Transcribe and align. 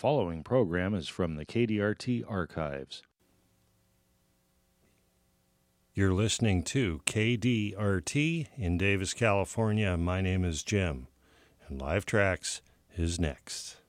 following 0.00 0.42
program 0.42 0.94
is 0.94 1.08
from 1.08 1.34
the 1.34 1.44
KDRT 1.44 2.24
archives. 2.26 3.02
You're 5.92 6.14
listening 6.14 6.62
to 6.62 7.02
KDRT 7.04 8.46
in 8.56 8.78
Davis, 8.78 9.12
California. 9.12 9.98
My 9.98 10.22
name 10.22 10.42
is 10.42 10.62
Jim, 10.62 11.06
and 11.68 11.78
Live 11.78 12.06
Tracks 12.06 12.62
is 12.96 13.20
next. 13.20 13.79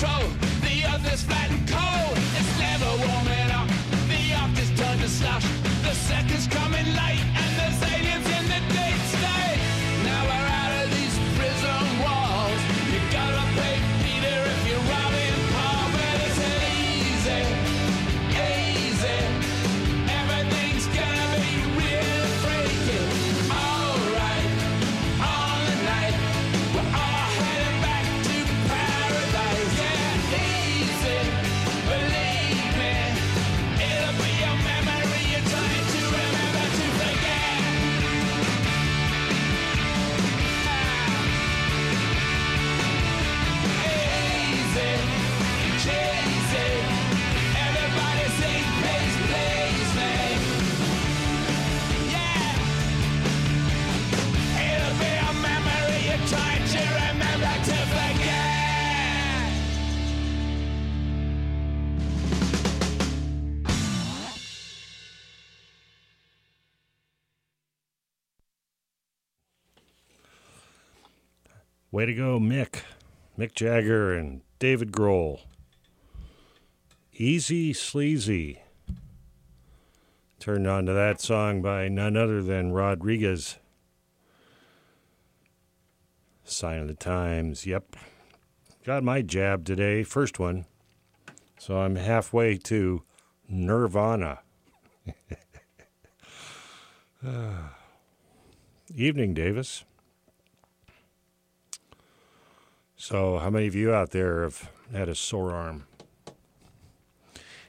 control 0.00 0.30
the 0.62 0.82
others 0.86 1.22
fly. 1.24 1.49
Way 71.92 72.06
to 72.06 72.14
go, 72.14 72.38
Mick. 72.38 72.82
Mick 73.36 73.54
Jagger 73.54 74.14
and 74.14 74.42
David 74.60 74.92
Grohl. 74.92 75.40
Eazy 77.18 77.74
Sleazy. 77.74 78.62
Turned 80.38 80.66
on 80.66 80.86
to 80.86 80.92
that 80.92 81.20
song 81.20 81.60
by 81.60 81.88
none 81.88 82.16
other 82.16 82.42
than 82.42 82.72
Rodriguez. 82.72 83.58
Sign 86.44 86.80
of 86.80 86.88
the 86.88 86.94
Times. 86.94 87.66
Yep. 87.66 87.96
Got 88.84 89.02
my 89.02 89.20
jab 89.20 89.64
today, 89.64 90.04
first 90.04 90.38
one. 90.38 90.66
So 91.58 91.78
I'm 91.78 91.96
halfway 91.96 92.56
to 92.58 93.02
Nirvana. 93.48 94.40
Ah. 97.22 97.76
Evening, 98.94 99.34
Davis. 99.34 99.84
So, 103.02 103.38
how 103.38 103.48
many 103.48 103.66
of 103.66 103.74
you 103.74 103.94
out 103.94 104.10
there 104.10 104.42
have 104.42 104.70
had 104.92 105.08
a 105.08 105.14
sore 105.14 105.52
arm? 105.52 105.86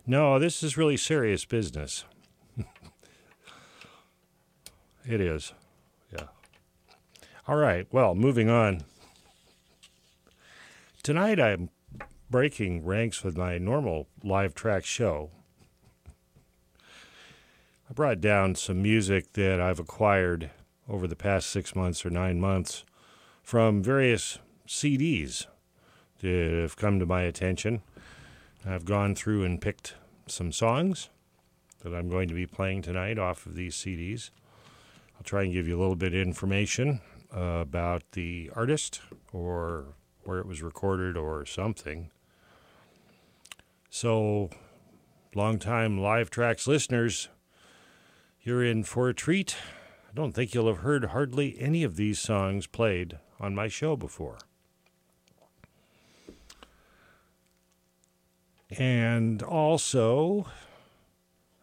No, 0.05 0.37
this 0.37 0.61
is 0.61 0.75
really 0.75 0.97
serious 0.97 1.45
business. 1.45 2.03
it 5.07 5.21
is. 5.21 5.53
Yeah. 6.11 6.25
All 7.47 7.55
right. 7.55 7.87
Well, 7.93 8.13
moving 8.13 8.49
on. 8.49 8.83
Tonight 11.01 11.39
I'm 11.39 11.69
breaking 12.29 12.85
ranks 12.85 13.23
with 13.23 13.37
my 13.37 13.57
normal 13.57 14.09
live 14.25 14.53
track 14.53 14.83
show. 14.83 15.31
I 17.89 17.93
brought 17.93 18.19
down 18.19 18.55
some 18.55 18.81
music 18.81 19.31
that 19.31 19.61
I've 19.61 19.79
acquired 19.79 20.49
over 20.89 21.07
the 21.07 21.15
past 21.15 21.49
six 21.49 21.73
months 21.73 22.05
or 22.05 22.09
nine 22.09 22.41
months 22.41 22.83
from 23.41 23.81
various 23.81 24.37
CDs 24.71 25.47
that 26.21 26.51
have 26.61 26.77
come 26.77 26.97
to 26.97 27.05
my 27.05 27.23
attention. 27.23 27.81
I've 28.65 28.85
gone 28.85 29.15
through 29.15 29.43
and 29.43 29.59
picked 29.59 29.95
some 30.27 30.53
songs 30.53 31.09
that 31.83 31.93
I'm 31.93 32.07
going 32.07 32.29
to 32.29 32.33
be 32.33 32.45
playing 32.45 32.83
tonight 32.83 33.19
off 33.19 33.45
of 33.45 33.55
these 33.55 33.75
CDs. 33.75 34.29
I'll 35.15 35.23
try 35.23 35.43
and 35.43 35.51
give 35.51 35.67
you 35.67 35.77
a 35.77 35.81
little 35.81 35.97
bit 35.97 36.13
of 36.13 36.21
information 36.21 37.01
uh, 37.35 37.59
about 37.61 38.03
the 38.13 38.49
artist 38.55 39.01
or 39.33 39.87
where 40.23 40.39
it 40.39 40.47
was 40.47 40.63
recorded 40.63 41.17
or 41.17 41.45
something. 41.45 42.09
So, 43.89 44.51
longtime 45.35 45.99
Live 45.99 46.29
Tracks 46.29 46.65
listeners, 46.65 47.27
you're 48.41 48.63
in 48.63 48.83
for 48.83 49.09
a 49.09 49.13
treat. 49.13 49.57
I 50.09 50.13
don't 50.13 50.31
think 50.31 50.53
you'll 50.53 50.67
have 50.67 50.77
heard 50.77 51.05
hardly 51.05 51.57
any 51.59 51.83
of 51.83 51.97
these 51.97 52.19
songs 52.19 52.67
played 52.67 53.19
on 53.37 53.53
my 53.53 53.67
show 53.67 53.97
before. 53.97 54.37
And 58.77 59.43
also, 59.43 60.47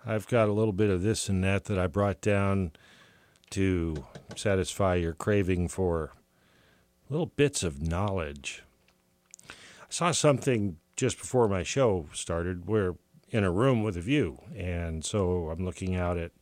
I've 0.05 0.27
got 0.27 0.49
a 0.49 0.53
little 0.53 0.73
bit 0.73 0.91
of 0.91 1.03
this 1.03 1.29
and 1.29 1.43
that 1.45 1.65
that 1.65 1.79
I 1.79 1.87
brought 1.87 2.21
down 2.21 2.73
to 3.51 4.05
satisfy 4.37 4.97
your 4.97 5.15
craving 5.15 5.69
for 5.69 6.13
little 7.09 7.27
bits 7.27 7.63
of 7.63 7.81
knowledge. 7.81 8.63
I 9.49 9.55
saw 9.89 10.11
something 10.11 10.77
just 10.97 11.19
before 11.19 11.49
my 11.49 11.63
show 11.63 12.07
started. 12.13 12.67
We're 12.67 12.97
in 13.31 13.45
a 13.45 13.51
room 13.51 13.83
with 13.83 13.97
a 13.97 14.03
view, 14.03 14.43
and 14.55 15.05
so 15.05 15.49
I'm 15.51 15.65
looking 15.65 15.95
out 15.95 16.19
at 16.19 16.33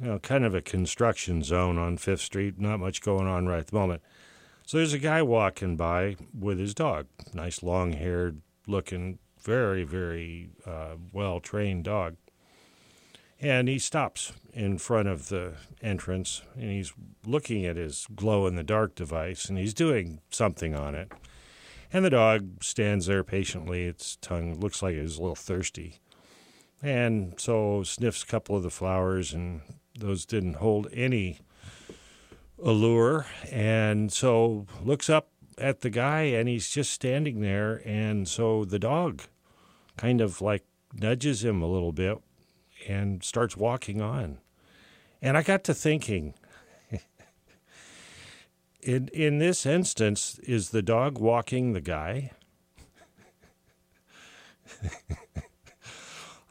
you 0.00 0.08
know, 0.08 0.18
kind 0.18 0.44
of 0.44 0.54
a 0.54 0.62
construction 0.62 1.42
zone 1.42 1.78
on 1.78 1.96
Fifth 1.96 2.22
Street. 2.22 2.58
Not 2.58 2.80
much 2.80 3.02
going 3.02 3.26
on 3.26 3.46
right 3.46 3.60
at 3.60 3.66
the 3.68 3.76
moment. 3.76 4.02
So 4.66 4.78
there's 4.78 4.94
a 4.94 4.98
guy 4.98 5.22
walking 5.22 5.76
by 5.76 6.16
with 6.38 6.58
his 6.58 6.74
dog. 6.74 7.06
Nice 7.34 7.62
long 7.62 7.92
haired 7.92 8.40
looking, 8.66 9.18
very, 9.42 9.84
very 9.84 10.50
uh, 10.66 10.96
well 11.12 11.40
trained 11.40 11.84
dog. 11.84 12.16
And 13.40 13.68
he 13.68 13.80
stops 13.80 14.32
in 14.52 14.78
front 14.78 15.08
of 15.08 15.28
the 15.28 15.54
entrance 15.82 16.42
and 16.54 16.70
he's 16.70 16.92
looking 17.26 17.66
at 17.66 17.76
his 17.76 18.06
glow 18.14 18.46
in 18.46 18.54
the 18.54 18.62
dark 18.62 18.94
device 18.94 19.46
and 19.46 19.58
he's 19.58 19.74
doing 19.74 20.20
something 20.30 20.76
on 20.76 20.94
it. 20.94 21.10
And 21.92 22.04
the 22.04 22.10
dog 22.10 22.62
stands 22.62 23.06
there 23.06 23.24
patiently. 23.24 23.84
Its 23.84 24.16
tongue 24.16 24.60
looks 24.60 24.80
like 24.80 24.94
it's 24.94 25.18
a 25.18 25.20
little 25.20 25.34
thirsty. 25.34 25.98
And 26.80 27.34
so 27.38 27.82
sniffs 27.82 28.22
a 28.22 28.26
couple 28.26 28.56
of 28.56 28.62
the 28.62 28.70
flowers 28.70 29.32
and 29.32 29.60
those 29.98 30.24
didn't 30.24 30.54
hold 30.54 30.88
any 30.92 31.40
allure. 32.62 33.26
And 33.50 34.12
so 34.12 34.66
looks 34.82 35.10
up 35.10 35.28
at 35.58 35.80
the 35.80 35.90
guy 35.90 36.22
and 36.22 36.48
he's 36.48 36.70
just 36.70 36.92
standing 36.92 37.40
there. 37.40 37.82
And 37.84 38.26
so 38.28 38.64
the 38.64 38.78
dog 38.78 39.22
kind 39.96 40.20
of 40.20 40.40
like 40.40 40.64
nudges 40.92 41.44
him 41.44 41.62
a 41.62 41.66
little 41.66 41.92
bit 41.92 42.18
and 42.88 43.22
starts 43.22 43.56
walking 43.56 44.00
on. 44.00 44.38
And 45.20 45.36
I 45.36 45.42
got 45.42 45.64
to 45.64 45.74
thinking, 45.74 46.34
in 48.80 49.08
in 49.08 49.38
this 49.38 49.64
instance, 49.64 50.38
is 50.42 50.70
the 50.70 50.82
dog 50.82 51.18
walking 51.18 51.72
the 51.72 51.80
guy? 51.80 52.32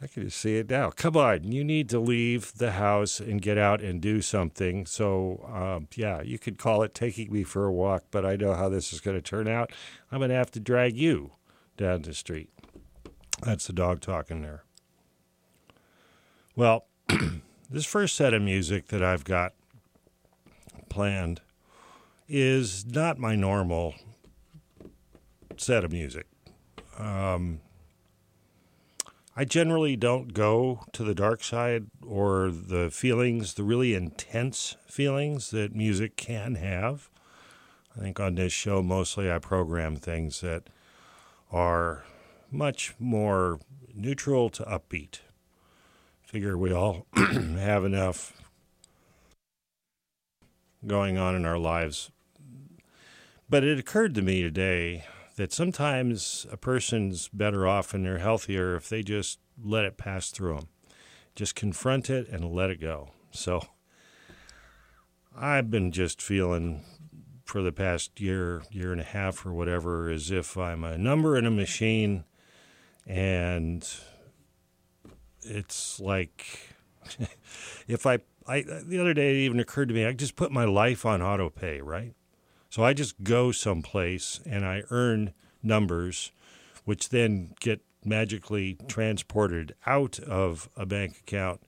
I 0.04 0.08
can 0.08 0.24
just 0.24 0.40
see 0.40 0.58
it 0.58 0.68
now. 0.68 0.90
Come 0.90 1.16
on, 1.16 1.52
you 1.52 1.64
need 1.64 1.88
to 1.90 2.00
leave 2.00 2.54
the 2.58 2.72
house 2.72 3.20
and 3.20 3.40
get 3.40 3.60
out 3.60 3.82
and 3.82 4.02
do 4.02 4.20
something. 4.22 4.88
So, 4.88 5.48
um, 5.54 5.88
yeah, 5.96 6.24
you 6.24 6.40
could 6.40 6.58
call 6.58 6.82
it 6.82 6.96
taking 6.96 7.32
me 7.32 7.44
for 7.44 7.66
a 7.66 7.72
walk, 7.72 8.06
but 8.10 8.26
I 8.26 8.36
know 8.36 8.56
how 8.56 8.68
this 8.68 8.94
is 8.94 9.00
going 9.00 9.16
to 9.16 9.22
turn 9.22 9.48
out. 9.48 9.72
I'm 10.12 10.20
going 10.20 10.30
to 10.30 10.36
have 10.36 10.50
to 10.52 10.60
drag 10.60 10.98
you 10.98 11.34
down 11.78 12.02
the 12.02 12.16
street. 12.16 12.50
That's 13.42 13.68
the 13.68 13.74
dog 13.74 14.02
talking 14.02 14.42
there. 14.42 14.64
Well, 16.56 16.86
this 17.70 17.86
first 17.86 18.16
set 18.16 18.34
of 18.34 18.42
music 18.42 18.88
that 18.88 19.02
I've 19.02 19.24
got 19.24 19.54
planned 20.90 21.42
is 22.28 22.86
not 22.86 23.18
my 23.18 23.36
normal 23.36 23.96
set 25.58 25.84
of 25.84 25.92
music. 25.92 26.28
Um, 26.98 27.62
I 29.36 29.46
generally 29.46 29.96
don't 29.96 30.34
go 30.34 30.84
to 30.92 31.04
the 31.04 31.16
dark 31.16 31.44
side 31.44 31.88
or 32.06 32.52
the 32.52 32.90
feelings, 32.92 33.56
the 33.56 33.64
really 33.64 33.96
intense 33.96 34.76
feelings 34.88 35.52
that 35.52 35.74
music 35.76 36.16
can 36.16 36.56
have. 36.56 37.10
I 37.96 38.02
think 38.02 38.20
on 38.20 38.36
this 38.36 38.54
show, 38.54 38.84
mostly 38.84 39.32
I 39.32 39.40
program 39.40 39.96
things 39.96 40.42
that 40.42 40.64
are 41.52 42.04
much 42.52 42.94
more 43.00 43.60
neutral 43.94 44.50
to 44.50 44.64
upbeat. 44.64 45.20
Figure 46.22 46.58
we 46.58 46.72
all 46.72 47.08
have 47.16 47.84
enough 47.84 48.34
going 50.86 51.18
on 51.18 51.36
in 51.36 51.46
our 51.46 51.58
lives. 51.58 52.12
But 53.50 53.64
it 53.64 53.80
occurred 53.80 54.16
to 54.16 54.22
me 54.22 54.42
today 54.42 55.06
that 55.36 55.52
sometimes 55.52 56.46
a 56.52 56.58
person's 56.58 57.28
better 57.30 57.68
off 57.68 57.94
and 57.94 58.06
they're 58.06 58.20
healthier 58.20 58.76
if 58.76 58.90
they 58.90 59.04
just 59.04 59.40
let 59.62 59.86
it 59.86 59.98
pass 59.98 60.30
through 60.30 60.56
them. 60.56 60.68
Just 61.36 61.56
confront 61.56 62.10
it 62.10 62.28
and 62.30 62.54
let 62.54 62.70
it 62.70 62.82
go. 62.82 63.12
So 63.32 63.62
I've 65.36 65.72
been 65.72 65.92
just 65.92 66.22
feeling 66.22 66.84
for 67.46 67.62
the 67.62 67.72
past 67.72 68.20
year, 68.20 68.64
year 68.72 68.92
and 68.92 69.02
a 69.02 69.06
half 69.06 69.46
or 69.46 69.54
whatever, 69.54 70.10
as 70.10 70.32
if 70.32 70.58
I'm 70.58 70.84
a 70.84 70.98
number 70.98 71.38
in 71.38 71.46
a 71.46 71.52
machine 71.52 72.24
and 73.06 73.88
it's 75.42 76.00
like 76.00 76.76
if 77.88 78.06
I, 78.06 78.20
I 78.48 78.62
the 78.62 79.00
other 79.00 79.14
day 79.14 79.32
it 79.32 79.46
even 79.46 79.60
occurred 79.60 79.90
to 79.90 79.94
me 79.94 80.06
I 80.06 80.14
just 80.14 80.36
put 80.36 80.52
my 80.52 80.66
life 80.66 81.06
on 81.06 81.22
auto 81.22 81.50
pay, 81.50 81.82
right? 81.82 82.14
So 82.70 82.84
I 82.84 82.94
just 82.94 83.22
go 83.24 83.52
someplace 83.52 84.40
and 84.46 84.66
I 84.66 84.84
earn 84.92 85.34
numbers, 85.62 86.32
which 86.86 87.10
then 87.10 87.54
get 87.60 87.82
magically 88.06 88.78
transported 88.88 89.76
out 89.86 90.20
of 90.20 90.70
a 90.78 90.86
bank 90.86 91.18
account 91.20 91.62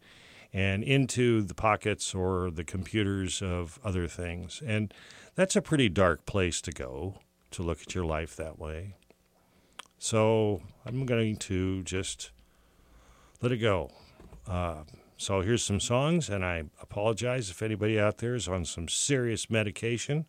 and 0.54 0.84
into 0.84 1.42
the 1.42 1.54
pockets 1.54 2.14
or 2.14 2.52
the 2.52 2.64
computers 2.64 3.42
of 3.42 3.80
other 3.84 4.08
things. 4.08 4.62
And 4.66 4.94
that's 5.36 5.56
a 5.56 5.62
pretty 5.62 5.90
dark 5.90 6.26
place 6.26 6.62
to 6.62 6.72
go 6.72 7.20
to 7.52 7.64
look 7.64 7.82
at 7.82 7.94
your 7.94 8.06
life 8.06 8.36
that 8.38 8.60
way. 8.60 8.96
So 10.04 10.60
I'm 10.86 11.06
going 11.06 11.38
to 11.38 11.82
just 11.84 12.32
let 13.42 13.54
it 13.54 13.60
go. 13.60 13.90
Uh, 14.46 14.84
so 15.16 15.40
here's 15.40 15.64
some 15.64 15.80
songs, 15.80 16.28
and 16.28 16.44
I 16.44 16.64
apologize 16.82 17.50
if 17.50 17.62
anybody 17.62 17.98
out 17.98 18.18
there 18.18 18.36
is 18.36 18.50
on 18.50 18.66
some 18.66 18.90
serious 18.90 19.50
medication 19.50 20.26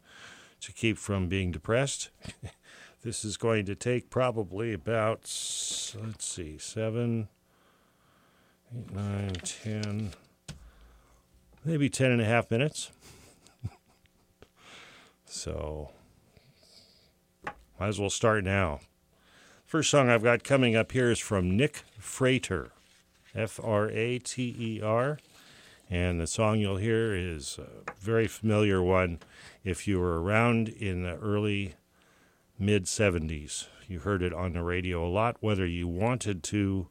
to 0.60 0.70
keep 0.72 0.96
from 0.96 1.26
being 1.26 1.50
depressed. 1.50 2.10
this 3.02 3.24
is 3.24 3.36
going 3.36 3.66
to 3.66 3.74
take 3.74 4.10
probably 4.10 4.72
about, 4.72 5.22
let's 5.22 6.24
see, 6.24 6.56
seven, 6.56 7.26
eight, 8.72 8.94
nine, 8.94 9.32
ten, 9.42 10.12
maybe 11.64 11.90
ten 11.90 12.12
and 12.12 12.20
a 12.20 12.26
half 12.26 12.48
minutes. 12.48 12.92
so, 15.24 15.90
might 17.80 17.88
as 17.88 17.98
well 17.98 18.08
start 18.08 18.44
now. 18.44 18.78
First 19.74 19.90
song 19.90 20.08
I've 20.08 20.22
got 20.22 20.44
coming 20.44 20.76
up 20.76 20.92
here 20.92 21.10
is 21.10 21.18
from 21.18 21.56
Nick 21.56 21.82
Frater, 21.98 22.70
F 23.34 23.58
R 23.60 23.90
A 23.90 24.20
T 24.20 24.54
E 24.56 24.80
R. 24.80 25.18
And 25.90 26.20
the 26.20 26.28
song 26.28 26.60
you'll 26.60 26.76
hear 26.76 27.12
is 27.12 27.58
a 27.58 27.90
very 27.98 28.28
familiar 28.28 28.80
one 28.80 29.18
if 29.64 29.88
you 29.88 29.98
were 29.98 30.22
around 30.22 30.68
in 30.68 31.02
the 31.02 31.16
early 31.16 31.74
mid 32.56 32.84
70s. 32.84 33.66
You 33.88 33.98
heard 33.98 34.22
it 34.22 34.32
on 34.32 34.52
the 34.52 34.62
radio 34.62 35.04
a 35.04 35.10
lot, 35.10 35.38
whether 35.40 35.66
you 35.66 35.88
wanted 35.88 36.44
to 36.44 36.86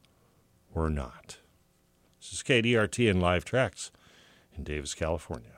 or 0.74 0.90
not. 0.90 1.38
This 2.20 2.34
is 2.34 2.42
KDRT 2.42 3.08
and 3.08 3.18
Live 3.18 3.46
Tracks 3.46 3.92
in 4.54 4.62
Davis, 4.62 4.92
California. 4.92 5.52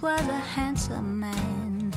Was 0.00 0.20
a 0.20 0.38
handsome 0.38 1.18
man. 1.18 1.92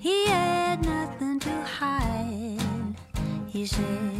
He 0.00 0.26
had 0.26 0.84
nothing 0.84 1.38
to 1.38 1.62
hide, 1.62 2.96
he 3.46 3.64
said. 3.64 4.17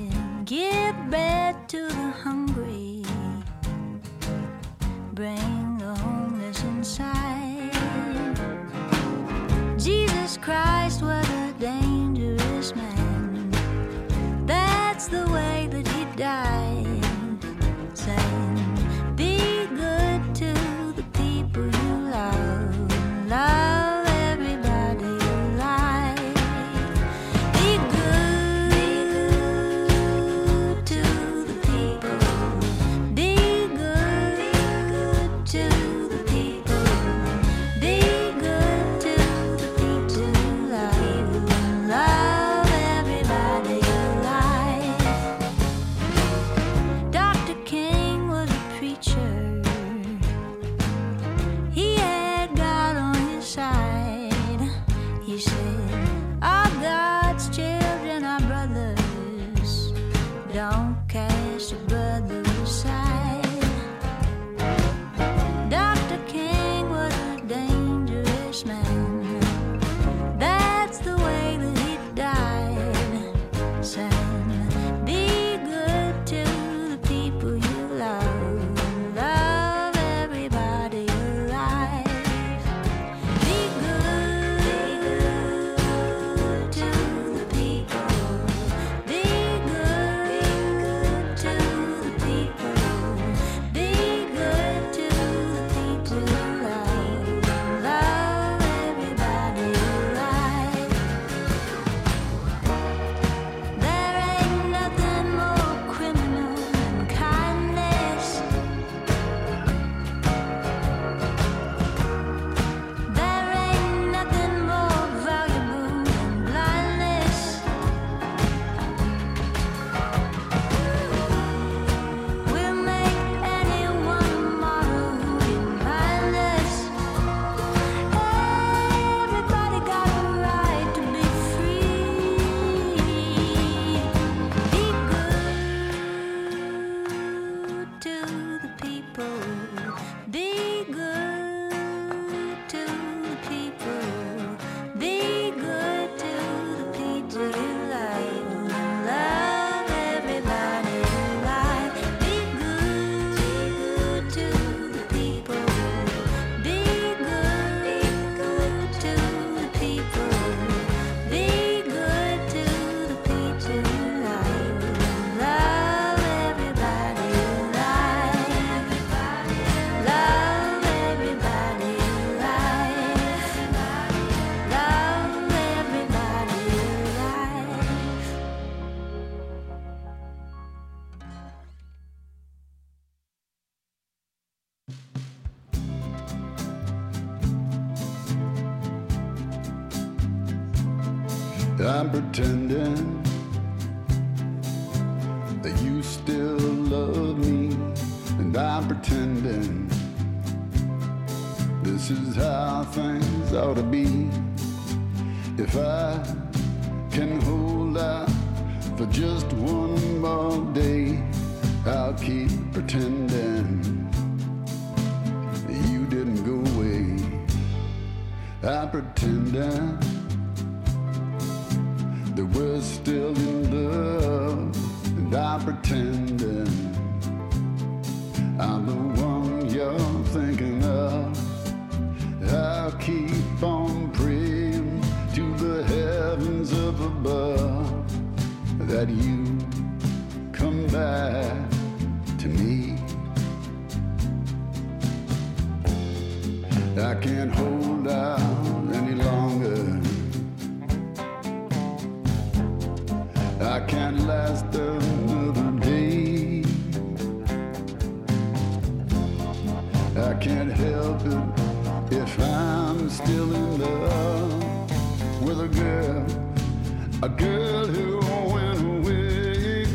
A 267.21 267.29
girl 267.29 267.85
who 267.85 268.19
went 268.55 268.81
away. 268.81 269.87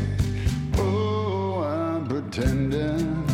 Oh, 0.76 1.62
I'm 1.62 2.06
pretending 2.06 3.24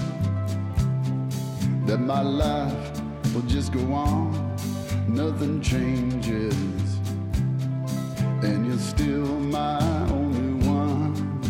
that 1.86 1.98
my 1.98 2.22
life 2.22 3.02
will 3.34 3.42
just 3.48 3.72
go 3.72 3.80
on. 3.92 4.56
Nothing 5.08 5.60
changes. 5.60 6.54
And 8.44 8.64
you're 8.64 8.78
still 8.78 9.26
my 9.26 9.80
only 10.10 10.68
one. 10.68 11.42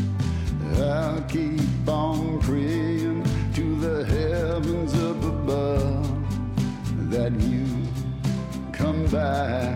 I'll 0.79 1.20
keep 1.24 1.87
on 1.87 2.40
praying 2.40 3.22
to 3.53 3.76
the 3.81 4.07
heavens 4.07 4.94
up 4.94 5.22
above 5.22 6.09
that 7.11 7.38
you 7.38 7.66
come 8.72 9.05
back. 9.09 9.69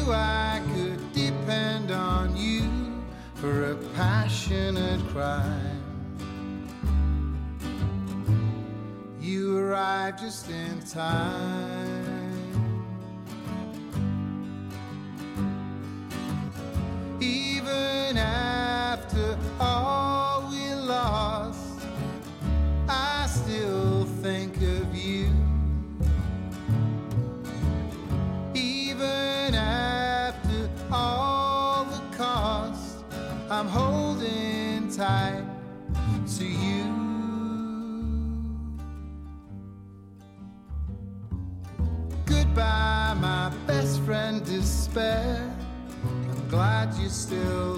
knew 0.00 0.12
I 0.12 0.62
could 0.74 1.12
depend 1.12 1.90
on 1.90 2.36
you 2.36 2.68
for 3.34 3.72
a 3.72 3.76
passionate 3.94 5.00
crime. 5.08 5.82
You 9.20 9.58
arrived 9.58 10.20
just 10.20 10.48
in 10.50 10.80
time. 10.82 11.89
still 47.30 47.69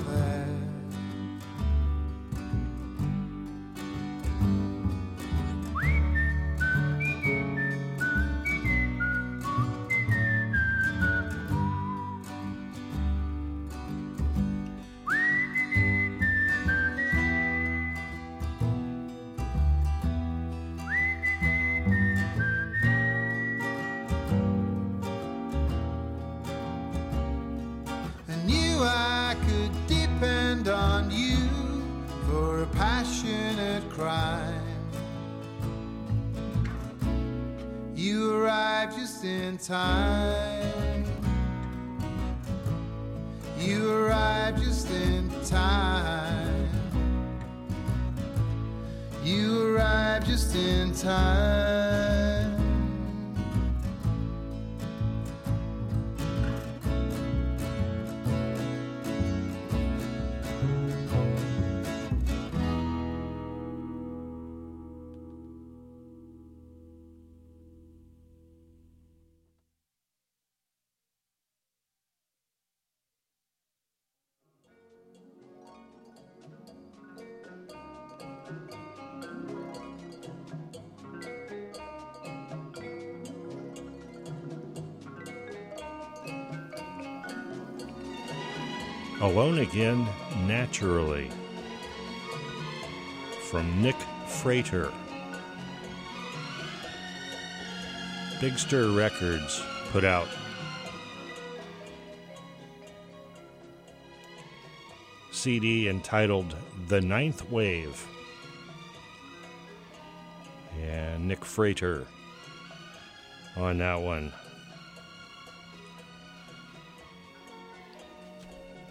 Alone 89.32 89.60
Again 89.60 90.06
Naturally 90.46 91.30
from 93.48 93.80
Nick 93.80 93.96
Frater. 94.26 94.92
Big 98.42 98.58
Stir 98.58 98.94
Records 98.94 99.62
put 99.90 100.04
out 100.04 100.28
CD 105.30 105.88
entitled 105.88 106.54
The 106.88 107.00
Ninth 107.00 107.50
Wave. 107.50 108.06
And 110.78 111.26
Nick 111.26 111.42
Frater 111.42 112.06
on 113.56 113.78
that 113.78 113.98
one. 113.98 114.30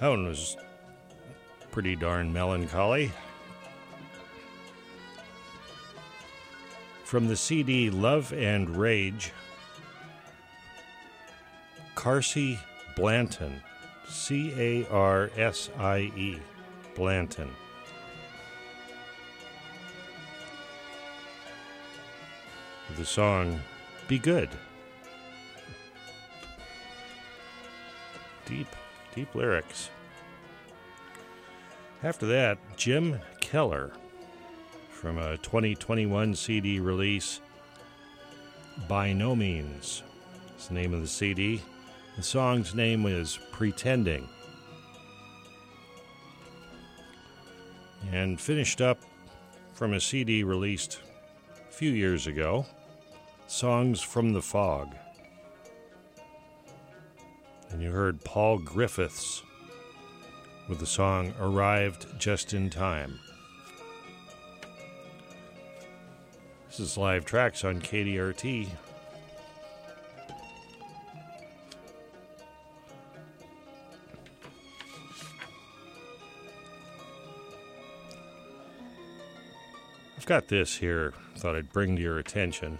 That 0.01 0.09
one 0.09 0.25
was 0.25 0.57
pretty 1.69 1.95
darn 1.95 2.33
melancholy. 2.33 3.11
From 7.03 7.27
the 7.27 7.35
CD 7.35 7.91
Love 7.91 8.33
and 8.33 8.75
Rage, 8.75 9.31
Carsie 11.93 12.57
Blanton, 12.95 13.61
C 14.07 14.51
A 14.57 14.87
R 14.89 15.29
S 15.37 15.69
I 15.77 16.11
E, 16.17 16.39
Blanton. 16.95 17.51
The 22.97 23.05
song 23.05 23.61
Be 24.07 24.17
Good. 24.17 24.49
Deep, 29.13 29.33
lyrics. 29.35 29.89
After 32.03 32.25
that, 32.27 32.57
Jim 32.77 33.19
Keller 33.39 33.91
from 34.89 35.17
a 35.17 35.37
2021 35.37 36.35
CD 36.35 36.79
release, 36.79 37.41
By 38.87 39.13
No 39.13 39.35
Means. 39.35 40.03
It's 40.55 40.67
the 40.67 40.75
name 40.75 40.93
of 40.93 41.01
the 41.01 41.07
CD. 41.07 41.61
The 42.17 42.23
song's 42.23 42.75
name 42.75 43.05
is 43.05 43.39
Pretending. 43.51 44.29
And 48.11 48.39
finished 48.39 48.79
up 48.79 48.99
from 49.73 49.93
a 49.93 49.99
CD 49.99 50.43
released 50.43 50.99
a 51.67 51.71
few 51.71 51.91
years 51.91 52.27
ago, 52.27 52.65
Songs 53.47 54.01
from 54.01 54.33
the 54.33 54.41
Fog. 54.41 54.95
And 57.71 57.81
you 57.81 57.91
heard 57.91 58.23
Paul 58.23 58.57
Griffiths 58.57 59.43
with 60.67 60.79
the 60.79 60.85
song 60.85 61.33
Arrived 61.39 62.05
Just 62.19 62.53
in 62.53 62.69
Time. 62.69 63.19
This 66.67 66.79
is 66.79 66.97
live 66.97 67.25
tracks 67.25 67.63
on 67.63 67.81
KDRT. 67.81 68.67
I've 80.17 80.25
got 80.25 80.47
this 80.47 80.77
here, 80.77 81.13
thought 81.37 81.55
I'd 81.55 81.73
bring 81.73 81.95
to 81.95 82.01
your 82.01 82.19
attention. 82.19 82.79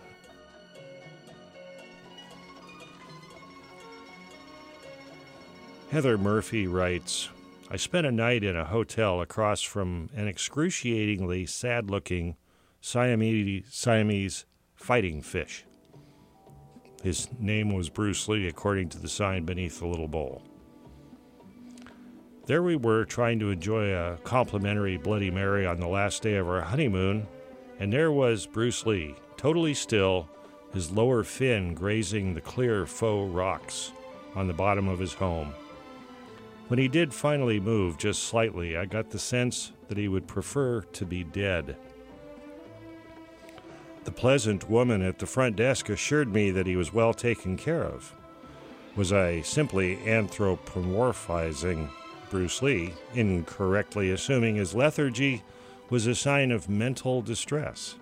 Heather 5.92 6.18
Murphy 6.18 6.68
writes 6.68 7.28
I 7.70 7.76
spent 7.76 8.08
a 8.08 8.14
night 8.14 8.46
in 8.46 8.56
a 8.56 8.64
hotel 8.64 9.20
across 9.20 9.62
from 9.62 10.10
an 10.16 10.26
excruciatingly 10.26 11.46
sad 11.48 11.92
looking 11.92 12.38
Siamese, 12.80 13.66
Siamese 13.70 14.46
fighting 14.74 15.22
fish. 15.22 15.66
His 17.04 17.28
name 17.38 17.74
was 17.74 17.90
Bruce 17.90 18.30
Lee, 18.30 18.48
according 18.48 18.88
to 18.90 19.00
the 19.00 19.10
sign 19.10 19.44
beneath 19.44 19.80
the 19.80 19.86
little 19.86 20.08
bowl. 20.08 20.42
There 22.46 22.64
we 22.64 22.78
were 22.78 23.04
trying 23.04 23.40
to 23.40 23.50
enjoy 23.50 23.94
a 23.94 24.18
complimentary 24.24 24.96
Bloody 24.96 25.30
Mary 25.30 25.66
on 25.66 25.82
the 25.82 25.90
last 25.90 26.24
day 26.24 26.36
of 26.36 26.48
our 26.48 26.62
honeymoon, 26.62 27.28
and 27.80 27.92
there 27.92 28.14
was 28.14 28.48
Bruce 28.48 28.86
Lee, 28.86 29.14
totally 29.36 29.74
still, 29.74 30.30
his 30.74 30.90
lower 30.90 31.26
fin 31.26 31.74
grazing 31.74 32.34
the 32.34 32.40
clear 32.40 32.86
faux 32.86 33.30
rocks 33.34 33.92
on 34.36 34.48
the 34.48 34.54
bottom 34.54 34.88
of 34.88 34.98
his 34.98 35.14
home. 35.14 35.54
When 36.72 36.80
he 36.80 36.88
did 36.88 37.14
finally 37.14 37.60
move 37.60 37.98
just 37.98 38.24
slightly, 38.24 38.78
I 38.78 38.86
got 38.86 39.10
the 39.10 39.20
sense 39.20 39.74
that 39.90 39.98
he 39.98 40.08
would 40.08 40.26
prefer 40.26 40.80
to 40.80 41.06
be 41.06 41.22
dead. 41.22 41.76
The 44.06 44.14
pleasant 44.14 44.70
woman 44.70 45.02
at 45.02 45.20
the 45.20 45.26
front 45.26 45.58
desk 45.58 45.90
assured 45.90 46.34
me 46.34 46.50
that 46.52 46.68
he 46.68 46.78
was 46.78 46.94
well 46.94 47.14
taken 47.14 47.58
care 47.58 47.84
of. 47.84 48.16
Was 48.96 49.12
I 49.12 49.42
simply 49.42 49.98
anthropomorphizing 49.98 51.90
Bruce 52.30 52.62
Lee, 52.62 52.94
incorrectly 53.14 54.10
assuming 54.10 54.56
his 54.56 54.74
lethargy 54.74 55.44
was 55.90 56.08
a 56.08 56.16
sign 56.16 56.54
of 56.54 56.70
mental 56.70 57.22
distress? 57.22 57.96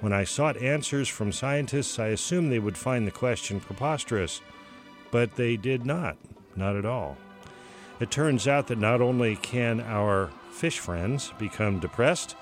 When 0.00 0.14
I 0.14 0.24
sought 0.24 0.56
answers 0.56 1.08
from 1.08 1.30
scientists, 1.30 1.98
I 1.98 2.06
assumed 2.06 2.50
they 2.50 2.58
would 2.58 2.78
find 2.78 3.06
the 3.06 3.10
question 3.10 3.60
preposterous, 3.60 4.40
but 5.10 5.36
they 5.36 5.58
did 5.58 5.84
not, 5.84 6.16
not 6.56 6.76
at 6.76 6.84
all. 6.84 7.16
It 8.00 8.10
turns 8.10 8.48
out 8.48 8.66
that 8.66 8.78
not 8.78 9.00
only 9.00 9.36
can 9.36 9.80
our 9.80 10.30
fish 10.50 10.78
friends 10.78 11.32
become 11.38 11.80
depressed, 11.80 12.36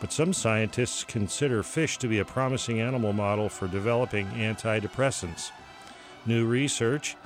but 0.00 0.12
some 0.12 0.32
scientists 0.32 1.04
consider 1.04 1.62
fish 1.62 1.96
to 1.98 2.08
be 2.08 2.18
a 2.18 2.24
promising 2.24 2.80
animal 2.80 3.12
model 3.12 3.48
for 3.48 3.68
developing 3.68 4.26
antidepressants. 4.28 5.50
New 6.26 6.44
research 6.46 7.16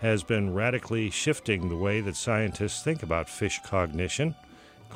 has 0.00 0.22
been 0.22 0.54
radically 0.54 1.10
shifting 1.10 1.68
the 1.68 1.76
way 1.76 2.00
that 2.00 2.16
scientists 2.16 2.82
think 2.82 3.02
about 3.02 3.28
fish 3.28 3.60
cognition, 3.64 4.34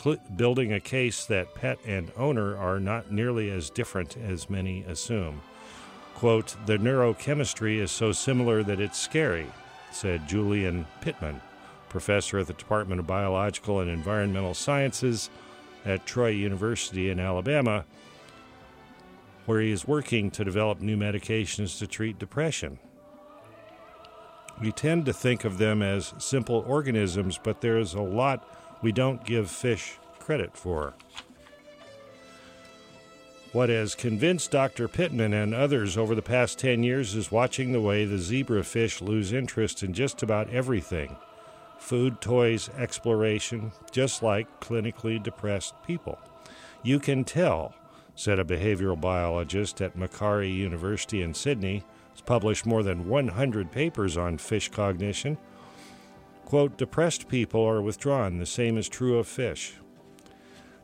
cl- 0.01 0.17
building 0.37 0.73
a 0.73 0.81
case 0.81 1.27
that 1.27 1.55
pet 1.55 1.79
and 1.85 2.11
owner 2.17 2.57
are 2.57 2.81
not 2.81 3.11
nearly 3.11 3.51
as 3.51 3.71
different 3.71 4.17
as 4.17 4.51
many 4.51 4.83
assume. 4.85 5.41
Quote, 6.15 6.57
the 6.67 6.79
neurochemistry 6.79 7.79
is 7.79 7.91
so 7.91 8.11
similar 8.11 8.63
that 8.63 8.81
it's 8.81 8.99
scary, 8.99 9.47
said 9.97 10.29
Julian 10.29 10.87
Pittman, 11.01 11.41
professor 11.89 12.39
at 12.39 12.47
the 12.47 12.53
Department 12.53 13.01
of 13.01 13.07
Biological 13.07 13.81
and 13.81 13.91
Environmental 13.91 14.53
Sciences 14.53 15.31
at 15.85 16.05
Troy 16.05 16.29
University 16.29 17.09
in 17.09 17.19
Alabama, 17.19 17.85
where 19.47 19.61
he 19.61 19.71
is 19.71 19.87
working 19.87 20.31
to 20.33 20.45
develop 20.45 20.81
new 20.81 20.97
medications 20.97 21.79
to 21.79 21.87
treat 21.87 22.19
depression. 22.19 22.79
We 24.61 24.73
tend 24.73 25.07
to 25.07 25.13
think 25.13 25.45
of 25.45 25.59
them 25.59 25.83
as 25.83 26.13
simple 26.19 26.65
organisms, 26.67 27.39
but 27.43 27.61
there 27.61 27.79
is 27.79 27.95
a 27.95 28.03
lot 28.03 28.47
we 28.83 28.93
don't 28.93 29.25
give 29.25 29.51
fish 29.51 29.99
credit 30.19 30.57
for. 30.57 30.95
What 33.57 33.71
has 33.71 33.95
convinced 33.95 34.51
Dr. 34.51 34.87
Pittman 34.87 35.33
and 35.33 35.55
others 35.55 35.97
over 35.97 36.15
the 36.15 36.21
past 36.21 36.59
10 36.59 36.83
years 36.83 37.15
is 37.15 37.33
watching 37.33 37.73
the 37.73 37.81
way 37.81 38.05
the 38.05 38.19
zebrafish 38.19 39.01
lose 39.01 39.33
interest 39.33 39.83
in 39.83 39.95
just 39.95 40.23
about 40.23 40.51
everything 40.51 41.17
food, 41.79 42.21
toys, 42.21 42.69
exploration, 42.77 43.73
just 43.91 44.23
like 44.23 44.61
clinically 44.61 45.23
depressed 45.23 45.73
people. 45.87 46.19
You 46.83 47.01
can 47.01 47.25
tell, 47.25 47.75
said 48.15 48.39
a 48.39 48.45
behavioral 48.45 49.01
biologist 49.01 49.81
at 49.81 49.97
Macquarie 49.97 50.51
University 50.51 51.23
in 51.23 51.33
Sydney, 51.33 51.83
has 52.11 52.21
published 52.21 52.67
more 52.67 52.83
than 52.83 53.09
100 53.09 53.73
papers 53.73 54.19
on 54.19 54.37
fish 54.37 54.69
cognition. 54.69 55.39
Quote, 56.45 56.77
depressed 56.77 57.27
people 57.27 57.65
are 57.65 57.81
withdrawn. 57.81 58.37
The 58.37 58.45
same 58.45 58.77
is 58.77 58.91
true 58.91 59.17
of 59.17 59.27
fish. 59.27 59.77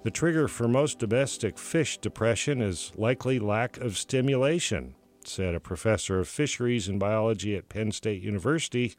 The 0.02 0.10
trigger 0.10 0.48
for 0.48 0.66
most 0.66 0.98
domestic 0.98 1.56
fish 1.56 1.96
depression 1.98 2.60
is 2.60 2.90
likely 2.96 3.38
lack 3.38 3.78
of 3.78 3.96
stimulation, 3.96 4.96
said 5.24 5.54
a 5.54 5.60
professor 5.60 6.18
of 6.18 6.28
fisheries 6.28 6.88
and 6.88 6.98
biology 6.98 7.56
at 7.56 7.68
Penn 7.68 7.92
State 7.92 8.20
University. 8.20 8.96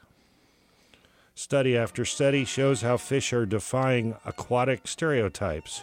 Study 1.36 1.76
after 1.76 2.06
study 2.06 2.46
shows 2.46 2.82
how 2.82 2.96
fish 2.96 3.34
are 3.34 3.46
defying 3.46 4.16
aquatic 4.26 4.88
stereotypes. 4.88 5.82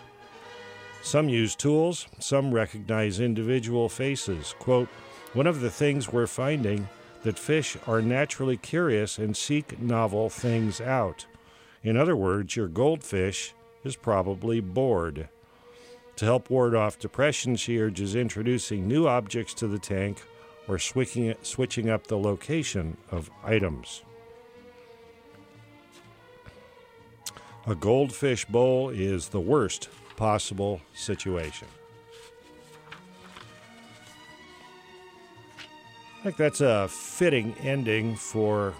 Some 1.02 1.28
use 1.28 1.54
tools, 1.54 2.06
some 2.18 2.52
recognize 2.52 3.20
individual 3.20 3.90
faces. 3.90 4.54
Quote, 4.58 4.88
one 5.34 5.46
of 5.46 5.60
the 5.60 5.70
things 5.70 6.10
we're 6.10 6.26
finding 6.26 6.88
that 7.24 7.38
fish 7.38 7.76
are 7.86 8.00
naturally 8.00 8.56
curious 8.56 9.18
and 9.18 9.36
seek 9.36 9.78
novel 9.80 10.30
things 10.30 10.80
out. 10.80 11.26
In 11.82 11.98
other 11.98 12.16
words, 12.16 12.56
your 12.56 12.68
goldfish 12.68 13.54
is 13.84 13.96
probably 13.96 14.60
bored. 14.60 15.28
To 16.16 16.24
help 16.24 16.50
ward 16.50 16.74
off 16.74 16.98
depression, 16.98 17.56
she 17.56 17.80
urges 17.80 18.14
introducing 18.14 18.86
new 18.86 19.08
objects 19.08 19.54
to 19.54 19.66
the 19.66 19.78
tank 19.78 20.22
or 20.68 20.78
switching, 20.78 21.34
switching 21.42 21.88
up 21.88 22.06
the 22.06 22.18
location 22.18 22.96
of 23.10 23.30
items. 23.42 24.02
A 27.66 27.74
goldfish 27.74 28.44
bowl 28.44 28.90
is 28.90 29.28
the 29.28 29.40
worst 29.40 29.88
possible 30.16 30.80
situation. 30.94 31.68
I 36.18 36.22
think 36.22 36.36
that's 36.36 36.60
a 36.60 36.86
fitting 36.88 37.54
ending 37.62 38.14
for 38.14 38.74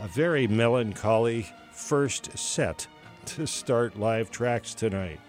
a 0.00 0.08
very 0.08 0.48
melancholy 0.48 1.46
first 1.72 2.36
set 2.36 2.88
to 3.36 3.46
start 3.46 3.98
live 3.98 4.30
tracks 4.30 4.74
tonight. 4.74 5.20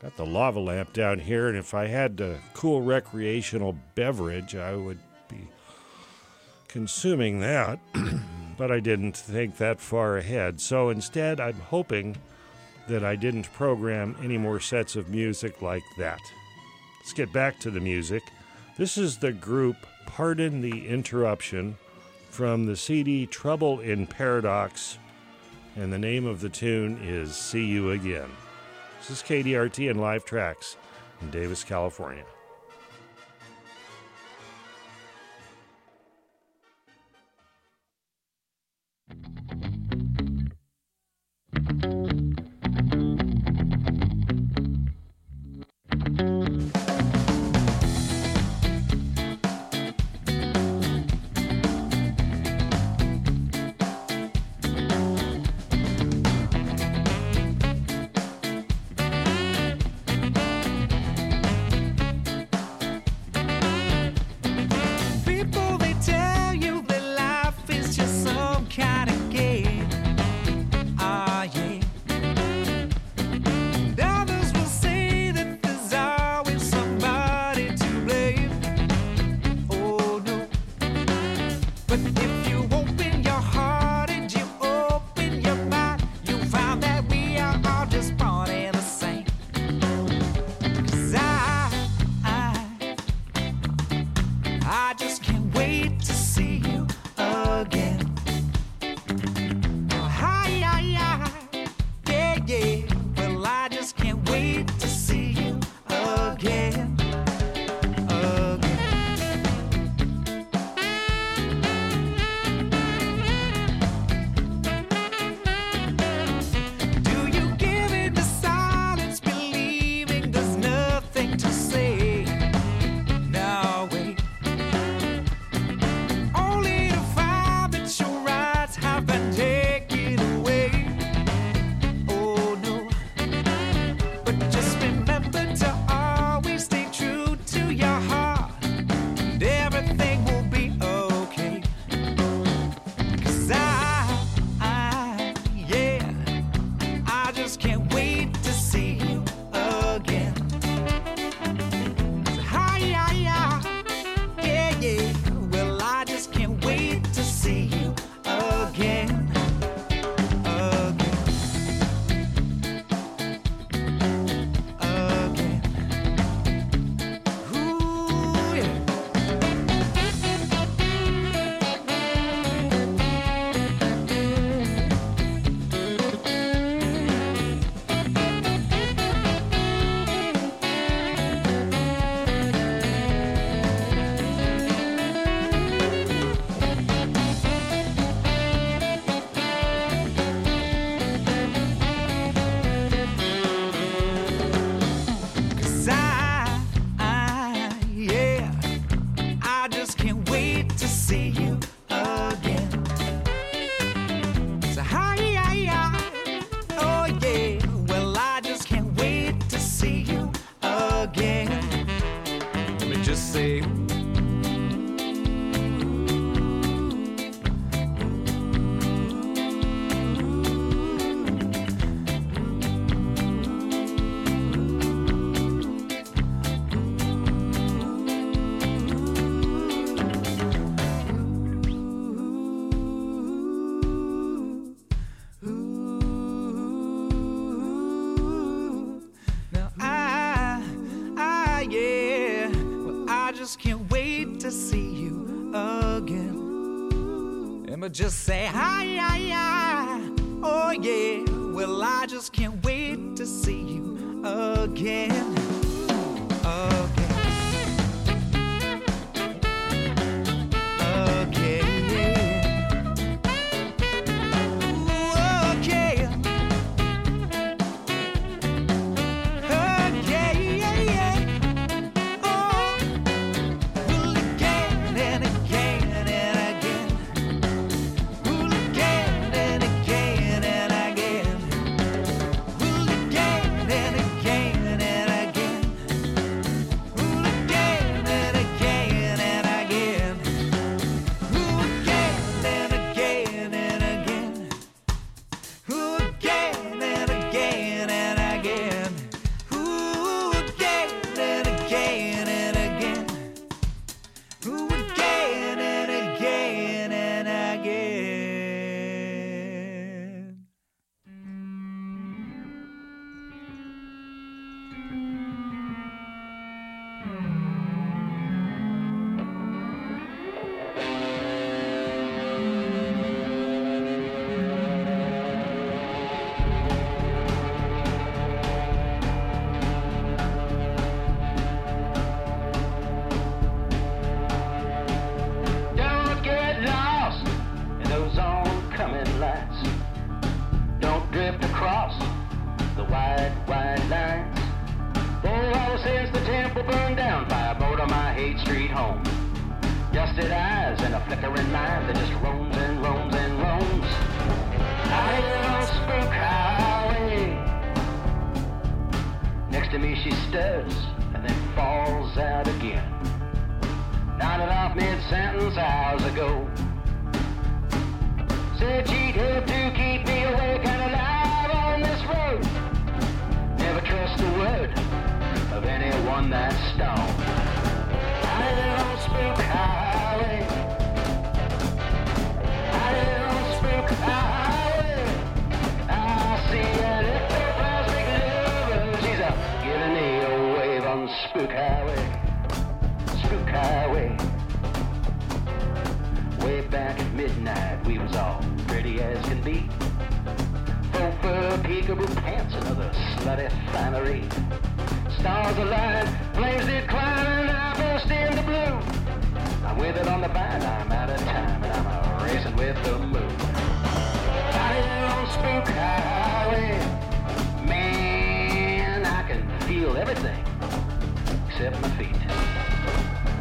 Got 0.00 0.16
the 0.16 0.26
lava 0.26 0.60
lamp 0.60 0.92
down 0.92 1.18
here, 1.18 1.48
and 1.48 1.56
if 1.56 1.74
I 1.74 1.86
had 1.86 2.20
a 2.20 2.38
cool 2.52 2.82
recreational 2.82 3.76
beverage, 3.94 4.54
I 4.54 4.76
would 4.76 4.98
be 5.28 5.48
consuming 6.68 7.40
that. 7.40 7.78
but 8.56 8.70
I 8.70 8.80
didn't 8.80 9.16
think 9.16 9.56
that 9.56 9.80
far 9.80 10.18
ahead. 10.18 10.60
So 10.60 10.90
instead, 10.90 11.40
I'm 11.40 11.58
hoping 11.58 12.16
that 12.88 13.04
I 13.04 13.16
didn't 13.16 13.52
program 13.52 14.16
any 14.22 14.38
more 14.38 14.60
sets 14.60 14.96
of 14.96 15.08
music 15.08 15.62
like 15.62 15.84
that. 15.98 16.20
Let's 17.00 17.12
get 17.12 17.32
back 17.32 17.58
to 17.60 17.70
the 17.70 17.80
music. 17.80 18.22
This 18.76 18.98
is 18.98 19.18
the 19.18 19.32
group 19.32 19.76
Pardon 20.06 20.60
the 20.60 20.86
Interruption 20.86 21.76
from 22.34 22.66
the 22.66 22.74
CD 22.74 23.26
Trouble 23.26 23.78
in 23.78 24.08
Paradox, 24.08 24.98
and 25.76 25.92
the 25.92 25.98
name 25.98 26.26
of 26.26 26.40
the 26.40 26.48
tune 26.48 26.98
is 27.00 27.36
See 27.36 27.64
You 27.64 27.92
Again. 27.92 28.28
This 28.98 29.10
is 29.10 29.22
KDRT 29.22 29.88
and 29.88 30.00
Live 30.00 30.24
Tracks 30.24 30.76
in 31.22 31.30
Davis, 31.30 31.62
California. 31.62 32.24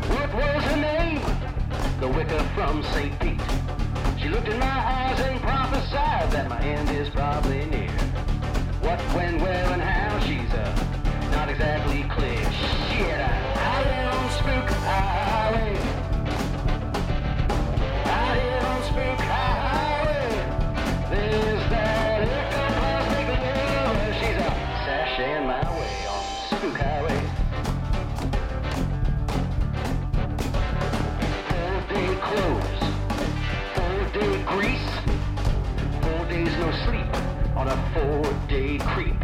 What 0.09 0.33
was 0.33 0.63
her 0.63 0.77
name? 0.77 1.21
The 1.99 2.07
wicker 2.07 2.43
from 2.55 2.83
St. 2.83 3.19
Pete. 3.19 3.41
She 4.19 4.29
looked 4.29 4.47
in 4.47 4.59
my 4.59 4.65
eyes 4.65 5.19
and 5.19 5.41
prophesied 5.41 6.31
that 6.31 6.49
my 6.49 6.61
end 6.61 6.89
is 6.89 7.09
probably 7.09 7.65
near. 7.65 7.91
What, 8.81 8.99
when, 9.15 9.41
where, 9.41 9.65
and 9.71 9.81
how 9.81 10.19
she's 10.19 10.51
uh, 10.53 11.29
not 11.31 11.49
exactly 11.49 12.03
clear. 12.09 12.43
Shit, 12.89 13.19
I, 13.19 13.33
I 13.55 13.83
am 13.83 14.29
spook, 14.31 14.71
I, 14.83 15.13
a 37.73 37.93
four-day 37.93 38.77
creep. 38.77 39.15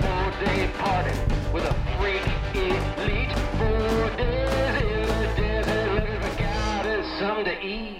Four-day 0.00 0.68
party 0.78 1.16
with 1.52 1.64
a 1.64 1.74
freak 1.96 2.26
elite. 2.54 3.32
Four 3.56 4.10
days 4.16 4.82
in 4.82 5.06
the 5.20 5.32
desert 5.36 5.94
looking 5.94 6.20
for 6.20 6.42
God 6.42 6.86
and 6.86 7.04
something 7.20 7.44
to 7.44 7.64
eat. 7.64 7.99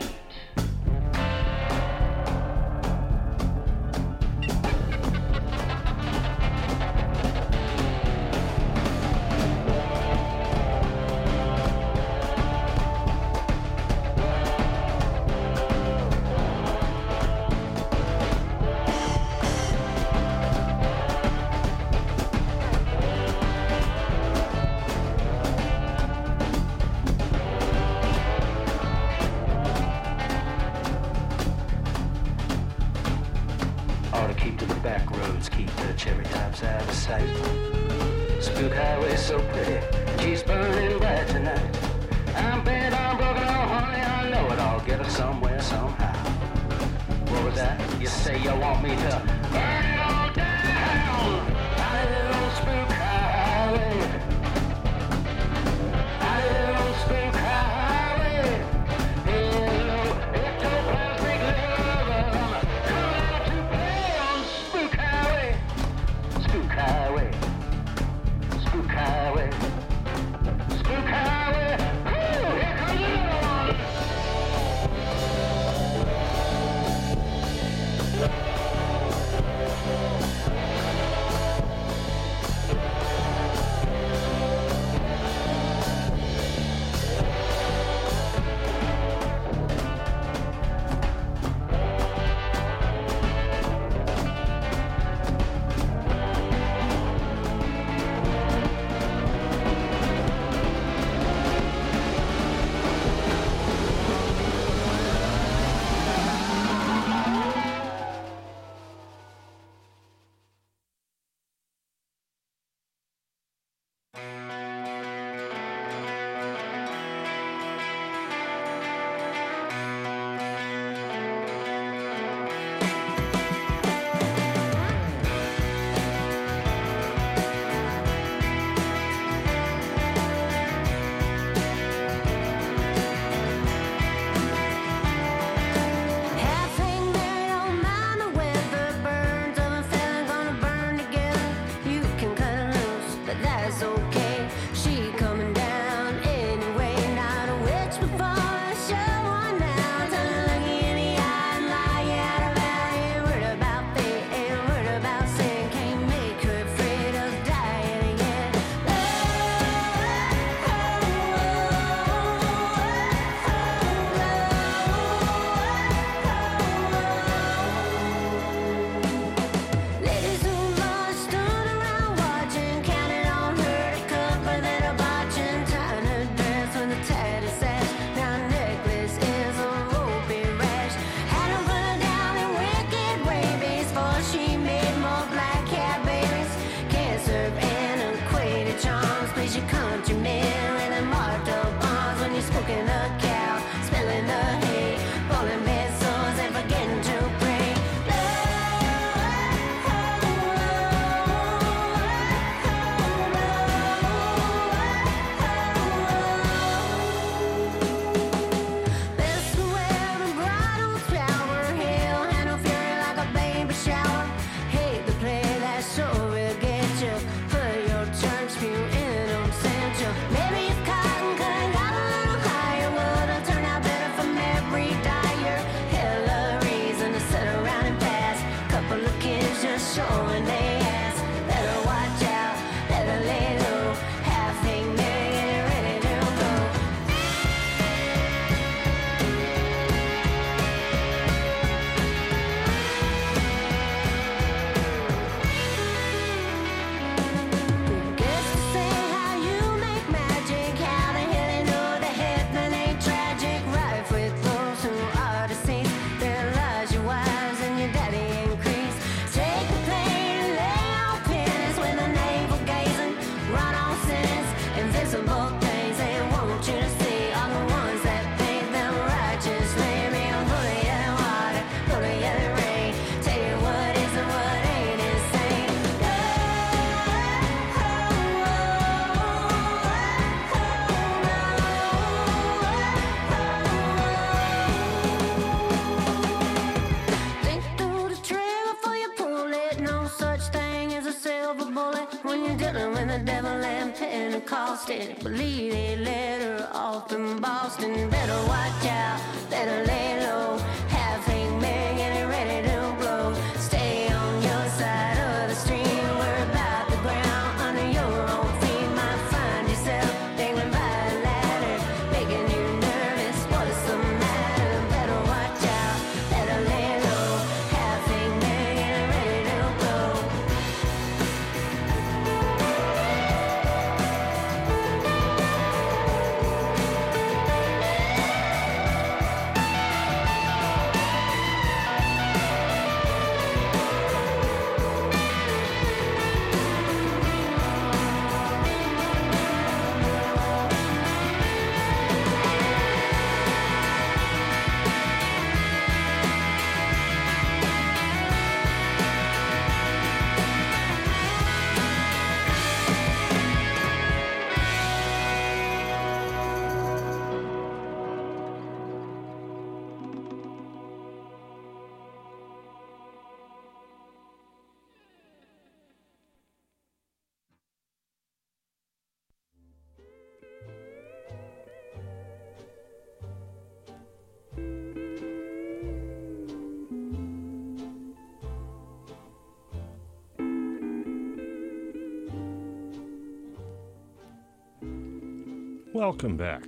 Welcome 386.10 386.36
back. 386.36 386.64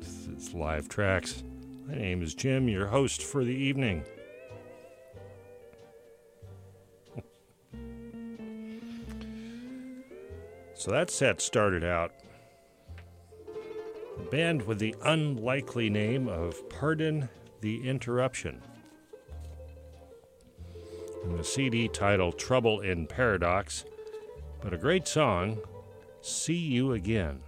It's 0.00 0.54
Live 0.54 0.88
Tracks. 0.88 1.42
My 1.88 1.96
name 1.96 2.22
is 2.22 2.34
Jim, 2.34 2.68
your 2.68 2.86
host 2.86 3.20
for 3.20 3.44
the 3.44 3.52
evening. 3.52 4.04
So 10.74 10.92
that 10.92 11.10
set 11.10 11.40
started 11.42 11.82
out 11.82 12.12
a 14.16 14.22
band 14.30 14.62
with 14.62 14.78
the 14.78 14.94
unlikely 15.02 15.90
name 15.90 16.28
of 16.28 16.56
Pardon 16.68 17.28
the 17.62 17.84
Interruption. 17.88 18.62
And 21.24 21.36
the 21.36 21.42
CD 21.42 21.88
title 21.88 22.30
Trouble 22.30 22.82
in 22.82 23.08
Paradox, 23.08 23.84
but 24.62 24.72
a 24.72 24.78
great 24.78 25.08
song, 25.08 25.58
See 26.20 26.54
You 26.54 26.92
Again. 26.92 27.40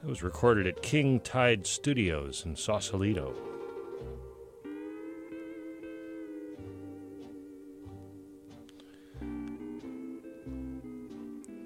It 0.00 0.08
was 0.08 0.22
recorded 0.22 0.68
at 0.68 0.80
King 0.80 1.18
Tide 1.18 1.66
Studios 1.66 2.44
in 2.46 2.54
Sausalito. 2.54 3.34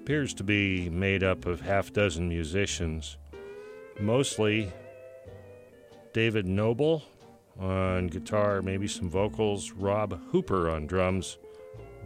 Appears 0.01 0.33
to 0.33 0.43
be 0.43 0.89
made 0.89 1.23
up 1.23 1.45
of 1.45 1.61
half 1.61 1.93
dozen 1.93 2.27
musicians, 2.27 3.17
mostly 3.99 4.73
David 6.11 6.47
Noble 6.47 7.03
on 7.59 8.07
guitar, 8.07 8.63
maybe 8.63 8.87
some 8.87 9.11
vocals, 9.11 9.71
Rob 9.71 10.19
Hooper 10.31 10.71
on 10.71 10.87
drums, 10.87 11.37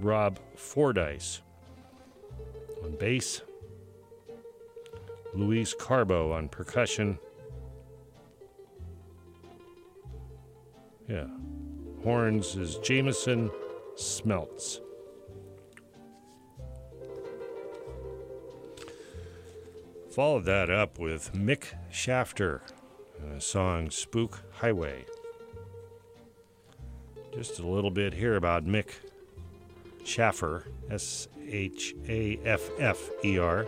Rob 0.01 0.39
Fordyce 0.55 1.41
on 2.83 2.97
bass, 2.97 3.41
Luis 5.37 5.75
Carbo 5.75 6.31
on 6.31 6.49
percussion. 6.49 7.19
Yeah. 11.07 11.27
Horns 12.03 12.55
is 12.55 12.77
Jameson 12.79 13.51
Smelts. 13.95 14.81
Followed 20.09 20.45
that 20.45 20.71
up 20.71 20.97
with 20.97 21.31
Mick 21.33 21.65
Shaffer, 21.91 22.63
a 23.35 23.39
song 23.39 23.91
Spook 23.91 24.41
Highway. 24.53 25.05
Just 27.35 27.59
a 27.59 27.67
little 27.67 27.91
bit 27.91 28.15
here 28.15 28.35
about 28.35 28.65
Mick 28.65 28.87
Shaffer, 30.03 30.63
S 30.89 31.27
H 31.47 31.93
A 32.09 32.39
F 32.43 32.71
F 32.79 33.11
E 33.23 33.37
R. 33.37 33.67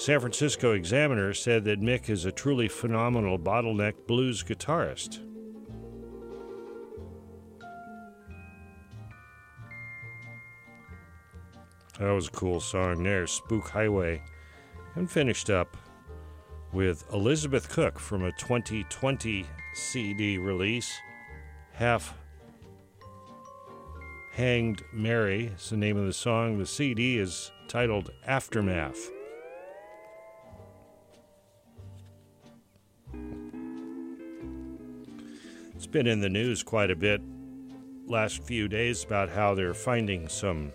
San 0.00 0.18
Francisco 0.18 0.72
Examiner 0.72 1.34
said 1.34 1.64
that 1.64 1.82
Mick 1.82 2.08
is 2.08 2.24
a 2.24 2.32
truly 2.32 2.68
phenomenal 2.68 3.38
bottleneck 3.38 4.06
blues 4.06 4.42
guitarist. 4.42 5.18
That 11.98 12.12
was 12.12 12.28
a 12.28 12.30
cool 12.30 12.60
song 12.60 13.02
there, 13.02 13.26
Spook 13.26 13.68
Highway. 13.68 14.22
And 14.94 15.10
finished 15.10 15.50
up 15.50 15.76
with 16.72 17.04
Elizabeth 17.12 17.68
Cook 17.68 17.98
from 17.98 18.24
a 18.24 18.32
2020 18.32 19.44
CD 19.74 20.38
release, 20.38 20.90
Half 21.74 22.14
Hanged 24.32 24.82
Mary 24.94 25.52
is 25.54 25.68
the 25.68 25.76
name 25.76 25.98
of 25.98 26.06
the 26.06 26.14
song. 26.14 26.56
The 26.56 26.64
CD 26.64 27.18
is 27.18 27.52
titled 27.68 28.12
Aftermath. 28.26 29.10
Been 35.90 36.06
in 36.06 36.20
the 36.20 36.28
news 36.28 36.62
quite 36.62 36.90
a 36.90 36.96
bit 36.96 37.20
last 38.06 38.44
few 38.44 38.68
days 38.68 39.02
about 39.02 39.28
how 39.28 39.54
they're 39.54 39.74
finding 39.74 40.28
some 40.28 40.72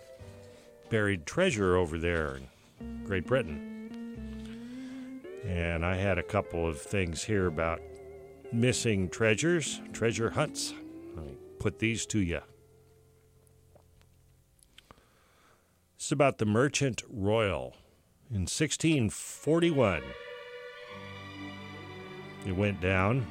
buried 0.89 1.25
treasure 1.25 1.77
over 1.77 1.97
there 1.97 2.39
in 2.81 3.03
Great 3.05 3.25
Britain. 3.25 4.41
And 5.45 5.85
I 5.85 5.95
had 5.95 6.17
a 6.17 6.23
couple 6.23 6.67
of 6.67 6.81
things 6.81 7.23
here 7.23 7.47
about 7.47 7.81
missing 8.51 9.07
treasures, 9.07 9.81
treasure 9.93 10.31
hunts. 10.31 10.73
I 11.17 11.21
put 11.59 11.79
these 11.79 12.05
to 12.07 12.19
you. 12.19 12.41
It's 15.95 16.11
about 16.11 16.39
the 16.39 16.45
Merchant 16.45 17.03
Royal 17.09 17.73
in 18.29 18.41
1641. 18.41 20.01
It 22.45 22.55
went 22.55 22.81
down. 22.81 23.25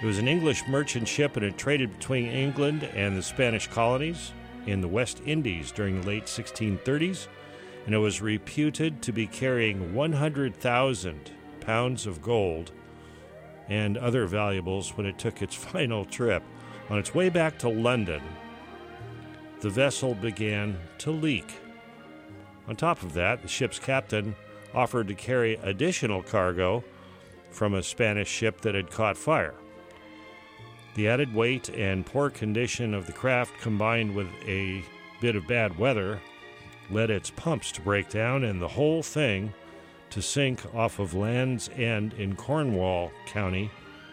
It 0.00 0.06
was 0.06 0.18
an 0.18 0.28
English 0.28 0.68
merchant 0.68 1.08
ship 1.08 1.36
and 1.36 1.44
it 1.44 1.58
traded 1.58 1.90
between 1.98 2.26
England 2.26 2.84
and 2.94 3.16
the 3.16 3.22
Spanish 3.22 3.66
colonies 3.66 4.32
in 4.64 4.80
the 4.80 4.86
West 4.86 5.20
Indies 5.26 5.72
during 5.72 6.00
the 6.00 6.06
late 6.06 6.26
1630s, 6.26 7.26
and 7.84 7.94
it 7.94 7.98
was 7.98 8.22
reputed 8.22 9.02
to 9.02 9.12
be 9.12 9.26
carrying 9.26 9.92
100,000 9.94 11.32
pounds 11.60 12.06
of 12.06 12.22
gold 12.22 12.70
and 13.68 13.98
other 13.98 14.26
valuables 14.26 14.96
when 14.96 15.04
it 15.04 15.18
took 15.18 15.42
its 15.42 15.54
final 15.72 16.04
trip. 16.04 16.44
On 16.90 16.98
its 16.98 17.12
way 17.12 17.28
back 17.28 17.58
to 17.58 17.68
London, 17.68 18.22
the 19.60 19.68
vessel 19.68 20.14
began 20.14 20.78
to 20.98 21.10
leak. 21.10 21.54
On 22.68 22.76
top 22.76 23.02
of 23.02 23.14
that, 23.14 23.42
the 23.42 23.48
ship's 23.48 23.80
captain 23.80 24.36
offered 24.72 25.08
to 25.08 25.14
carry 25.14 25.54
additional 25.56 26.22
cargo 26.22 26.84
from 27.50 27.74
a 27.74 27.82
Spanish 27.82 28.28
ship 28.28 28.60
that 28.60 28.76
had 28.76 28.90
caught 28.90 29.16
fire. 29.16 29.54
The 30.94 31.08
added 31.08 31.34
weight 31.34 31.68
and 31.70 32.04
poor 32.04 32.30
condition 32.30 32.94
of 32.94 33.06
the 33.06 33.12
craft 33.12 33.60
combined 33.60 34.14
with 34.14 34.28
a 34.46 34.82
bit 35.20 35.36
of 35.36 35.46
bad 35.46 35.78
weather 35.78 36.20
led 36.90 37.10
its 37.10 37.30
pumps 37.30 37.70
to 37.72 37.80
break 37.80 38.08
down 38.08 38.44
and 38.44 38.60
the 38.60 38.68
whole 38.68 39.02
thing 39.02 39.52
to 40.10 40.22
sink 40.22 40.62
off 40.74 40.98
of 40.98 41.14
Land's 41.14 41.68
End 41.76 42.14
in 42.14 42.34
Cornwall 42.34 43.12
County, 43.26 43.70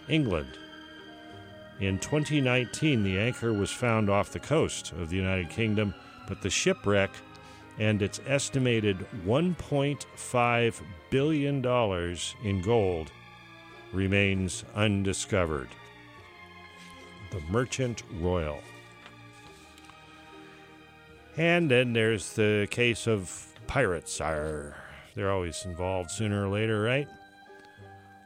England. 0.10 0.58
In 1.80 2.00
2019, 2.00 3.04
the 3.04 3.20
anchor 3.20 3.54
was 3.54 3.72
found 3.72 4.10
off 4.10 4.32
the 4.32 4.40
coast 4.40 4.92
of 4.94 5.10
the 5.10 5.18
United 5.18 5.50
Kingdom, 5.50 5.94
but 6.28 6.42
the 6.42 6.50
shipwreck 6.50 7.12
and 7.78 8.02
its 8.02 8.22
estimated 8.28 9.06
$1.5 9.26 10.82
billion 11.10 11.66
in 12.44 12.62
gold 12.62 13.12
remains 13.92 14.64
undiscovered. 14.76 15.70
The 17.32 17.42
Merchant 17.50 18.04
Royal. 18.20 18.60
And 21.38 21.70
then 21.70 21.94
there's 21.94 22.34
the 22.34 22.68
case 22.72 23.08
of 23.08 23.54
pirates. 23.68 24.22
Are 24.22 24.76
they're 25.16 25.32
always 25.32 25.66
involved 25.66 26.12
sooner 26.12 26.48
or 26.48 26.50
later, 26.50 26.82
right? 26.82 27.08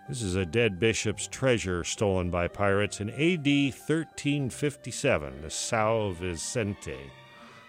This 0.08 0.22
is 0.24 0.36
a 0.36 0.46
dead 0.46 0.80
bishop's 0.80 1.28
treasure 1.28 1.84
stolen 1.84 2.32
by 2.32 2.48
pirates 2.48 3.00
in 3.00 3.10
AD 3.12 3.46
1357. 3.46 5.42
The 5.44 5.50
Sao 5.52 6.12
Vicente 6.12 6.98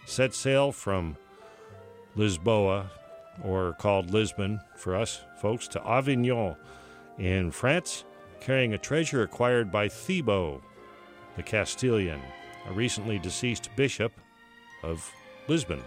set 0.06 0.34
sail 0.34 0.72
from 0.72 1.16
Lisboa, 2.16 2.86
or 3.44 3.74
called 3.74 4.10
Lisbon 4.10 4.60
for 4.74 4.96
us 4.96 5.22
folks, 5.40 5.68
to 5.68 5.86
Avignon 5.86 6.56
in 7.18 7.50
France, 7.50 8.04
carrying 8.40 8.72
a 8.72 8.78
treasure 8.78 9.22
acquired 9.22 9.70
by 9.70 9.88
Thibaut, 9.88 10.62
the 11.40 11.50
Castilian, 11.50 12.20
a 12.68 12.72
recently 12.74 13.18
deceased 13.18 13.70
bishop 13.74 14.12
of 14.82 15.10
Lisbon. 15.48 15.82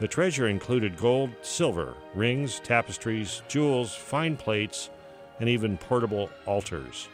The 0.00 0.08
treasure 0.08 0.48
included 0.48 0.96
gold, 0.96 1.30
silver, 1.42 1.94
rings, 2.12 2.58
tapestries, 2.58 3.42
jewels, 3.46 3.94
fine 3.94 4.36
plates, 4.36 4.90
and 5.38 5.48
even 5.48 5.78
portable 5.78 6.28
altars. 6.44 7.08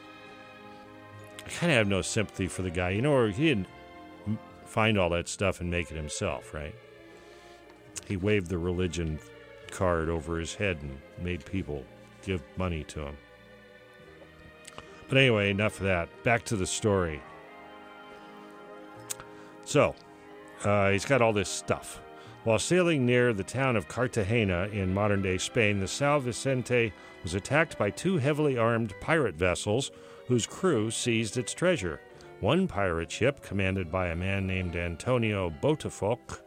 I 1.45 1.51
kind 1.51 1.71
of 1.71 1.77
have 1.77 1.87
no 1.87 2.01
sympathy 2.01 2.47
for 2.47 2.63
the 2.63 2.71
guy. 2.71 2.91
You 2.91 3.03
know, 3.03 3.27
he 3.27 3.49
didn't 3.49 3.69
find 4.65 4.99
all 4.99 5.11
that 5.11 5.29
stuff 5.29 5.61
and 5.61 5.71
make 5.71 5.91
it 5.91 5.97
himself, 5.97 6.55
right? 6.55 6.75
He 8.07 8.17
waved 8.17 8.49
the 8.49 8.57
religion 8.57 9.19
card 9.71 10.09
over 10.09 10.39
his 10.39 10.55
head 10.55 10.79
and 10.81 10.99
made 11.23 11.45
people 11.45 11.85
give 12.23 12.43
money 12.57 12.85
to 12.85 13.03
him. 13.03 13.17
But 15.09 15.19
anyway, 15.19 15.51
enough 15.51 15.79
of 15.81 15.87
that. 15.87 16.09
Back 16.23 16.45
to 16.47 16.57
the 16.57 16.67
story. 16.67 17.23
So, 19.65 19.95
uh, 20.65 20.91
he's 20.91 21.05
got 21.05 21.23
all 21.23 21.33
this 21.33 21.49
stuff. 21.49 22.01
While 22.45 22.59
sailing 22.59 23.05
near 23.05 23.33
the 23.33 23.45
town 23.45 23.77
of 23.77 23.89
Cartagena 23.89 24.69
in 24.73 24.95
modern 24.95 25.23
day 25.23 25.39
Spain, 25.39 25.81
the 25.81 25.87
São 25.87 26.21
Vicente 26.21 26.93
was 27.23 27.35
attacked 27.35 27.77
by 27.77 27.91
two 27.91 28.17
heavily 28.17 28.57
armed 28.57 28.95
pirate 29.01 29.35
vessels 29.35 29.91
whose 30.27 30.47
crew 30.47 30.91
seized 30.91 31.37
its 31.37 31.53
treasure. 31.53 32.01
One 32.41 32.69
pirate 32.69 33.11
ship, 33.11 33.43
commanded 33.43 33.91
by 33.91 34.09
a 34.09 34.17
man 34.17 34.47
named 34.47 34.77
Antonio 34.77 35.51
Botafoc, 35.63 36.41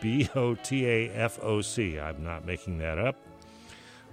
B 0.00 0.28
O 0.34 0.54
T 0.54 0.86
A 0.86 1.10
F 1.10 1.38
O 1.42 1.60
C, 1.60 2.00
I'm 2.00 2.24
not 2.24 2.46
making 2.46 2.78
that 2.78 2.98
up, 2.98 3.16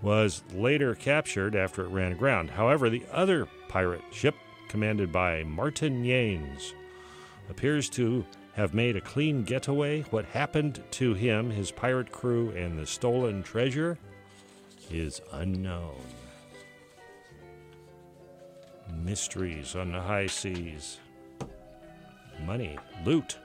was 0.02 0.44
later 0.54 0.96
captured 0.96 1.56
after 1.56 1.84
it 1.84 1.90
ran 1.90 2.12
aground. 2.12 2.52
However, 2.52 2.90
the 2.90 3.04
other 3.12 3.48
pirate 3.68 4.04
ship, 4.12 4.36
commanded 4.68 5.12
by 5.12 5.44
Martin 5.44 6.04
Yanes, 6.04 6.74
appears 7.50 7.90
to 7.90 8.26
have 8.54 8.74
made 8.74 8.96
a 8.96 9.02
clean 9.02 9.44
getaway. 9.44 10.02
What 10.04 10.26
happened 10.26 10.84
to 10.92 11.14
him, 11.14 11.50
his 11.50 11.72
pirate 11.72 12.12
crew, 12.12 12.50
and 12.52 12.78
the 12.78 12.86
stolen 12.86 13.44
treasure 13.44 13.98
is 14.92 15.22
unknown. 15.32 15.96
Mysteries 19.04 19.76
on 19.76 19.92
the 19.92 20.02
high 20.02 20.28
seas. 20.28 20.98
Money, 22.46 22.78
loot. 23.06 23.38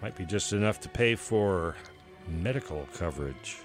Might 0.00 0.16
be 0.16 0.24
just 0.24 0.52
enough 0.52 0.80
to 0.80 0.88
pay 0.88 1.14
for 1.14 1.76
medical 2.28 2.88
coverage. 2.94 3.58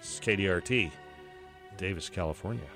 This 0.00 0.14
is 0.14 0.20
KDRT, 0.20 0.90
Davis, 1.76 2.08
California. 2.08 2.68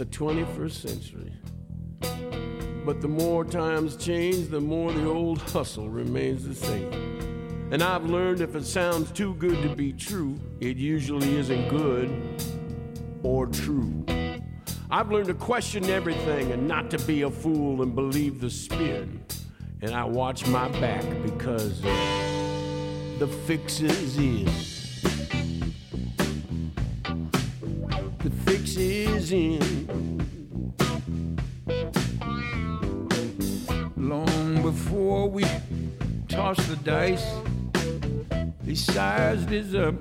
The 0.00 0.06
21st 0.06 0.70
century. 0.70 1.32
But 2.86 3.02
the 3.02 3.08
more 3.08 3.44
times 3.44 3.98
change, 3.98 4.48
the 4.48 4.58
more 4.58 4.90
the 4.90 5.06
old 5.06 5.42
hustle 5.42 5.90
remains 5.90 6.48
the 6.48 6.54
same. 6.54 7.68
And 7.70 7.82
I've 7.82 8.06
learned 8.06 8.40
if 8.40 8.54
it 8.54 8.64
sounds 8.64 9.12
too 9.12 9.34
good 9.34 9.62
to 9.62 9.76
be 9.76 9.92
true, 9.92 10.40
it 10.58 10.78
usually 10.78 11.36
isn't 11.36 11.68
good 11.68 12.10
or 13.22 13.46
true. 13.46 14.06
I've 14.90 15.12
learned 15.12 15.26
to 15.26 15.34
question 15.34 15.84
everything 15.90 16.50
and 16.50 16.66
not 16.66 16.90
to 16.92 16.98
be 17.00 17.20
a 17.20 17.30
fool 17.30 17.82
and 17.82 17.94
believe 17.94 18.40
the 18.40 18.48
spin. 18.48 19.22
And 19.82 19.94
I 19.94 20.04
watch 20.04 20.46
my 20.46 20.68
back 20.80 21.04
because 21.22 21.82
the 21.82 23.28
fix 23.44 23.80
is 23.80 24.16
in. 24.16 24.79
The 28.50 28.56
fix 28.56 28.76
is 28.76 29.30
in. 29.30 29.60
Long 33.96 34.62
before 34.62 35.30
we 35.30 35.44
toss 36.26 36.56
the 36.66 36.74
dice, 36.82 37.24
they 38.64 38.74
sized 38.74 39.52
us 39.52 39.72
up, 39.74 39.94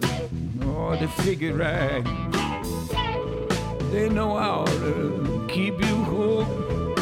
or 0.66 0.98
they 0.98 1.06
figured 1.22 1.58
right. 1.58 2.04
They 3.92 4.10
know 4.10 4.36
how 4.36 4.66
to 4.66 5.46
keep 5.48 5.80
you 5.80 5.96
hooked. 6.12 7.02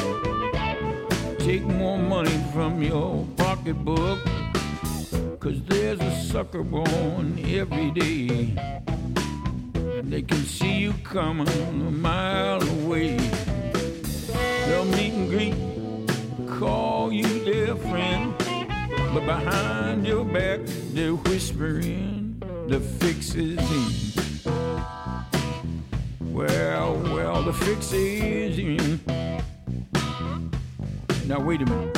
Take 1.39 1.63
more 1.63 1.97
money 1.97 2.43
from 2.51 2.83
your 2.83 3.25
pocketbook. 3.37 4.19
Cause 5.39 5.61
there's 5.67 6.01
a 6.01 6.11
sucker 6.25 6.63
born 6.63 7.39
every 7.45 7.91
day. 7.91 8.77
They 10.07 10.21
can 10.21 10.43
see 10.45 10.79
you 10.79 10.93
coming 11.03 11.49
a 11.49 11.91
mile 11.91 12.63
away. 12.63 13.17
They'll 14.65 14.85
meet 14.85 15.13
and 15.13 15.29
greet, 15.29 15.53
call 16.57 17.11
you 17.11 17.27
their 17.43 17.75
friend. 17.75 18.33
But 19.13 19.25
behind 19.25 20.07
your 20.07 20.23
back, 20.23 20.61
they're 20.93 21.13
whispering 21.13 22.41
the 22.67 22.79
fix 22.79 23.35
is 23.35 23.59
in. 23.59 24.13
Well, 26.21 27.01
well, 27.13 27.43
the 27.43 27.51
fix 27.51 27.91
is 27.91 28.57
in. 28.59 29.01
Now, 31.27 31.41
wait 31.41 31.61
a 31.61 31.65
minute. 31.65 31.97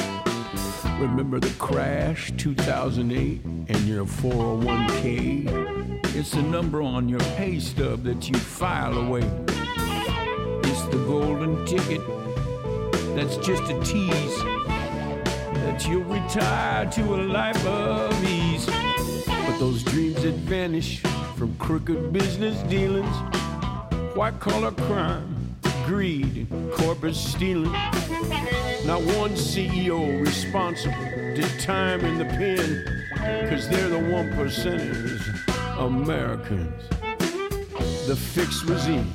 Remember 0.99 1.39
the 1.39 1.53
crash 1.60 2.32
2008 2.38 3.45
and 3.45 3.88
your 3.88 4.05
401k? 4.05 5.99
It's 6.16 6.32
the 6.32 6.41
number 6.41 6.82
on 6.82 7.07
your 7.07 7.20
pay 7.38 7.60
stub 7.60 8.03
that 8.03 8.28
you 8.28 8.38
file 8.38 8.97
away. 8.97 9.22
It's 10.64 10.84
the 10.84 11.03
golden 11.07 11.66
ticket 11.66 12.01
that's 13.16 13.38
just 13.38 13.64
a 13.64 13.80
tease 13.84 14.38
that 15.53 15.88
you'll 15.88 16.03
retire 16.03 16.89
to 16.91 17.01
a 17.16 17.18
life 17.18 17.66
of 17.66 18.24
ease. 18.24 18.66
But 18.66 19.60
those 19.60 19.84
dreams 19.84 20.24
that 20.24 20.36
vanish 20.36 21.01
from 21.36 21.55
crooked 21.57 22.12
business 22.12 22.57
dealings, 22.64 23.16
white 24.16 24.39
collar 24.39 24.72
crime, 24.72 25.55
greed, 25.86 26.47
and 26.49 26.72
corporate 26.74 27.16
stealing. 27.16 27.72
Not 28.86 29.01
one 29.18 29.32
CEO 29.32 30.26
responsible 30.26 30.93
did 31.36 31.60
time 31.60 32.01
in 32.01 32.18
the 32.18 32.26
pen, 32.26 33.49
cause 33.49 33.70
they're 33.70 33.89
the 33.89 33.99
one 33.99 34.30
percenters, 34.32 35.49
Americans. 35.80 36.89
The 38.05 38.15
fix 38.15 38.65
was 38.65 38.86
in. 38.88 39.07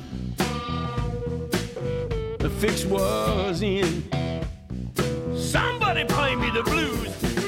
The 2.39 2.49
fix 2.59 2.85
was 2.85 3.61
in. 3.61 4.03
Somebody 5.37 6.05
play 6.05 6.35
me 6.35 6.49
the 6.49 6.63
blues. 6.63 7.44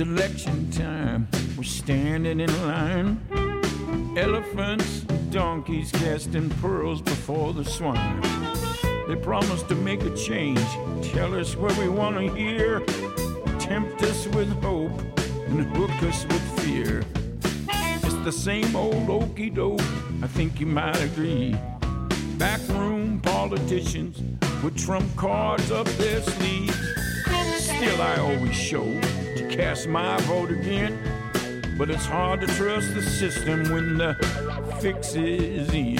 It's 0.00 0.08
election 0.08 0.70
time. 0.70 1.26
We're 1.56 1.64
standing 1.64 2.40
in 2.40 2.66
line. 2.66 3.20
Elephants, 4.16 5.00
donkeys 5.30 5.90
casting 5.90 6.50
pearls 6.60 7.02
before 7.02 7.52
the 7.52 7.64
swine. 7.64 8.20
They 9.08 9.16
promise 9.16 9.62
to 9.64 9.74
make 9.74 10.02
a 10.02 10.14
change, 10.14 10.64
tell 11.02 11.34
us 11.34 11.56
what 11.56 11.76
we 11.78 11.88
want 11.88 12.16
to 12.16 12.32
hear, 12.34 12.80
tempt 13.58 14.02
us 14.02 14.28
with 14.28 14.50
hope, 14.62 14.92
and 15.48 15.62
hook 15.76 16.02
us 16.02 16.24
with 16.26 16.60
fear. 16.60 17.02
It's 18.04 18.24
the 18.24 18.32
same 18.32 18.76
old 18.76 19.10
okey 19.10 19.50
doke, 19.50 19.80
I 20.22 20.28
think 20.28 20.60
you 20.60 20.66
might 20.66 21.00
agree. 21.00 21.56
Backroom 22.36 23.20
politicians 23.20 24.20
with 24.62 24.76
trump 24.76 25.08
cards 25.16 25.72
up 25.72 25.86
their 25.98 26.22
sleeves. 26.22 26.78
Still, 27.56 28.02
I 28.02 28.16
always 28.18 28.54
show 28.54 28.84
cast 29.58 29.88
my 29.88 30.16
vote 30.18 30.52
again. 30.52 30.96
But 31.76 31.90
it's 31.90 32.06
hard 32.06 32.40
to 32.42 32.46
trust 32.46 32.94
the 32.94 33.02
system 33.02 33.68
when 33.72 33.98
the 33.98 34.14
fix 34.80 35.16
is 35.16 35.68
in. 35.74 35.98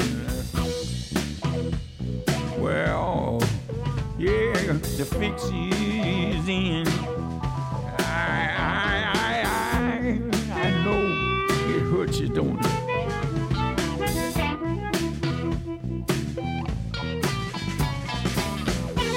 Well, 2.62 3.42
yeah, 4.16 4.52
the 4.98 5.04
fix 5.04 5.42
is 5.46 6.48
in. 6.48 6.86
I, 7.98 8.54
I, 8.58 9.02
I, 9.14 9.42
I, 9.74 10.20
I 10.52 10.70
know 10.84 11.02
it 11.74 11.82
hurts 11.90 12.20
you, 12.20 12.28
don't 12.28 12.60
it? 12.60 12.64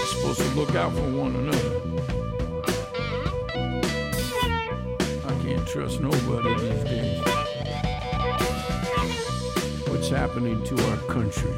Supposed 0.08 0.40
to 0.40 0.48
look 0.56 0.74
out 0.76 0.94
for 0.94 1.12
one 1.12 1.36
another. 1.36 2.01
Trust 5.72 6.02
nobody 6.02 6.54
these 6.56 6.84
days. 6.84 7.22
What's 9.88 10.10
happening 10.10 10.62
to 10.66 10.90
our 10.90 10.98
country? 11.08 11.54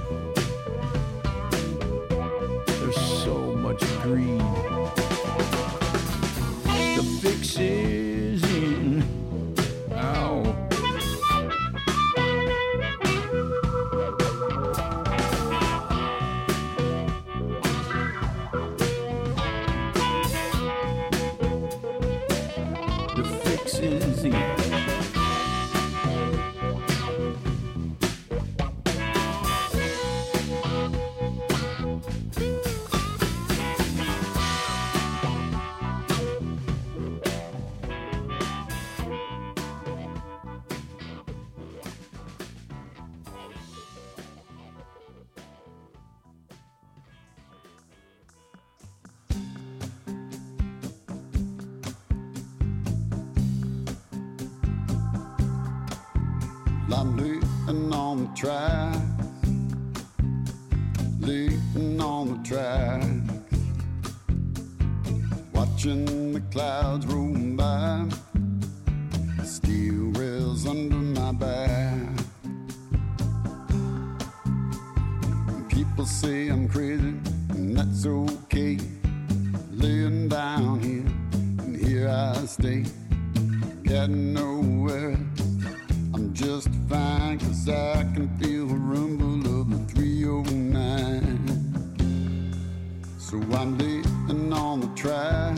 So 93.79 94.53
on 94.53 94.81
the 94.81 94.87
track, 94.95 95.57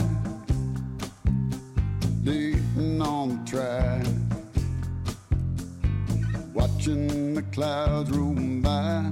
laying 2.24 3.02
on 3.02 3.30
the 3.30 3.52
track, 3.52 4.06
watching 6.54 7.34
the 7.34 7.42
clouds 7.42 8.12
roll 8.12 8.36
by 8.62 9.12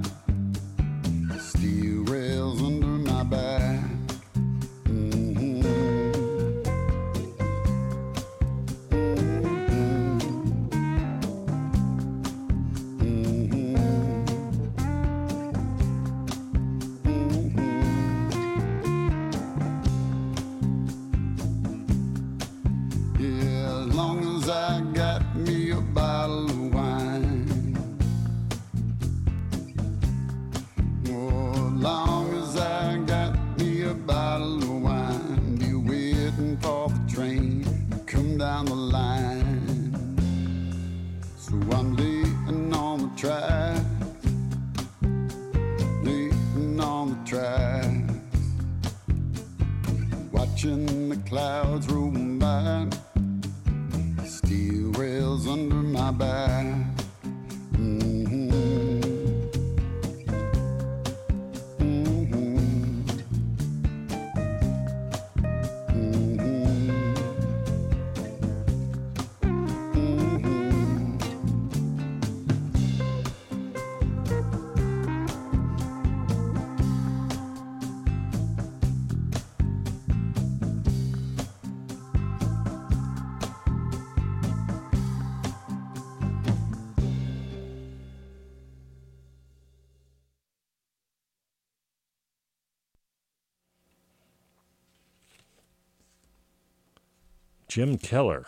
Jim 97.74 97.98
Keller. 97.98 98.46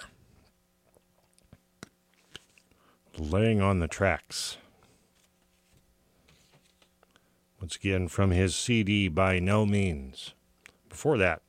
Laying 3.18 3.61
on 3.61 3.81
the 3.81 3.89
tracks. 3.89 4.57
Once 7.61 7.74
again 7.74 8.07
from 8.07 8.31
his 8.31 8.55
CD 8.55 9.09
By 9.09 9.41
No 9.41 9.66
Means. 9.66 10.33
Before 10.89 11.18
that, 11.18 11.43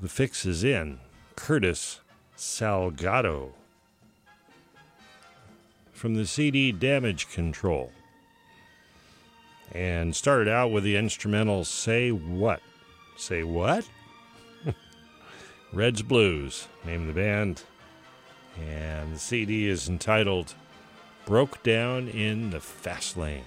The 0.00 0.08
Fix 0.08 0.46
is 0.46 0.64
In, 0.64 1.00
Curtis 1.36 2.00
Salgado. 2.34 3.50
From 5.92 6.14
the 6.14 6.26
CD 6.26 6.72
Damage 6.72 7.28
Control. 7.30 7.92
And 9.70 10.16
started 10.16 10.48
out 10.48 10.72
with 10.72 10.82
the 10.82 10.96
instrumental 10.96 11.66
Say 11.66 12.10
What? 12.10 12.62
Say 13.20 13.42
What? 13.42 13.86
Reds 15.74 16.00
Blues, 16.00 16.68
name 16.86 17.02
of 17.02 17.06
the 17.08 17.12
band. 17.12 17.62
And 18.58 19.14
the 19.14 19.18
CD 19.18 19.68
is 19.68 19.90
entitled 19.90 20.54
Broke 21.26 21.62
Down 21.62 22.08
in 22.08 22.48
the 22.48 22.60
Fast 22.60 23.18
Lane. 23.18 23.44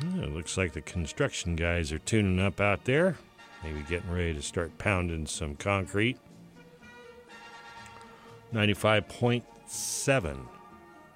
It 0.00 0.34
looks 0.34 0.58
like 0.58 0.72
the 0.72 0.80
construction 0.80 1.54
guys 1.54 1.92
are 1.92 2.00
tuning 2.00 2.44
up 2.44 2.60
out 2.60 2.84
there. 2.84 3.16
Maybe 3.62 3.82
getting 3.88 4.10
ready 4.10 4.34
to 4.34 4.42
start 4.42 4.76
pounding 4.76 5.26
some 5.26 5.54
concrete. 5.54 6.18
95.7 8.52 10.48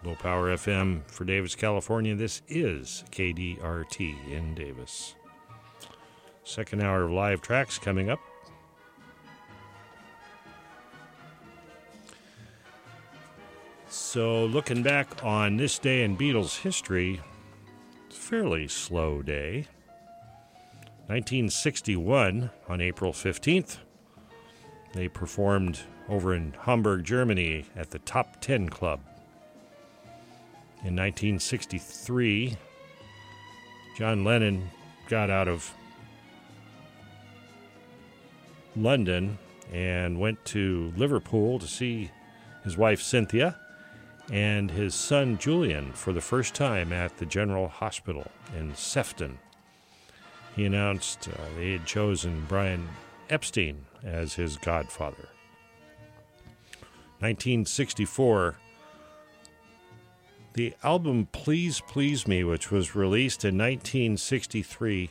low 0.08 0.14
power 0.14 0.56
FM 0.56 1.02
for 1.06 1.24
Davis, 1.24 1.54
California. 1.54 2.14
This 2.14 2.40
is 2.48 3.04
KDRT 3.10 4.30
in 4.30 4.54
Davis. 4.54 5.14
Second 6.44 6.80
hour 6.80 7.02
of 7.02 7.10
live 7.10 7.42
tracks 7.42 7.78
coming 7.78 8.08
up. 8.08 8.18
So, 13.90 14.46
looking 14.46 14.82
back 14.82 15.22
on 15.22 15.58
this 15.58 15.78
day 15.78 16.04
in 16.04 16.16
Beatles 16.16 16.62
history, 16.62 17.20
it's 18.06 18.16
a 18.16 18.20
fairly 18.20 18.66
slow 18.66 19.20
day. 19.20 19.66
1961, 21.08 22.48
on 22.66 22.80
April 22.80 23.12
15th, 23.12 23.76
they 24.94 25.08
performed 25.08 25.80
over 26.08 26.34
in 26.34 26.54
Hamburg, 26.62 27.04
Germany 27.04 27.66
at 27.76 27.90
the 27.90 27.98
Top 27.98 28.40
10 28.40 28.70
Club. 28.70 29.00
In 30.84 30.94
1963, 30.94 32.56
John 33.96 34.24
Lennon 34.24 34.70
got 35.08 35.28
out 35.28 35.48
of 35.48 35.72
London 38.76 39.38
and 39.72 40.20
went 40.20 40.44
to 40.46 40.92
Liverpool 40.96 41.58
to 41.58 41.66
see 41.66 42.10
his 42.62 42.76
wife 42.76 43.02
Cynthia 43.02 43.58
and 44.30 44.70
his 44.70 44.94
son 44.94 45.36
Julian 45.38 45.92
for 45.92 46.12
the 46.12 46.20
first 46.20 46.54
time 46.54 46.92
at 46.92 47.16
the 47.16 47.26
General 47.26 47.66
Hospital 47.66 48.30
in 48.56 48.74
Sefton. 48.76 49.38
He 50.54 50.64
announced 50.64 51.28
uh, 51.28 51.40
they 51.56 51.72
had 51.72 51.86
chosen 51.86 52.44
Brian 52.48 52.88
Epstein 53.30 53.84
as 54.04 54.34
his 54.34 54.56
godfather. 54.56 55.28
1964, 57.20 58.56
the 60.58 60.74
album 60.82 61.28
Please 61.30 61.80
Please 61.82 62.26
Me, 62.26 62.42
which 62.42 62.72
was 62.72 62.96
released 62.96 63.44
in 63.44 63.56
1963, 63.56 65.08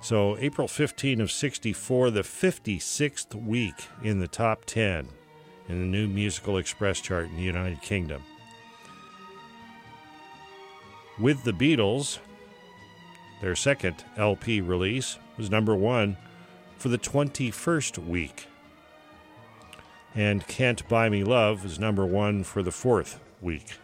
so 0.00 0.36
April 0.38 0.66
15 0.66 1.20
of 1.20 1.30
64, 1.30 2.10
the 2.10 2.22
56th 2.22 3.36
week 3.46 3.86
in 4.02 4.18
the 4.18 4.26
top 4.26 4.64
10 4.64 5.06
in 5.68 5.78
the 5.78 5.86
new 5.86 6.08
Musical 6.08 6.58
Express 6.58 7.00
chart 7.00 7.26
in 7.26 7.36
the 7.36 7.42
United 7.42 7.82
Kingdom. 7.82 8.24
With 11.20 11.44
the 11.44 11.52
Beatles, 11.52 12.18
their 13.40 13.54
second 13.54 14.04
LP 14.16 14.60
release 14.60 15.20
was 15.36 15.52
number 15.52 15.76
one 15.76 16.16
for 16.78 16.88
the 16.88 16.98
21st 16.98 18.08
week. 18.08 18.48
And 20.16 20.44
Can't 20.48 20.88
Buy 20.88 21.08
Me 21.08 21.22
Love 21.22 21.62
was 21.62 21.78
number 21.78 22.04
one 22.04 22.42
for 22.42 22.60
the 22.64 22.72
fourth 22.72 23.20
week. 23.40 23.74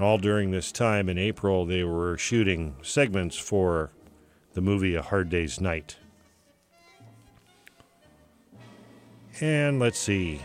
All 0.00 0.18
during 0.18 0.50
this 0.50 0.72
time 0.72 1.08
in 1.08 1.18
April, 1.18 1.64
they 1.64 1.84
were 1.84 2.16
shooting 2.16 2.76
segments 2.82 3.36
for 3.36 3.92
the 4.54 4.60
movie 4.60 4.94
A 4.94 5.02
Hard 5.02 5.28
Day's 5.28 5.60
Night. 5.60 5.96
And 9.40 9.78
let's 9.78 9.98
see. 9.98 10.40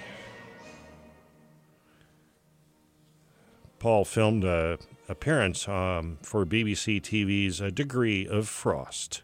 Paul 3.79 4.05
filmed 4.05 4.43
a 4.43 4.79
appearance 5.09 5.67
um, 5.67 6.17
for 6.21 6.45
BBC 6.45 7.01
TV's 7.01 7.61
A 7.61 7.71
Degree 7.71 8.27
of 8.27 8.47
Frost 8.47 9.23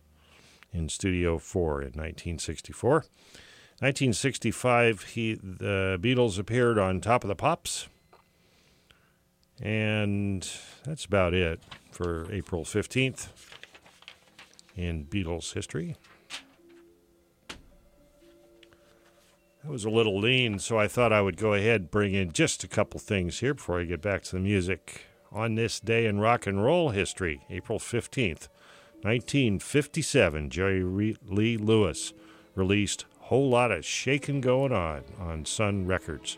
in 0.71 0.89
Studio 0.89 1.38
4 1.38 1.82
in 1.82 1.88
1964. 1.88 2.91
1965, 3.80 5.01
he, 5.01 5.36
the 5.36 5.99
Beatles 6.01 6.39
appeared 6.39 6.78
on 6.78 7.01
Top 7.01 7.24
of 7.24 7.28
the 7.28 7.36
Pops. 7.36 7.89
And 9.64 10.47
that's 10.84 11.05
about 11.05 11.34
it 11.34 11.61
for 11.91 12.30
April 12.32 12.66
15th 12.66 13.30
in 14.76 15.05
Beatles 15.05 15.53
history. 15.53 15.95
That 19.64 19.72
was 19.72 19.86
a 19.86 19.89
little 19.89 20.20
lean, 20.20 20.59
so 20.59 20.78
I 20.78 20.89
thought 20.89 21.14
I 21.14 21.22
would 21.22 21.38
go 21.38 21.53
ahead 21.53 21.82
and 21.82 21.91
bring 21.91 22.14
in 22.14 22.34
just 22.34 22.66
a 22.66 22.68
couple 22.68 22.99
things 22.99 23.39
here 23.39 23.53
before 23.53 23.80
I 23.80 23.86
get 23.86 24.01
back 24.01 24.24
to 24.24 24.32
the 24.34 24.41
music. 24.41 25.05
On 25.32 25.55
this 25.55 25.80
day 25.80 26.05
in 26.05 26.20
rock 26.20 26.45
and 26.45 26.61
roll 26.61 26.89
history, 26.89 27.45
April 27.49 27.80
15th, 27.80 28.49
1957, 29.03 30.49
Jerry 30.49 31.16
Lee 31.26 31.55
Lewis 31.55 32.11
released 32.55 33.05
Whole 33.20 33.49
Lot 33.49 33.72
of 33.72 33.86
Shakin' 33.86 34.41
Going 34.41 34.74
On 34.74 35.03
on 35.18 35.45
Sun 35.45 35.88
Records. 35.88 36.38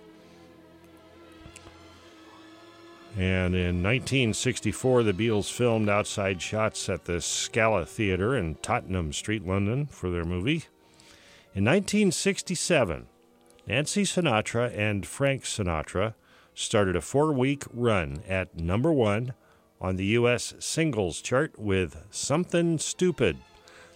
And 3.18 3.56
in 3.56 3.82
1964, 3.82 5.04
the 5.04 5.14
Beatles 5.14 5.50
filmed 5.50 5.88
outside 5.88 6.42
shots 6.42 6.90
at 6.90 7.06
the 7.06 7.22
Scala 7.22 7.86
Theatre 7.86 8.36
in 8.36 8.56
Tottenham 8.56 9.14
Street, 9.14 9.46
London, 9.48 9.86
for 9.86 10.10
their 10.10 10.26
movie. 10.26 10.66
In 11.54 11.64
1967, 11.64 13.08
Nancy 13.68 14.04
Sinatra 14.04 14.78
and 14.78 15.06
Frank 15.06 15.44
Sinatra 15.44 16.14
started 16.54 16.98
a 16.98 17.02
four 17.02 17.32
week 17.32 17.64
run 17.74 18.22
at 18.28 18.58
number 18.58 18.92
one 18.92 19.34
on 19.80 19.96
the 19.96 20.06
U.S. 20.06 20.54
singles 20.60 21.22
chart 21.22 21.58
with 21.58 22.06
Something 22.12 22.78
Stupid. 22.80 23.38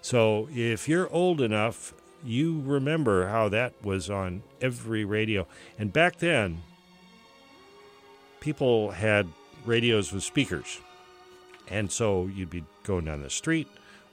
So 0.02 0.48
if 0.54 0.88
you're 0.88 1.12
old 1.12 1.42
enough, 1.42 1.94
you 2.24 2.62
remember 2.62 3.28
how 3.28 3.50
that 3.50 3.74
was 3.84 4.10
on 4.10 4.44
every 4.62 5.04
radio. 5.04 5.46
And 5.78 5.92
back 5.92 6.20
then, 6.20 6.64
people 8.40 8.92
had 8.92 9.28
radios 9.66 10.12
with 10.12 10.24
speakers. 10.24 10.80
And 11.68 11.92
so 11.92 12.28
you'd 12.28 12.50
be 12.50 12.64
going 12.84 13.06
down 13.06 13.22
the 13.22 13.30
street, 13.30 13.68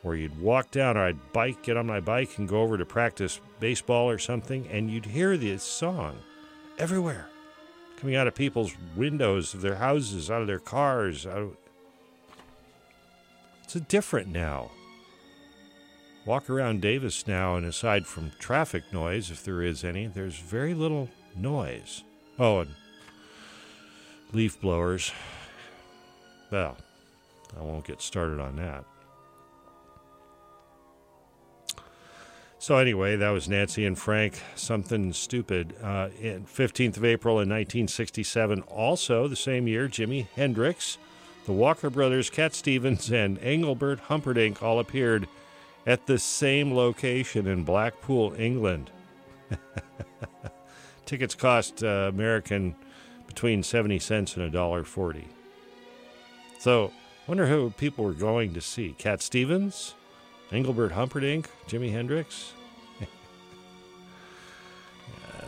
or 0.05 0.15
you'd 0.15 0.41
walk 0.41 0.71
down, 0.71 0.97
or 0.97 1.07
I'd 1.07 1.33
bike, 1.33 1.63
get 1.63 1.77
on 1.77 1.87
my 1.87 2.01
bike, 2.01 2.39
and 2.39 2.49
go 2.49 2.61
over 2.63 2.77
to 2.77 2.85
practice 2.85 3.41
baseball 3.61 4.11
or 4.11 4.19
something, 4.19 4.69
and 4.69 4.91
you'd 4.91 5.07
hear 5.07 5.37
this 5.37 5.63
song 5.63 6.19
everywhere, 6.79 7.29
coming 7.99 8.15
out 8.15 8.27
of 8.27 8.35
people's 8.35 8.75
windows 8.95 9.55
of 9.55 9.63
their 9.63 9.77
houses, 9.77 10.31
out 10.31 10.43
of 10.43 10.47
their 10.47 10.59
cars. 10.59 11.25
Of... 11.25 11.57
It's 13.65 13.75
different 13.75 14.29
now. 14.29 14.71
Walk 16.27 16.51
around 16.51 16.83
Davis 16.83 17.27
now, 17.27 17.57
and 17.57 17.65
aside 17.65 18.07
from 18.07 18.33
traffic 18.39 18.83
noise, 18.93 19.31
if 19.31 19.45
there 19.45 19.63
is 19.63 19.83
any, 19.83 20.09
there's 20.09 20.39
very 20.39 20.75
little 20.75 21.09
noise. 21.37 22.03
Oh, 22.39 22.61
and 22.61 22.75
leaf 24.33 24.61
blowers. 24.61 25.13
Well, 26.51 26.77
I 27.59 27.63
won't 27.63 27.85
get 27.85 28.01
started 28.01 28.41
on 28.41 28.57
that. 28.57 28.85
So 32.59 32.79
anyway, 32.79 33.17
that 33.17 33.31
was 33.31 33.49
Nancy 33.49 33.85
and 33.87 33.97
Frank. 33.97 34.43
Something 34.57 35.13
stupid. 35.13 35.75
Uh, 35.81 36.09
15th 36.09 36.97
of 36.97 37.05
April 37.05 37.35
in 37.35 37.49
1967. 37.49 38.63
Also, 38.63 39.29
the 39.29 39.37
same 39.37 39.69
year, 39.69 39.89
Jimi 39.89 40.27
Hendrix, 40.35 40.99
the 41.45 41.53
Walker 41.53 41.91
Brothers, 41.91 42.29
Cat 42.29 42.55
Stevens, 42.55 43.11
and 43.13 43.39
Engelbert 43.39 44.01
Humperdinck 44.01 44.63
all 44.65 44.81
appeared 44.81 45.29
at 45.87 46.07
the 46.07 46.19
same 46.19 46.75
location 46.75 47.47
in 47.47 47.63
Blackpool, 47.63 48.35
England. 48.37 48.91
Tickets 51.07 51.37
cost 51.37 51.85
uh, 51.85 52.11
American 52.13 52.75
between 53.37 53.63
70 53.63 53.99
cents 53.99 54.35
and 54.35 54.47
a 54.47 54.49
dollar 54.49 54.83
40. 54.83 55.29
So, 56.59 56.91
wonder 57.27 57.47
who 57.47 57.69
people 57.69 58.03
were 58.03 58.15
going 58.15 58.55
to 58.55 58.63
see. 58.63 58.95
Cat 58.97 59.21
Stevens, 59.21 59.95
Engelbert 60.51 60.93
Humperdinck, 60.93 61.51
Jimi 61.69 61.93
Hendrix. 61.93 62.55
yeah, 63.01 63.07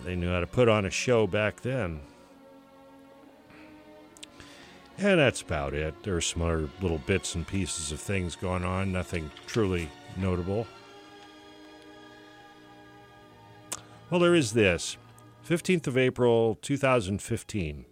they 0.04 0.14
knew 0.14 0.30
how 0.30 0.40
to 0.40 0.46
put 0.46 0.68
on 0.68 0.84
a 0.84 0.90
show 0.90 1.26
back 1.26 1.62
then. 1.62 2.00
And 4.98 5.18
that's 5.18 5.40
about 5.40 5.72
it. 5.72 5.94
There 6.02 6.14
are 6.14 6.20
some 6.20 6.42
other 6.42 6.68
little 6.82 6.98
bits 6.98 7.36
and 7.36 7.46
pieces 7.46 7.90
of 7.90 8.00
things 8.00 8.36
going 8.36 8.64
on, 8.64 8.92
nothing 8.92 9.30
truly 9.46 9.88
notable. 10.14 10.66
Well, 14.10 14.20
there 14.20 14.34
is 14.34 14.52
this 14.52 14.98
15th 15.48 15.86
of 15.86 15.96
April 15.96 16.58
2015. 16.60 17.86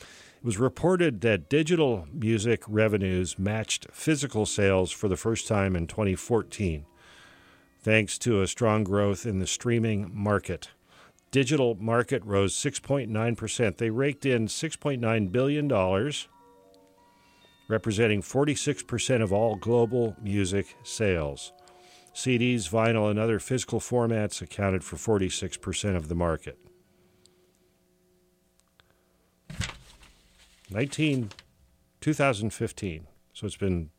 It 0.00 0.44
was 0.44 0.56
reported 0.56 1.20
that 1.22 1.50
digital 1.50 2.06
music 2.12 2.62
revenues 2.68 3.40
matched 3.40 3.88
physical 3.90 4.46
sales 4.46 4.92
for 4.92 5.08
the 5.08 5.16
first 5.16 5.48
time 5.48 5.74
in 5.74 5.88
2014, 5.88 6.86
thanks 7.80 8.18
to 8.18 8.40
a 8.40 8.46
strong 8.46 8.84
growth 8.84 9.26
in 9.26 9.40
the 9.40 9.48
streaming 9.48 10.12
market. 10.14 10.68
Digital 11.32 11.74
market 11.80 12.24
rose 12.24 12.54
6.9%. 12.54 13.76
They 13.78 13.90
raked 13.90 14.24
in 14.24 14.46
$6.9 14.46 15.32
billion, 15.32 16.12
representing 17.66 18.22
46% 18.22 19.22
of 19.22 19.32
all 19.32 19.56
global 19.56 20.14
music 20.22 20.76
sales. 20.84 21.52
CDs, 22.14 22.68
vinyl, 22.68 23.10
and 23.10 23.18
other 23.18 23.38
physical 23.38 23.80
formats 23.80 24.42
accounted 24.42 24.84
for 24.84 24.96
46% 24.96 25.96
of 25.96 26.08
the 26.08 26.14
market. 26.14 26.58
19, 30.70 31.30
2015. 32.00 33.06
So 33.32 33.46
it's 33.46 33.56
been 33.56 33.90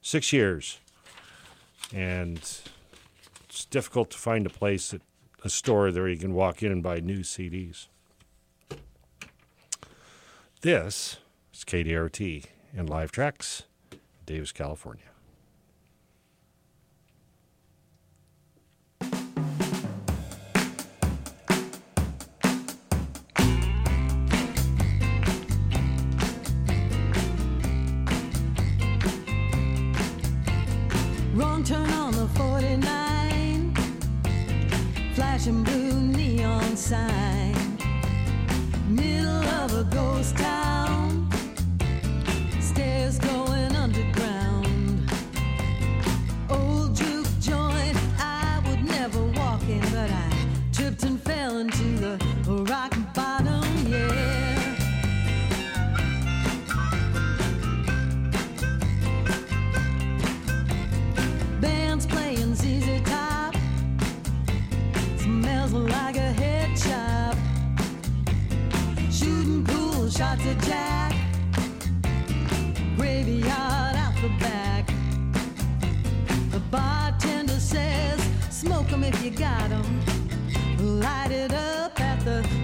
six 0.00 0.32
years. 0.32 0.78
And 1.94 2.38
it's 3.48 3.64
difficult 3.66 4.10
to 4.10 4.18
find 4.18 4.46
a 4.46 4.50
place, 4.50 4.90
that, 4.90 5.02
a 5.44 5.50
store 5.50 5.90
there 5.90 6.08
you 6.08 6.16
can 6.16 6.34
walk 6.34 6.62
in 6.62 6.72
and 6.72 6.82
buy 6.82 7.00
new 7.00 7.20
CDs. 7.20 7.88
This 10.62 11.16
is 11.52 11.64
KDRT 11.64 12.44
and 12.76 12.88
Live 12.88 13.10
Tracks, 13.10 13.64
Davis, 14.24 14.52
California. 14.52 15.11
If 79.04 79.24
you 79.24 79.30
got 79.30 79.70
'em. 79.70 80.00
Light 80.78 81.32
it 81.32 81.52
up 81.52 82.00
at 82.00 82.24
the 82.24 82.61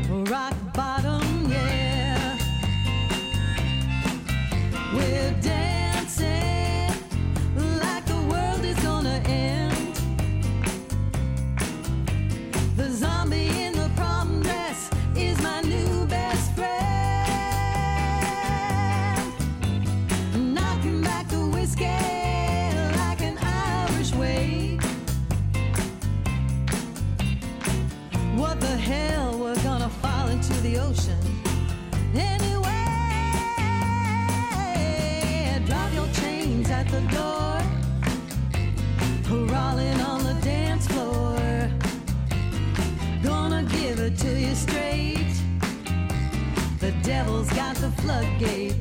devil's 47.08 47.48
got 47.54 47.74
the 47.76 47.90
floodgate. 48.02 48.77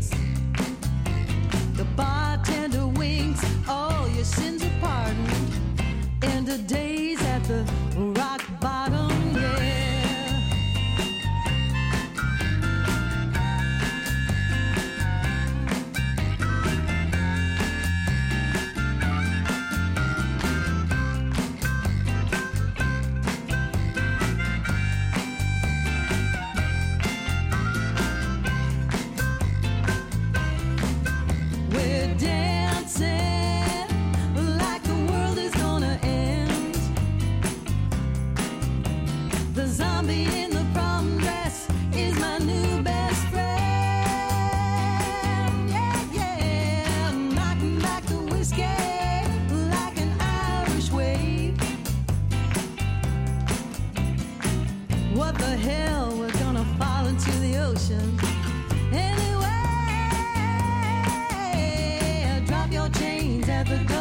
the 63.68 63.76
dark. 63.80 63.97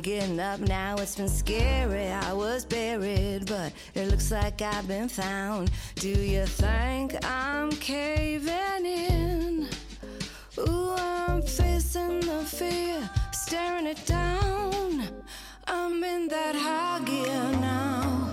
getting 0.00 0.38
up 0.38 0.60
now, 0.60 0.96
it's 0.98 1.16
been 1.16 1.28
scary. 1.28 2.08
I 2.08 2.32
was 2.32 2.64
buried, 2.64 3.46
but 3.46 3.72
it 3.94 4.08
looks 4.10 4.30
like 4.30 4.62
I've 4.62 4.86
been 4.86 5.08
found. 5.08 5.70
Do 5.96 6.08
you 6.08 6.46
think 6.46 7.16
I'm 7.24 7.70
caving 7.72 8.84
in? 8.84 9.68
Ooh, 10.58 10.92
I'm 10.92 11.42
facing 11.42 12.20
the 12.20 12.44
fear, 12.44 13.08
staring 13.32 13.86
it 13.86 14.04
down. 14.06 15.08
I'm 15.66 16.02
in 16.04 16.28
that 16.28 16.54
high 16.54 17.00
gear 17.04 17.60
now. 17.60 18.30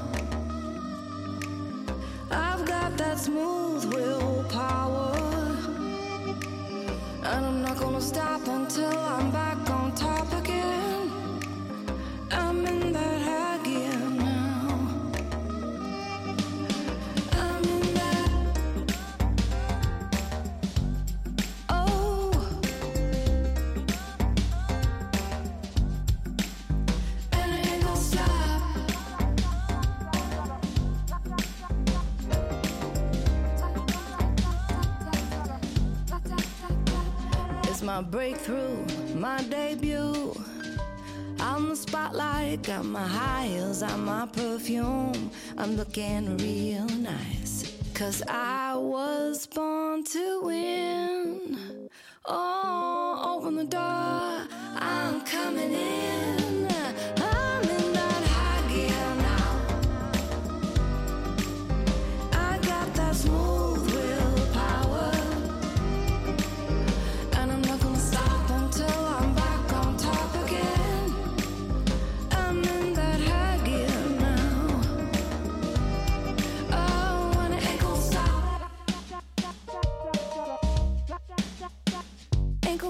I've 2.32 2.66
got 2.66 2.98
that 2.98 3.20
smooth 3.20 3.86
willpower, 3.94 5.16
and 7.24 7.46
I'm 7.46 7.62
not 7.62 7.78
gonna 7.78 8.02
stop 8.02 8.48
until 8.48 8.98
I'm 8.98 9.32
back. 9.32 9.65
my 37.96 38.02
breakthrough, 38.02 38.86
my 39.16 39.42
debut. 39.44 40.36
I'm 41.40 41.70
the 41.70 41.78
spotlight, 41.78 42.64
got 42.64 42.84
my 42.84 43.08
high 43.08 43.48
heels, 43.48 43.80
got 43.84 43.98
my 43.98 44.26
perfume. 44.26 45.32
I'm 45.58 45.78
looking 45.78 46.36
real 46.36 46.88
nice. 46.88 47.74
Cause 47.94 48.22
I 48.28 48.76
was 48.76 49.48
born 49.48 50.04
to 50.12 50.42
win. 50.44 51.90
Oh, 52.26 53.38
open 53.38 53.56
the 53.56 53.64
door, 53.64 53.80
I'm 54.76 55.22
coming 55.22 55.72
in. 55.72 56.45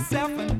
myself 0.00 0.30
and 0.38 0.59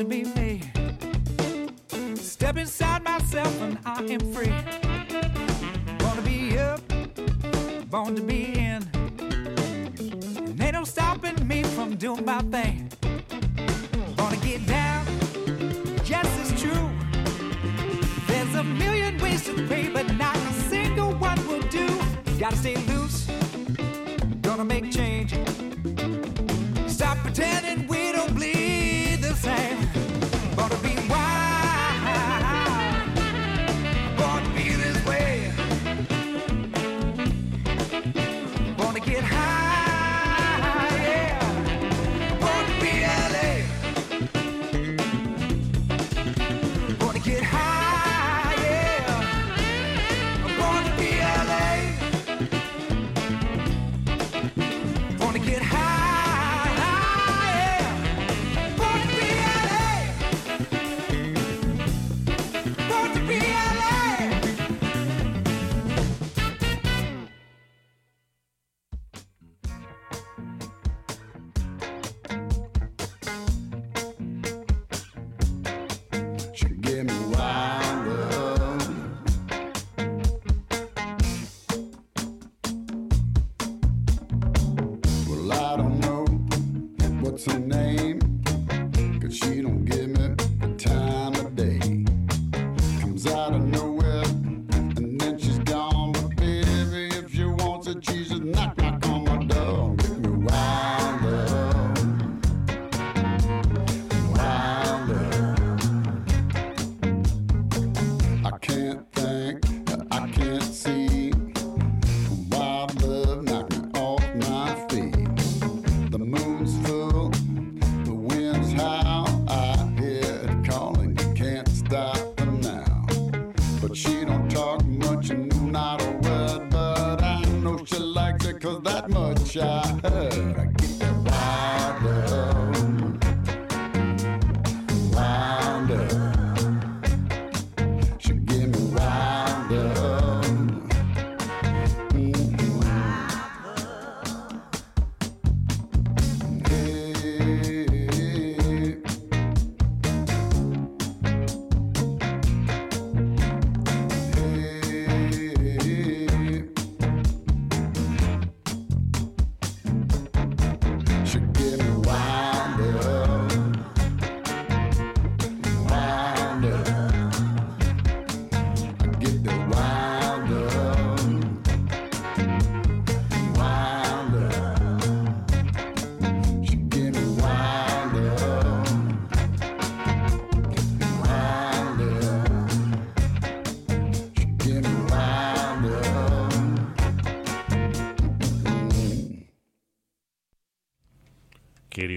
to 0.00 0.06
be 0.06 0.39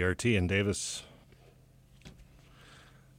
KDRT 0.03 0.37
and 0.37 0.49
Davis. 0.49 1.03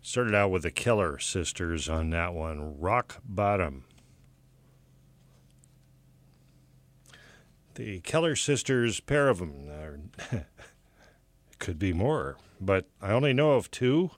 Started 0.03 0.35
out 0.35 0.51
with 0.51 0.63
the 0.63 0.71
Keller 0.71 1.19
sisters 1.19 1.89
on 1.89 2.11
that 2.11 2.35
one, 2.35 2.79
Rock 2.79 3.23
Bottom. 3.25 3.85
The 7.75 8.01
Keller 8.01 8.37
sisters, 8.37 9.01
pair 9.01 9.29
of 9.29 9.39
them, 9.39 9.69
are, 9.69 9.99
could 11.59 11.79
be 11.79 11.93
more, 11.93 12.37
but 12.61 12.87
I 13.01 13.13
only 13.13 13.33
know 13.33 13.53
of 13.53 13.71
two, 13.71 14.11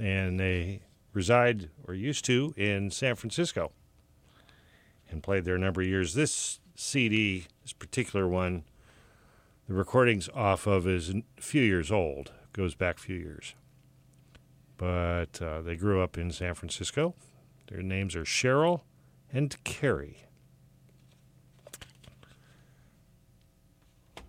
and 0.00 0.40
they 0.40 0.82
reside 1.12 1.68
or 1.86 1.94
used 1.94 2.24
to 2.24 2.54
in 2.56 2.90
San 2.90 3.14
Francisco 3.14 3.72
and 5.10 5.22
played 5.22 5.44
there 5.44 5.54
a 5.54 5.58
number 5.58 5.82
of 5.82 5.86
years. 5.86 6.14
This 6.14 6.60
CD, 6.74 7.44
this 7.62 7.74
particular 7.74 8.26
one, 8.26 8.64
the 9.68 9.74
recording's 9.74 10.28
off 10.30 10.66
of 10.66 10.86
is 10.86 11.10
a 11.10 11.22
few 11.40 11.62
years 11.62 11.90
old, 11.90 12.32
goes 12.52 12.74
back 12.74 12.98
a 12.98 13.00
few 13.00 13.16
years. 13.16 13.54
But 14.76 15.40
uh, 15.40 15.62
they 15.62 15.76
grew 15.76 16.02
up 16.02 16.18
in 16.18 16.30
San 16.30 16.54
Francisco. 16.54 17.14
Their 17.68 17.82
names 17.82 18.14
are 18.14 18.24
Cheryl 18.24 18.82
and 19.32 19.56
Carrie. 19.64 20.26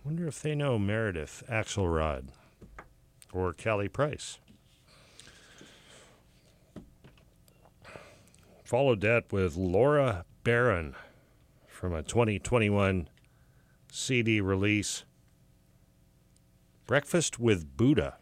Wonder 0.04 0.26
if 0.26 0.40
they 0.40 0.54
know 0.54 0.78
Meredith 0.78 1.42
Axelrod 1.50 2.28
or 3.32 3.52
Callie 3.52 3.88
Price. 3.88 4.38
Followed 8.64 9.00
that 9.02 9.32
with 9.32 9.56
Laura 9.56 10.24
Barron 10.44 10.94
from 11.66 11.92
a 11.92 12.02
2021 12.02 13.08
CD 13.90 14.40
release, 14.40 15.04
Breakfast 16.88 17.38
with 17.38 17.76
Buddha. 17.76 18.16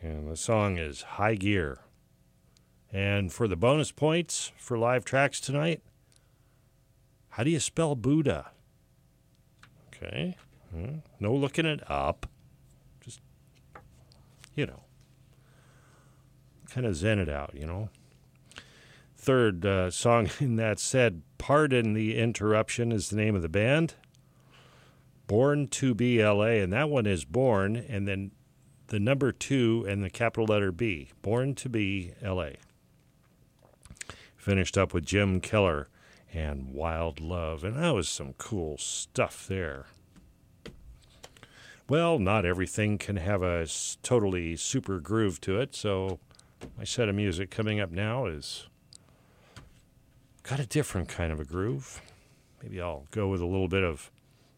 And 0.00 0.30
the 0.30 0.36
song 0.36 0.78
is 0.78 1.02
High 1.02 1.34
Gear. 1.34 1.80
And 2.92 3.32
for 3.32 3.48
the 3.48 3.56
bonus 3.56 3.90
points 3.90 4.52
for 4.56 4.78
live 4.78 5.04
tracks 5.04 5.40
tonight, 5.40 5.82
how 7.30 7.42
do 7.42 7.50
you 7.50 7.58
spell 7.58 7.96
Buddha? 7.96 8.52
Okay. 9.88 10.36
Hmm. 10.70 10.98
No 11.18 11.34
looking 11.34 11.66
it 11.66 11.82
up. 11.90 12.28
Just, 13.00 13.20
you 14.54 14.64
know, 14.64 14.84
kind 16.70 16.86
of 16.86 16.94
zen 16.94 17.18
it 17.18 17.28
out, 17.28 17.50
you 17.54 17.66
know. 17.66 17.88
Third 19.16 19.66
uh, 19.66 19.90
song 19.90 20.30
in 20.38 20.54
that 20.56 20.78
said, 20.78 21.22
Pardon 21.38 21.92
the 21.92 22.16
Interruption 22.16 22.92
is 22.92 23.10
the 23.10 23.16
name 23.16 23.34
of 23.34 23.42
the 23.42 23.48
band. 23.48 23.94
Born 25.26 25.68
to 25.68 25.94
be 25.94 26.22
LA, 26.22 26.60
and 26.62 26.72
that 26.72 26.88
one 26.88 27.06
is 27.06 27.24
Born, 27.24 27.76
and 27.76 28.06
then 28.06 28.30
the 28.88 29.00
number 29.00 29.32
two 29.32 29.84
and 29.88 30.04
the 30.04 30.10
capital 30.10 30.46
letter 30.46 30.70
B. 30.70 31.10
Born 31.22 31.54
to 31.56 31.68
be 31.68 32.12
LA. 32.22 32.50
Finished 34.36 34.78
up 34.78 34.94
with 34.94 35.04
Jim 35.04 35.40
Keller 35.40 35.88
and 36.32 36.72
Wild 36.72 37.20
Love, 37.20 37.64
and 37.64 37.76
that 37.76 37.94
was 37.94 38.08
some 38.08 38.34
cool 38.34 38.78
stuff 38.78 39.46
there. 39.48 39.86
Well, 41.88 42.18
not 42.18 42.44
everything 42.44 42.98
can 42.98 43.16
have 43.16 43.42
a 43.42 43.66
totally 44.02 44.56
super 44.56 45.00
groove 45.00 45.40
to 45.42 45.60
it, 45.60 45.74
so 45.74 46.18
my 46.76 46.84
set 46.84 47.08
of 47.08 47.14
music 47.14 47.50
coming 47.50 47.80
up 47.80 47.90
now 47.90 48.26
is 48.26 48.66
got 50.42 50.60
a 50.60 50.66
different 50.66 51.08
kind 51.08 51.32
of 51.32 51.40
a 51.40 51.44
groove. 51.44 52.00
Maybe 52.62 52.80
I'll 52.80 53.06
go 53.10 53.28
with 53.28 53.40
a 53.40 53.46
little 53.46 53.68
bit 53.68 53.82
of 53.82 54.10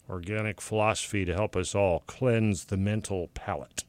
organic 0.09 0.61
philosophy 0.61 1.25
to 1.25 1.35
help 1.35 1.55
us 1.57 1.75
all 1.75 2.01
cleanse 2.07 2.67
the 2.67 2.77
mental 2.77 3.29
palate. 3.35 3.85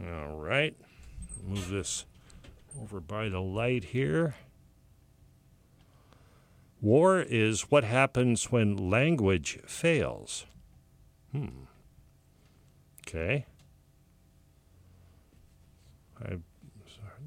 All 0.00 0.36
right. 0.36 0.74
Move 1.46 1.68
this 1.68 2.06
over 2.80 3.00
by 3.00 3.28
the 3.28 3.40
light 3.40 3.84
here. 3.84 4.34
War 6.80 7.20
is 7.20 7.62
what 7.62 7.84
happens 7.84 8.50
when 8.52 8.90
language 8.90 9.58
fails. 9.66 10.46
Hmm. 11.32 11.64
Okay. 13.06 13.46
I, 16.22 16.36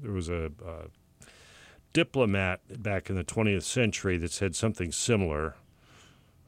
there 0.02 0.12
was 0.12 0.28
a, 0.28 0.46
uh 0.64 0.86
diplomat 1.92 2.82
back 2.82 3.10
in 3.10 3.16
the 3.16 3.24
20th 3.24 3.62
century 3.62 4.16
that 4.18 4.32
said 4.32 4.54
something 4.54 4.92
similar. 4.92 5.56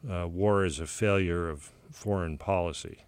Uh, 0.08 0.26
war 0.26 0.64
is 0.64 0.80
a 0.80 0.86
failure 0.86 1.48
of 1.48 1.70
foreign 1.90 2.38
policy. 2.38 3.04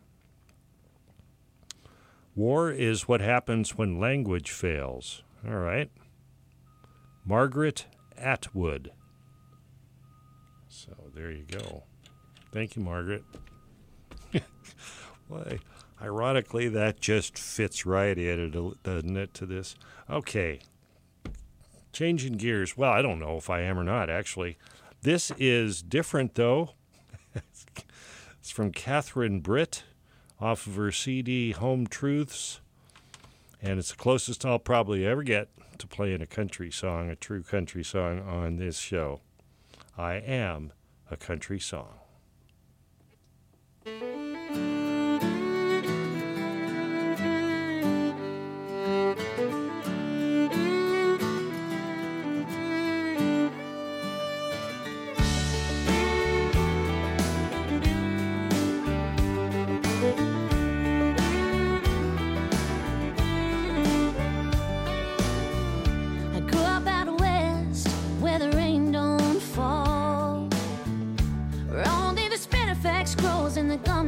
War 2.36 2.70
is 2.70 3.06
what 3.06 3.20
happens 3.20 3.77
when 3.77 4.01
language 4.01 4.51
fails. 4.51 5.23
All 5.47 5.56
right. 5.56 5.90
Margaret 7.24 7.86
Atwood. 8.16 8.93
So 10.69 10.93
there 11.15 11.31
you 11.31 11.44
go. 11.44 11.85
Thank 12.52 12.77
you, 12.77 12.82
Margaret. 12.82 13.24
Why? 15.28 15.59
Ironically, 16.02 16.69
that 16.69 17.01
just 17.01 17.39
fits 17.39 17.86
right 17.86 18.19
in, 18.19 18.74
doesn't 18.82 19.16
it, 19.16 19.32
to 19.35 19.47
this? 19.47 19.77
Okay. 20.11 20.61
Changing 21.95 22.33
gears. 22.35 22.77
Well, 22.77 22.91
I 22.91 23.03
don't 23.03 23.21
know 23.21 23.37
if 23.37 23.49
I 23.49 23.61
am 23.61 23.79
or 23.79 23.85
not, 23.85 24.11
actually. 24.11 24.59
This 25.03 25.31
is 25.39 25.81
different, 25.81 26.35
though. 26.35 26.71
it's 27.35 28.51
from 28.51 28.73
Catherine 28.73 29.39
Britt 29.39 29.85
off 30.41 30.66
of 30.66 30.75
her 30.75 30.91
CD 30.91 31.53
Home 31.53 31.87
Truths. 31.87 32.61
And 33.62 33.79
it's 33.79 33.93
the 33.93 33.97
closest 33.97 34.45
I'll 34.45 34.59
probably 34.59 35.07
ever 35.07 35.23
get 35.23 35.49
to 35.79 35.87
playing 35.87 36.21
a 36.21 36.27
country 36.27 36.71
song, 36.71 37.11
a 37.11 37.16
true 37.16 37.45
country 37.45 37.85
song 37.85 38.21
on 38.21 38.57
this 38.57 38.79
show. 38.79 39.21
I 39.97 40.15
am 40.15 40.73
a 41.12 41.16
country 41.16 41.61
song. 41.61 42.01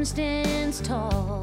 Stands 0.07 0.81
tall. 0.83 1.43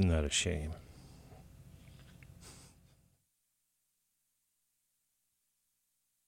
Isn't 0.00 0.08
that 0.08 0.24
a 0.24 0.30
shame? 0.30 0.72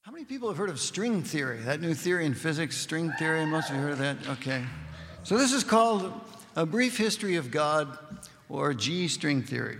How 0.02 0.12
many 0.12 0.26
people 0.26 0.48
have 0.48 0.58
heard 0.58 0.68
of 0.68 0.78
string 0.78 1.22
theory? 1.22 1.58
That 1.60 1.80
new 1.80 1.94
theory 1.94 2.26
in 2.26 2.34
physics, 2.34 2.76
string 2.76 3.10
theory. 3.12 3.46
Most 3.46 3.70
of 3.70 3.76
you 3.76 3.82
heard 3.82 3.92
of 3.92 3.98
that? 3.98 4.28
Okay. 4.28 4.62
So 5.22 5.38
this 5.38 5.52
is 5.52 5.64
called 5.64 6.12
a 6.56 6.66
brief 6.66 6.98
history 6.98 7.36
of 7.36 7.50
God 7.50 7.98
or 8.50 8.74
G 8.74 9.08
string 9.08 9.42
theory. 9.42 9.78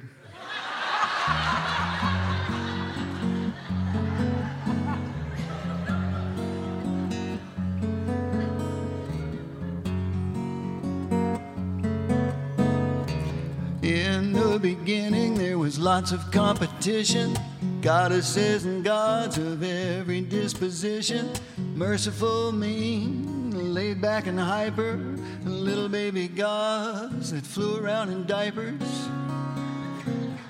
Lots 15.84 16.12
of 16.12 16.30
competition. 16.30 17.36
Goddesses 17.82 18.64
and 18.64 18.82
gods 18.82 19.36
of 19.36 19.62
every 19.62 20.22
disposition. 20.22 21.28
Merciful, 21.74 22.52
mean, 22.52 23.74
laid 23.74 24.00
back 24.00 24.26
and 24.26 24.40
hyper. 24.40 24.96
Little 25.44 25.90
baby 25.90 26.26
gods 26.26 27.32
that 27.32 27.44
flew 27.44 27.84
around 27.84 28.08
in 28.08 28.24
diapers. 28.24 28.80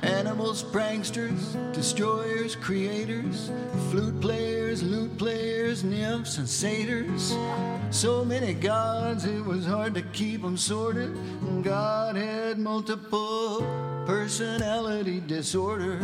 Animals, 0.02 0.62
pranksters, 0.62 1.56
destroyers, 1.72 2.54
creators, 2.54 3.50
flute 3.90 4.20
players, 4.20 4.84
lute 4.84 5.18
players, 5.18 5.82
nymphs, 5.82 6.38
and 6.38 6.48
satyrs. 6.48 7.36
So 7.90 8.24
many 8.24 8.54
gods, 8.54 9.24
it 9.24 9.44
was 9.44 9.66
hard 9.66 9.94
to 9.94 10.02
keep 10.02 10.42
them 10.42 10.56
sorted. 10.56 11.12
God 11.64 12.14
had 12.14 12.56
multiple 12.56 13.93
personality 14.06 15.20
disorder. 15.20 15.98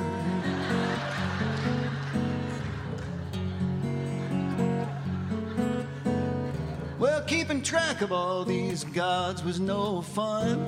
Well, 6.98 7.22
keeping 7.22 7.62
track 7.62 8.01
of 8.01 8.12
all 8.12 8.44
these 8.44 8.85
gods 8.85 9.44
was 9.44 9.60
no 9.60 10.02
fun. 10.02 10.66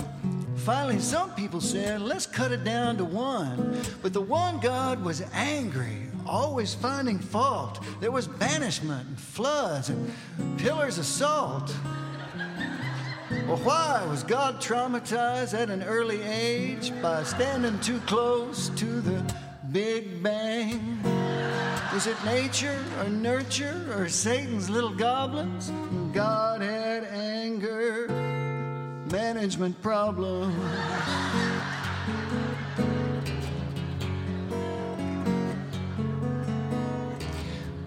Finally, 0.56 1.00
some 1.00 1.34
people 1.34 1.60
said, 1.60 2.00
let's 2.02 2.26
cut 2.26 2.52
it 2.52 2.64
down 2.64 2.96
to 2.98 3.04
one. 3.04 3.80
But 4.02 4.12
the 4.12 4.20
one 4.20 4.60
God 4.60 5.02
was 5.02 5.22
angry, 5.32 6.08
always 6.26 6.74
finding 6.74 7.18
fault. 7.18 7.82
There 8.00 8.12
was 8.12 8.28
banishment 8.28 9.08
and 9.08 9.18
floods 9.18 9.88
and 9.88 10.12
pillars 10.58 10.98
of 10.98 11.06
salt. 11.06 11.74
Well, 13.46 13.56
why 13.58 14.04
was 14.08 14.22
God 14.22 14.60
traumatized 14.60 15.52
at 15.52 15.70
an 15.70 15.82
early 15.82 16.22
age 16.22 16.92
by 17.02 17.22
standing 17.22 17.78
too 17.80 17.98
close 18.00 18.68
to 18.70 19.00
the 19.00 19.22
Big 19.70 20.22
Bang? 20.22 21.02
Was 21.92 22.06
it 22.06 22.16
nature 22.24 22.82
or 23.00 23.08
nurture 23.10 23.86
or 23.96 24.08
Satan's 24.08 24.70
little 24.70 24.94
goblins? 24.94 25.70
God 26.14 26.62
had 26.62 27.04
anger, 27.04 28.08
management 29.10 29.80
problems. 29.82 30.54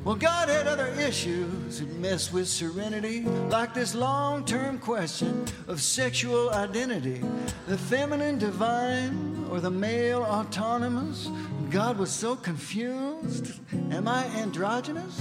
Well, 0.05 0.15
God 0.15 0.49
had 0.49 0.67
other 0.67 0.89
issues 0.99 1.79
that 1.79 1.89
mess 1.97 2.31
with 2.31 2.47
serenity, 2.47 3.23
like 3.49 3.73
this 3.73 3.95
long 3.95 4.45
term 4.45 4.77
question 4.77 5.45
of 5.67 5.81
sexual 5.81 6.51
identity 6.51 7.23
the 7.65 7.75
feminine 7.75 8.37
divine 8.37 9.47
or 9.49 9.59
the 9.59 9.71
male 9.71 10.21
autonomous. 10.21 11.27
God 11.71 11.97
was 11.97 12.11
so 12.11 12.35
confused. 12.35 13.59
Am 13.89 14.07
I 14.07 14.25
androgynous? 14.37 15.19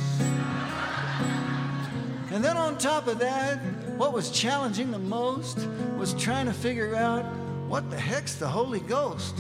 And 2.30 2.44
then 2.44 2.58
on 2.58 2.76
top 2.76 3.06
of 3.06 3.18
that, 3.20 3.56
what 3.96 4.12
was 4.12 4.30
challenging 4.30 4.90
the 4.90 4.98
most 4.98 5.66
was 5.96 6.12
trying 6.12 6.44
to 6.44 6.52
figure 6.52 6.94
out 6.94 7.24
what 7.68 7.90
the 7.90 7.98
heck's 7.98 8.34
the 8.34 8.48
Holy 8.48 8.80
Ghost. 8.80 9.34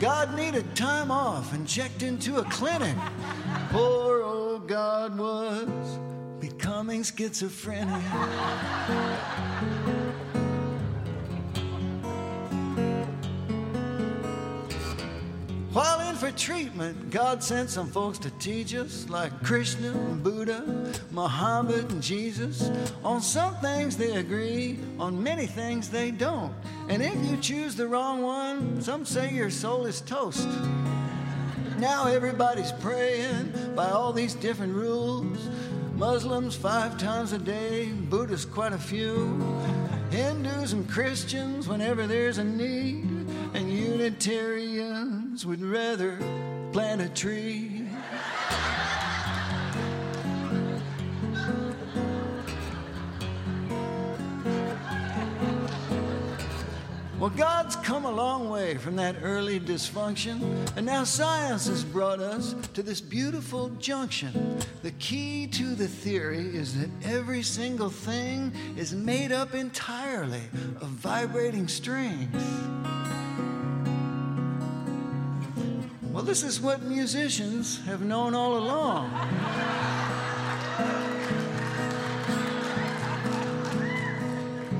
God 0.00 0.36
needed 0.36 0.76
time 0.76 1.10
off 1.10 1.54
and 1.54 1.66
checked 1.66 2.02
into 2.02 2.36
a 2.36 2.44
clinic. 2.44 2.94
Poor 3.70 4.22
old 4.22 4.68
God 4.68 5.16
was 5.16 5.98
becoming 6.38 7.02
schizophrenic. 7.02 8.02
While 15.76 16.08
in 16.08 16.16
for 16.16 16.30
treatment, 16.30 17.10
God 17.10 17.42
sent 17.42 17.68
some 17.68 17.90
folks 17.90 18.18
to 18.20 18.30
teach 18.38 18.74
us, 18.74 19.06
like 19.10 19.42
Krishna 19.42 19.90
and 19.90 20.22
Buddha, 20.22 20.64
Muhammad 21.10 21.92
and 21.92 22.02
Jesus. 22.02 22.70
On 23.04 23.20
some 23.20 23.54
things 23.56 23.94
they 23.94 24.16
agree, 24.16 24.78
on 24.98 25.22
many 25.22 25.44
things 25.44 25.90
they 25.90 26.12
don't. 26.12 26.54
And 26.88 27.02
if 27.02 27.14
you 27.22 27.36
choose 27.36 27.76
the 27.76 27.86
wrong 27.86 28.22
one, 28.22 28.80
some 28.80 29.04
say 29.04 29.30
your 29.34 29.50
soul 29.50 29.84
is 29.84 30.00
toast. 30.00 30.48
Now 31.76 32.06
everybody's 32.06 32.72
praying 32.72 33.52
by 33.74 33.90
all 33.90 34.14
these 34.14 34.32
different 34.32 34.72
rules. 34.72 35.46
Muslims 35.94 36.56
five 36.56 36.96
times 36.96 37.32
a 37.32 37.38
day, 37.38 37.90
Buddhists 37.90 38.46
quite 38.46 38.72
a 38.72 38.78
few, 38.78 39.38
Hindus 40.10 40.72
and 40.72 40.88
Christians 40.88 41.68
whenever 41.68 42.06
there's 42.06 42.38
a 42.38 42.44
need, 42.44 43.15
and 43.56 43.72
Unitarians 43.72 45.46
would 45.46 45.62
rather 45.62 46.18
plant 46.72 47.00
a 47.00 47.08
tree. 47.08 47.88
Well, 57.18 57.30
God's 57.30 57.76
come 57.76 58.04
a 58.04 58.10
long 58.10 58.50
way 58.50 58.76
from 58.76 58.94
that 58.96 59.16
early 59.22 59.58
dysfunction, 59.58 60.38
and 60.76 60.84
now 60.84 61.04
science 61.04 61.66
has 61.66 61.82
brought 61.82 62.20
us 62.20 62.54
to 62.74 62.82
this 62.82 63.00
beautiful 63.00 63.70
junction. 63.78 64.58
The 64.82 64.90
key 64.92 65.46
to 65.46 65.74
the 65.74 65.88
theory 65.88 66.54
is 66.54 66.78
that 66.78 66.90
every 67.04 67.42
single 67.42 67.88
thing 67.88 68.52
is 68.76 68.94
made 68.94 69.32
up 69.32 69.54
entirely 69.54 70.42
of 70.82 70.88
vibrating 70.88 71.68
strings. 71.68 72.36
This 76.26 76.42
is 76.42 76.60
what 76.60 76.82
musicians 76.82 77.80
have 77.84 78.02
known 78.02 78.34
all 78.34 78.58
along. 78.58 79.08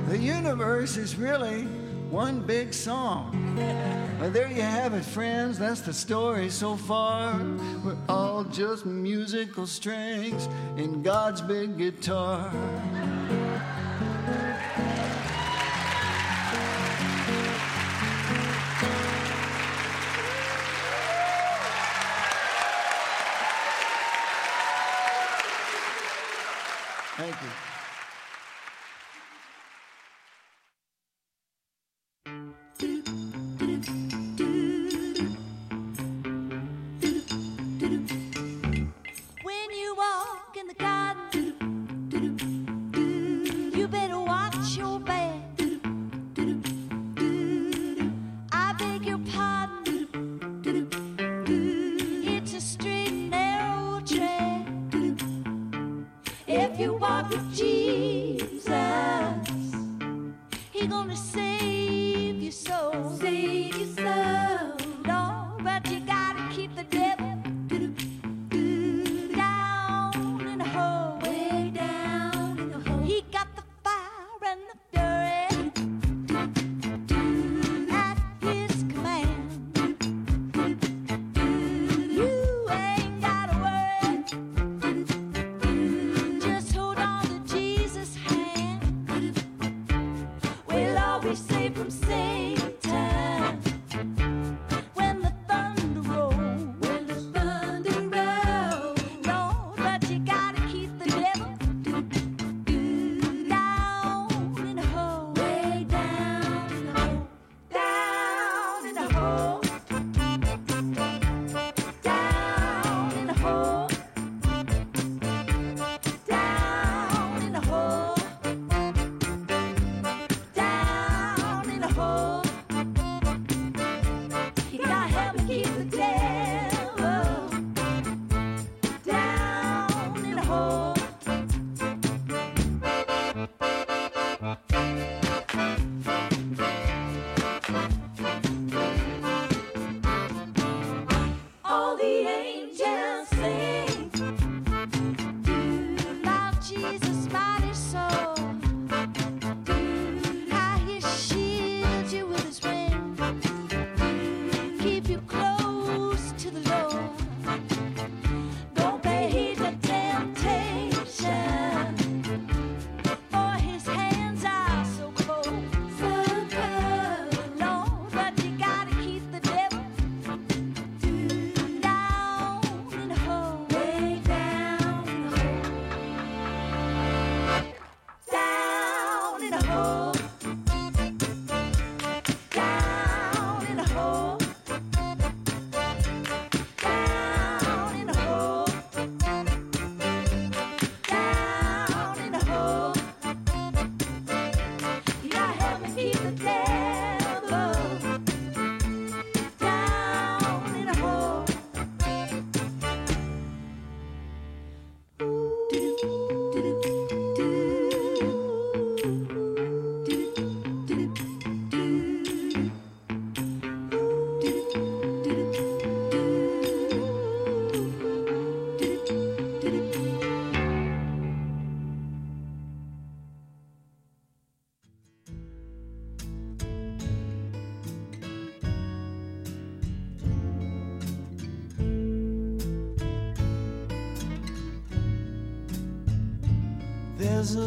The 0.09 0.17
universe 0.17 0.97
is 0.97 1.15
really 1.15 1.63
one 2.09 2.41
big 2.41 2.73
song. 2.73 3.55
Well, 4.19 4.29
there 4.29 4.51
you 4.51 4.61
have 4.61 4.93
it, 4.93 5.05
friends. 5.05 5.57
That's 5.57 5.81
the 5.81 5.93
story 5.93 6.49
so 6.49 6.75
far. 6.75 7.39
We're 7.83 7.95
all 8.09 8.43
just 8.43 8.85
musical 8.85 9.67
strings 9.67 10.49
in 10.75 11.01
God's 11.01 11.39
big 11.39 11.77
guitar. 11.77 12.51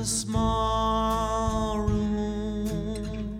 A 0.01 0.05
small 0.05 1.78
room 1.81 3.39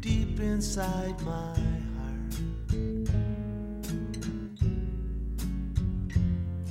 deep 0.00 0.38
inside 0.38 1.20
my 1.22 1.58
heart. 1.96 2.34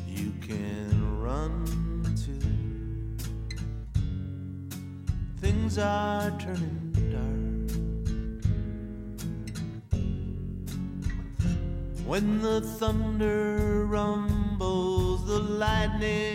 You 0.07 0.31
can 0.39 1.19
run 1.19 1.65
to. 2.23 2.39
Things 5.41 5.77
are 5.77 6.31
turning 6.39 6.93
dark. 7.11 7.69
When 12.05 12.41
the 12.41 12.61
thunder 12.61 13.85
rumbles, 13.87 15.25
the 15.27 15.39
lightning 15.39 16.26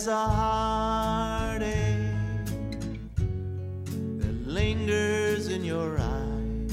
There's 0.00 0.16
a 0.16 0.28
heartache 0.28 1.68
that 4.16 4.46
lingers 4.46 5.48
in 5.48 5.62
your 5.62 5.98
eyes. 5.98 6.72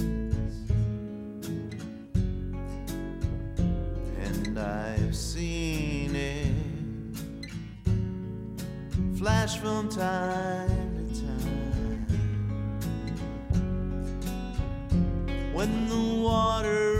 and 4.18 4.58
I've 4.58 5.14
seen 5.14 6.16
it 6.16 6.54
flash 9.18 9.58
from 9.58 9.90
time 9.90 11.10
to 11.10 11.22
time. 11.22 12.06
When 15.52 15.90
the 15.90 16.24
water 16.24 16.97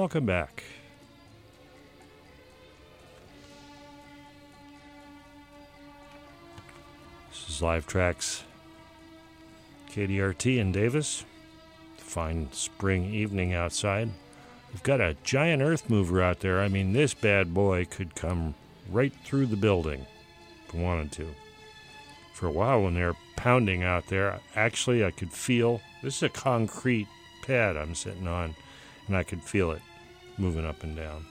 Welcome 0.00 0.24
back. 0.24 0.64
This 7.28 7.50
is 7.50 7.60
Live 7.60 7.86
Tracks 7.86 8.44
KDRT 9.90 10.56
in 10.56 10.72
Davis. 10.72 11.26
Fine 11.98 12.48
spring 12.52 13.12
evening 13.12 13.52
outside. 13.52 14.08
We've 14.72 14.82
got 14.82 15.02
a 15.02 15.18
giant 15.22 15.60
earth 15.60 15.90
mover 15.90 16.22
out 16.22 16.40
there. 16.40 16.62
I 16.62 16.68
mean, 16.68 16.94
this 16.94 17.12
bad 17.12 17.52
boy 17.52 17.84
could 17.84 18.14
come 18.14 18.54
right 18.90 19.12
through 19.26 19.46
the 19.46 19.56
building 19.56 20.06
if 20.66 20.74
it 20.74 20.80
wanted 20.80 21.12
to. 21.12 21.28
For 22.32 22.46
a 22.46 22.50
while, 22.50 22.84
when 22.84 22.94
they're 22.94 23.16
pounding 23.36 23.82
out 23.82 24.06
there, 24.06 24.40
actually, 24.56 25.04
I 25.04 25.10
could 25.10 25.30
feel 25.30 25.82
this 26.02 26.16
is 26.16 26.22
a 26.22 26.30
concrete 26.30 27.08
pad 27.42 27.76
I'm 27.76 27.94
sitting 27.94 28.26
on, 28.26 28.56
and 29.06 29.14
I 29.14 29.24
could 29.24 29.42
feel 29.42 29.72
it 29.72 29.82
moving 30.40 30.66
up 30.66 30.82
and 30.82 30.96
down. 30.96 31.26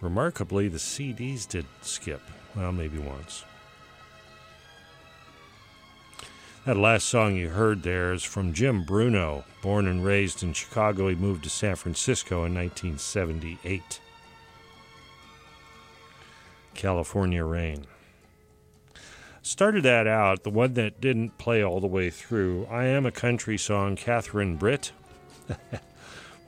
Remarkably, 0.00 0.68
the 0.68 0.78
CDs 0.78 1.48
did 1.48 1.66
skip. 1.82 2.20
Well, 2.54 2.72
maybe 2.72 2.98
once. 2.98 3.44
That 6.66 6.76
last 6.78 7.08
song 7.08 7.36
you 7.36 7.50
heard 7.50 7.82
there 7.82 8.12
is 8.12 8.22
from 8.22 8.54
Jim 8.54 8.84
Bruno. 8.84 9.44
Born 9.60 9.86
and 9.86 10.04
raised 10.04 10.42
in 10.42 10.54
Chicago, 10.54 11.08
he 11.08 11.14
moved 11.14 11.44
to 11.44 11.50
San 11.50 11.76
Francisco 11.76 12.44
in 12.44 12.54
1978. 12.54 14.00
California 16.74 17.44
Rain. 17.44 17.86
Started 19.42 19.82
that 19.82 20.06
out, 20.06 20.42
the 20.42 20.50
one 20.50 20.72
that 20.72 21.02
didn't 21.02 21.36
play 21.36 21.62
all 21.62 21.80
the 21.80 21.86
way 21.86 22.08
through. 22.08 22.66
I 22.70 22.84
am 22.84 23.04
a 23.04 23.10
country 23.10 23.58
song, 23.58 23.94
Catherine 23.94 24.56
Britt, 24.56 24.92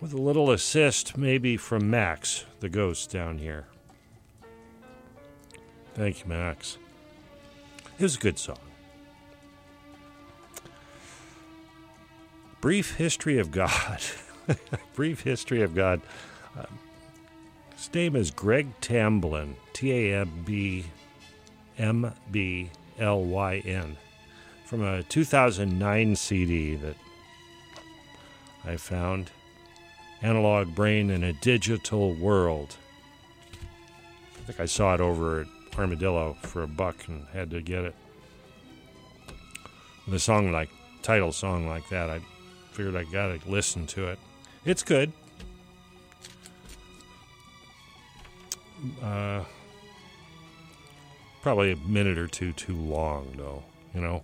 with 0.00 0.12
a 0.12 0.20
little 0.20 0.50
assist 0.50 1.16
maybe 1.16 1.56
from 1.56 1.90
Max, 1.90 2.44
the 2.60 2.68
ghost 2.68 3.10
down 3.10 3.38
here. 3.38 3.66
Thank 5.94 6.20
you, 6.20 6.28
Max. 6.28 6.78
It 7.98 8.02
was 8.02 8.16
a 8.16 8.18
good 8.18 8.38
song. 8.38 8.58
Brief 12.60 12.96
History 12.96 13.38
of 13.38 13.50
God. 13.50 14.00
Brief 14.94 15.22
History 15.22 15.62
of 15.62 15.74
God. 15.74 16.00
Uh, 16.58 16.66
his 17.74 17.92
name 17.94 18.16
is 18.16 18.30
Greg 18.30 18.68
Tamblyn, 18.80 19.56
T 19.72 19.92
A 19.92 20.20
M 20.20 20.42
B 20.44 20.84
M 21.78 22.12
B 22.30 22.70
L 22.98 23.22
Y 23.22 23.62
N. 23.64 23.96
from 24.64 24.82
a 24.82 25.02
2009 25.04 26.16
CD 26.16 26.74
that 26.74 26.96
I 28.64 28.76
found 28.76 29.30
Analog 30.22 30.74
Brain 30.74 31.10
in 31.10 31.22
a 31.22 31.32
Digital 31.32 32.14
World. 32.14 32.76
I 33.52 34.38
think 34.46 34.60
I 34.60 34.66
saw 34.66 34.94
it 34.94 35.00
over 35.00 35.40
at 35.40 35.46
Armadillo 35.78 36.36
for 36.42 36.62
a 36.62 36.66
buck 36.66 36.96
and 37.08 37.26
had 37.32 37.50
to 37.50 37.60
get 37.60 37.84
it. 37.84 37.94
A 40.10 40.18
song 40.18 40.52
like, 40.52 40.70
title 41.02 41.32
song 41.32 41.68
like 41.68 41.88
that, 41.90 42.08
I 42.08 42.20
figured 42.72 42.96
I 42.96 43.04
gotta 43.04 43.40
listen 43.46 43.86
to 43.88 44.08
it. 44.08 44.18
It's 44.64 44.82
good. 44.82 45.12
Uh, 49.02 49.42
probably 51.42 51.72
a 51.72 51.76
minute 51.76 52.18
or 52.18 52.26
two 52.26 52.52
too 52.52 52.76
long, 52.76 53.32
though, 53.36 53.62
you 53.94 54.00
know. 54.00 54.22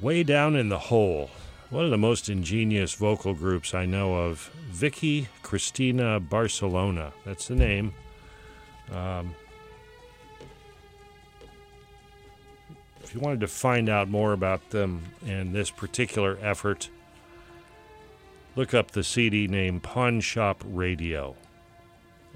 Way 0.00 0.22
down 0.22 0.56
in 0.56 0.68
the 0.68 0.78
hole, 0.78 1.30
one 1.70 1.84
of 1.84 1.90
the 1.90 1.98
most 1.98 2.28
ingenious 2.28 2.94
vocal 2.94 3.34
groups 3.34 3.74
I 3.74 3.84
know 3.84 4.14
of, 4.14 4.50
Vicky 4.70 5.28
Cristina 5.42 6.18
Barcelona. 6.18 7.12
That's 7.24 7.48
the 7.48 7.56
name. 7.56 7.92
Um, 8.92 9.34
if 13.02 13.14
you 13.14 13.20
wanted 13.20 13.40
to 13.40 13.48
find 13.48 13.88
out 13.88 14.08
more 14.08 14.32
about 14.32 14.70
them 14.70 15.02
and 15.26 15.54
this 15.54 15.70
particular 15.70 16.38
effort, 16.40 16.88
look 18.56 18.72
up 18.72 18.90
the 18.90 19.04
CD 19.04 19.46
named 19.46 19.82
Pawn 19.82 20.20
Shop 20.20 20.62
Radio, 20.66 21.36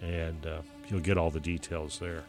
and 0.03 0.47
uh, 0.47 0.61
you'll 0.89 1.01
get 1.01 1.17
all 1.17 1.31
the 1.31 1.41
details 1.41 1.99
there. 1.99 2.25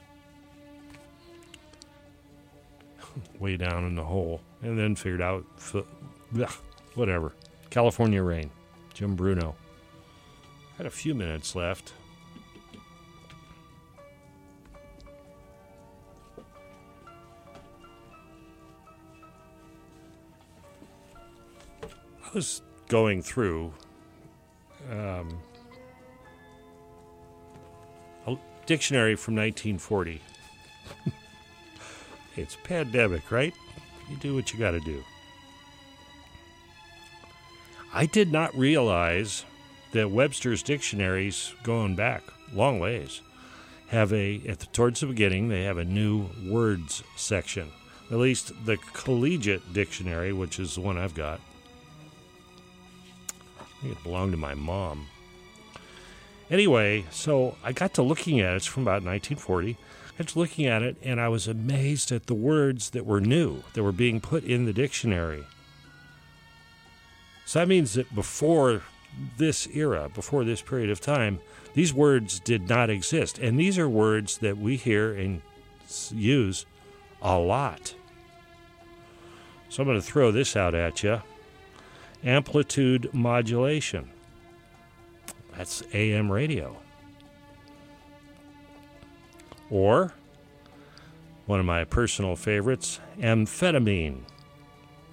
Way 3.39 3.57
down 3.57 3.85
in 3.85 3.95
the 3.95 4.05
hole, 4.05 4.39
and 4.61 4.79
then 4.79 4.95
figured 4.95 5.21
out, 5.21 5.45
whatever. 6.95 7.33
California 7.69 8.21
Rain, 8.21 8.51
Jim 8.93 9.15
Bruno. 9.15 9.55
Had 10.77 10.85
a 10.85 10.91
few 10.91 11.13
minutes 11.13 11.55
left. 11.55 11.93
I 22.25 22.29
was 22.33 22.61
going 22.87 23.21
through 23.21 23.71
um, 24.89 25.39
a 28.25 28.35
dictionary 28.65 29.15
from 29.15 29.35
1940. 29.35 30.21
it's 32.35 32.57
pandemic, 32.63 33.31
right? 33.31 33.53
You 34.09 34.17
do 34.17 34.35
what 34.35 34.51
you 34.51 34.59
got 34.59 34.71
to 34.71 34.79
do. 34.79 35.03
I 37.93 38.07
did 38.07 38.31
not 38.31 38.57
realize 38.57 39.45
that 39.91 40.09
Webster's 40.09 40.63
dictionaries, 40.63 41.53
going 41.61 41.95
back 41.95 42.23
long 42.51 42.79
ways, 42.79 43.21
have 43.87 44.11
a 44.11 44.41
at 44.47 44.59
the 44.59 44.65
towards 44.67 45.01
the 45.01 45.05
beginning 45.05 45.49
they 45.49 45.63
have 45.63 45.77
a 45.77 45.85
new 45.85 46.27
words 46.47 47.03
section. 47.15 47.71
At 48.09 48.17
least 48.17 48.51
the 48.65 48.77
collegiate 48.93 49.73
dictionary, 49.73 50.33
which 50.33 50.59
is 50.59 50.75
the 50.75 50.81
one 50.81 50.97
I've 50.97 51.13
got. 51.13 51.39
I 53.59 53.81
think 53.81 53.97
it 53.97 54.03
belonged 54.03 54.31
to 54.31 54.37
my 54.37 54.55
mom. 54.55 55.07
Anyway, 56.49 57.05
so 57.11 57.55
I 57.63 57.71
got 57.71 57.93
to 57.95 58.01
looking 58.01 58.39
at 58.39 58.53
it. 58.53 58.57
It's 58.57 58.65
from 58.65 58.83
about 58.83 59.03
1940. 59.03 59.77
I 60.19 60.23
to 60.23 60.39
looking 60.39 60.65
at 60.65 60.81
it, 60.83 60.97
and 61.01 61.19
I 61.19 61.27
was 61.27 61.47
amazed 61.47 62.11
at 62.11 62.27
the 62.27 62.35
words 62.35 62.91
that 62.91 63.05
were 63.05 63.21
new 63.21 63.63
that 63.73 63.83
were 63.83 63.91
being 63.91 64.19
put 64.19 64.43
in 64.43 64.65
the 64.65 64.73
dictionary. 64.73 65.45
So 67.45 67.59
that 67.59 67.67
means 67.67 67.93
that 67.93 68.13
before 68.13 68.83
this 69.37 69.67
era, 69.67 70.09
before 70.13 70.43
this 70.43 70.61
period 70.61 70.89
of 70.89 71.01
time, 71.01 71.39
these 71.73 71.93
words 71.93 72.39
did 72.39 72.69
not 72.69 72.89
exist. 72.89 73.37
And 73.39 73.59
these 73.59 73.77
are 73.77 73.89
words 73.89 74.37
that 74.39 74.57
we 74.57 74.75
hear 74.75 75.13
and 75.13 75.41
use 76.11 76.65
a 77.21 77.37
lot. 77.37 77.95
So 79.69 79.81
I'm 79.81 79.87
going 79.87 79.99
to 79.99 80.05
throw 80.05 80.31
this 80.31 80.55
out 80.55 80.75
at 80.75 81.03
you 81.03 81.21
amplitude 82.23 83.13
modulation. 83.13 84.09
That's 85.57 85.83
AM 85.93 86.31
radio. 86.31 86.77
Or, 89.69 90.13
one 91.45 91.59
of 91.59 91.65
my 91.65 91.83
personal 91.83 92.35
favorites, 92.35 92.99
amphetamine. 93.19 94.21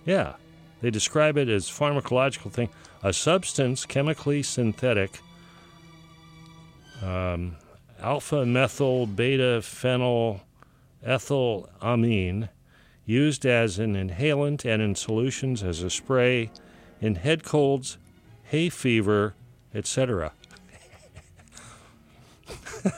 Yeah, 0.05 0.35
they 0.81 0.90
describe 0.90 1.36
it 1.36 1.48
as 1.48 1.69
pharmacological 1.69 2.51
thing, 2.51 2.70
a 3.02 3.12
substance 3.12 3.85
chemically 3.86 4.43
synthetic, 4.43 5.20
um, 7.02 7.57
alpha 8.01 8.47
methyl 8.47 9.07
beta 9.07 9.61
phenyl 9.61 10.40
ethylamine, 11.07 12.48
used 13.05 13.44
as 13.44 13.78
an 13.78 13.94
inhalant 13.94 14.65
and 14.65 14.81
in 14.82 14.94
solutions 14.94 15.62
as 15.62 15.82
a 15.82 15.90
spray 15.90 16.51
in 17.01 17.16
head 17.16 17.43
colds, 17.43 17.98
hay 18.44 18.69
fever, 18.69 19.35
etc. 19.74 20.32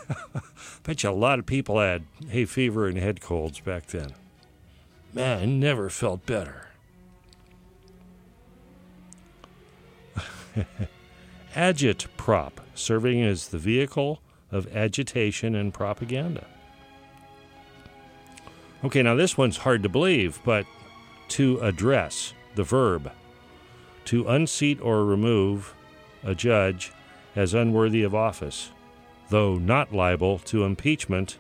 Bet 0.83 1.03
you 1.03 1.11
a 1.11 1.13
lot 1.13 1.39
of 1.39 1.47
people 1.47 1.79
had 1.79 2.05
hay 2.29 2.45
fever 2.45 2.89
and 2.89 2.99
head 2.99 3.21
colds 3.21 3.61
back 3.61 3.87
then. 3.87 4.13
Man, 5.13 5.39
I 5.43 5.45
never 5.45 5.89
felt 5.91 6.27
better. 6.27 6.72
Agitprop, 11.55 12.53
serving 12.75 13.23
as 13.23 13.49
the 13.49 13.59
vehicle 13.59 14.21
of 14.51 14.75
agitation 14.75 15.55
and 15.55 15.73
propaganda. 15.73 16.47
Okay, 18.85 19.03
now 19.03 19.15
this 19.15 19.39
one's 19.39 19.59
hard 19.59 19.83
to 19.83 19.89
believe, 19.89 20.41
but 20.45 20.67
to 21.29 21.59
address, 21.61 22.35
the 22.57 22.65
verb, 22.65 23.11
to 24.07 24.27
unseat 24.29 24.81
or 24.81 25.05
remove 25.05 25.75
a 26.25 26.35
judge 26.35 26.93
as 27.37 27.55
unworthy 27.55 28.03
of 28.03 28.15
office, 28.15 28.71
though 29.31 29.57
not 29.57 29.93
liable 29.93 30.39
to 30.41 30.65
impeachment 30.65 31.39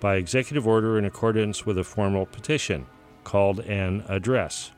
by 0.00 0.16
executive 0.16 0.66
order 0.66 0.98
in 0.98 1.04
accordance 1.04 1.64
with 1.64 1.78
a 1.78 1.84
formal 1.84 2.26
petition 2.26 2.86
called 3.24 3.60
an 3.60 4.04
address. 4.08 4.70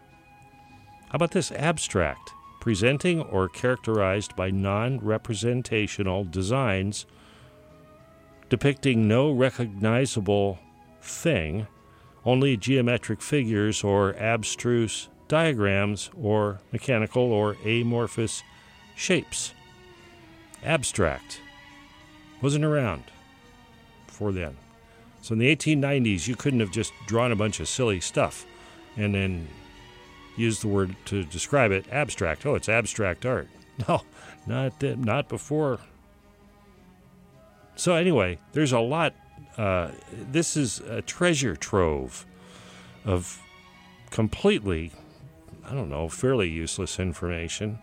How 1.09 1.17
about 1.17 1.33
this 1.33 1.53
abstract? 1.53 2.33
Presenting 2.61 3.21
or 3.21 3.49
characterized 3.49 4.35
by 4.37 4.51
non 4.51 4.99
representational 4.99 6.25
designs 6.25 7.07
depicting 8.49 9.07
no 9.07 9.31
recognizable 9.31 10.59
thing, 11.01 11.67
only 12.25 12.57
geometric 12.57 13.21
figures 13.21 13.85
or 13.85 14.13
abstruse 14.15 15.09
diagrams 15.29 16.11
or 16.21 16.61
mechanical 16.73 17.23
or 17.33 17.57
amorphous 17.65 18.43
shapes. 18.97 19.53
Abstract 20.65 21.41
wasn't 22.41 22.65
around 22.65 23.05
before 24.07 24.33
then. 24.33 24.57
So 25.21 25.35
in 25.35 25.39
the 25.39 25.55
1890s, 25.55 26.27
you 26.27 26.37
couldn't 26.37 26.61
have 26.61 26.71
just 26.71 26.93
drawn 27.07 27.33
a 27.33 27.37
bunch 27.37 27.61
of 27.61 27.69
silly 27.69 28.01
stuff 28.01 28.47
and 28.97 29.15
then 29.15 29.47
used 30.39 30.63
the 30.63 30.69
word 30.69 30.97
to 31.07 31.25
describe 31.25 31.73
it 31.73 31.87
abstract. 31.91 32.47
Oh, 32.47 32.55
it's 32.55 32.69
abstract 32.69 33.27
art. 33.27 33.49
No, 33.87 34.03
not 34.45 34.83
not 34.83 35.29
before. 35.29 35.79
So 37.77 37.95
anyway, 37.95 38.39
there's 38.51 38.73
a 38.73 38.81
lot. 38.81 39.15
Uh, 39.57 39.93
this 40.33 40.57
is 40.57 40.81
a 40.81 41.01
treasure 41.01 41.55
trove 41.55 42.27
of 43.05 43.41
completely, 44.11 44.91
I 45.65 45.75
don't 45.75 45.89
know, 45.89 46.09
fairly 46.09 46.49
useless 46.49 46.99
information. 46.99 47.79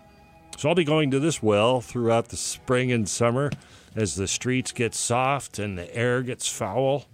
So 0.58 0.68
I'll 0.68 0.76
be 0.76 0.84
going 0.84 1.12
to 1.12 1.20
this 1.20 1.42
well 1.42 1.80
throughout 1.80 2.28
the 2.28 2.38
spring 2.38 2.92
and 2.92 3.08
summer 3.08 3.52
as 3.96 4.16
the 4.16 4.28
streets 4.28 4.74
get 4.74 4.94
soft 4.94 5.60
and 5.60 5.78
the 5.78 5.94
air 5.96 6.22
gets 6.24 6.48
foul. 6.48 7.06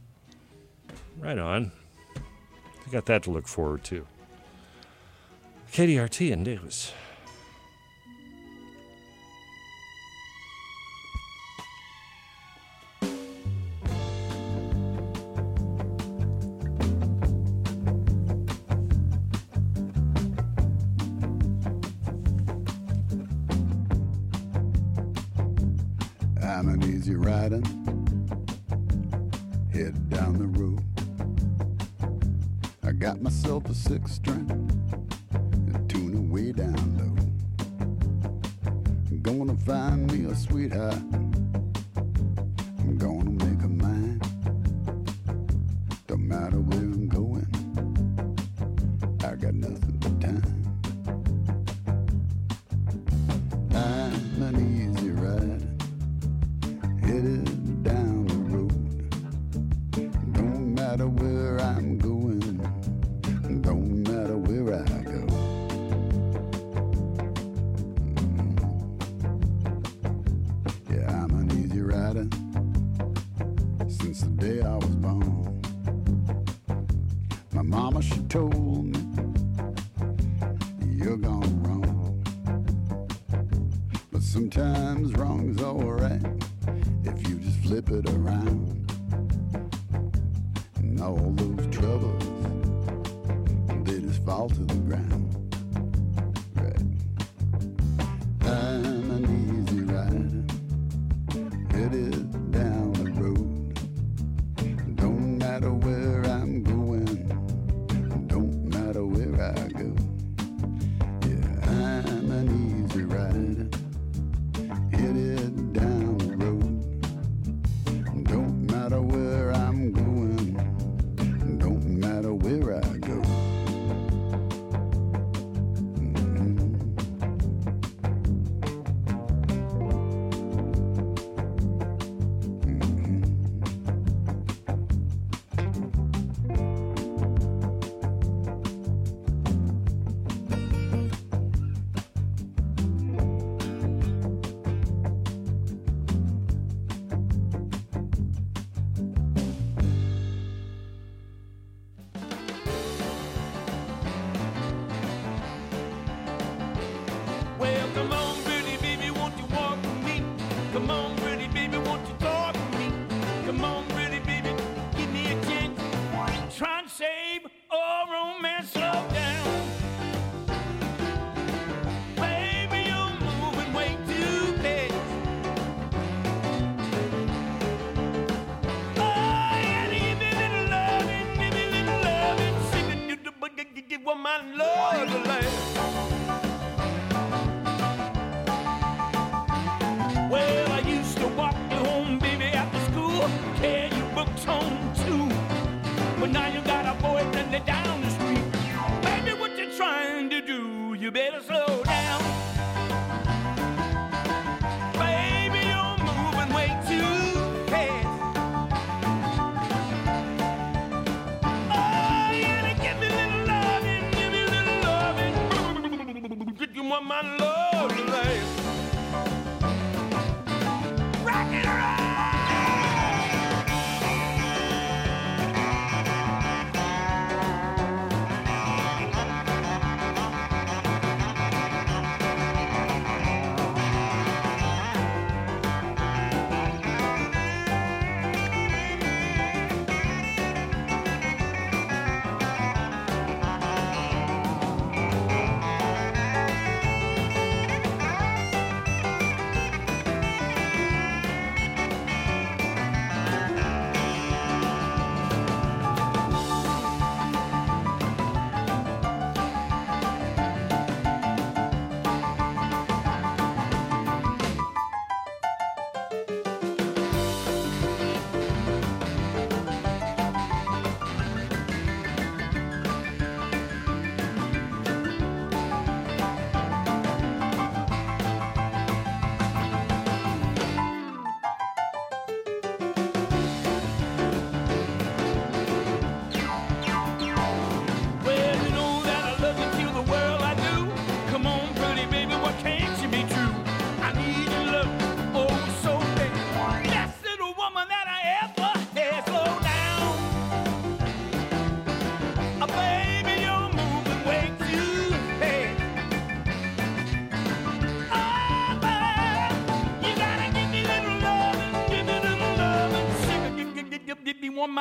Right 1.20 1.38
on. 1.38 1.72
I 2.16 2.92
got 2.92 3.06
that 3.06 3.24
to 3.24 3.32
look 3.32 3.48
forward 3.48 3.84
to. 3.86 4.08
KDRT 5.72 6.34
and 6.34 6.44
news. 6.44 6.92
I'm 26.44 26.68
an 26.68 26.84
easy 26.84 27.16
rider, 27.16 27.62
head 29.72 30.10
down 30.10 30.38
the 30.38 30.48
road. 30.60 30.84
I 32.84 32.92
Got 32.92 33.22
myself 33.22 33.70
a 33.70 33.74
six 33.74 34.12
string 34.12 34.81
find 39.66 40.12
me 40.12 40.30
a 40.32 40.36
sweetheart. 40.36 41.21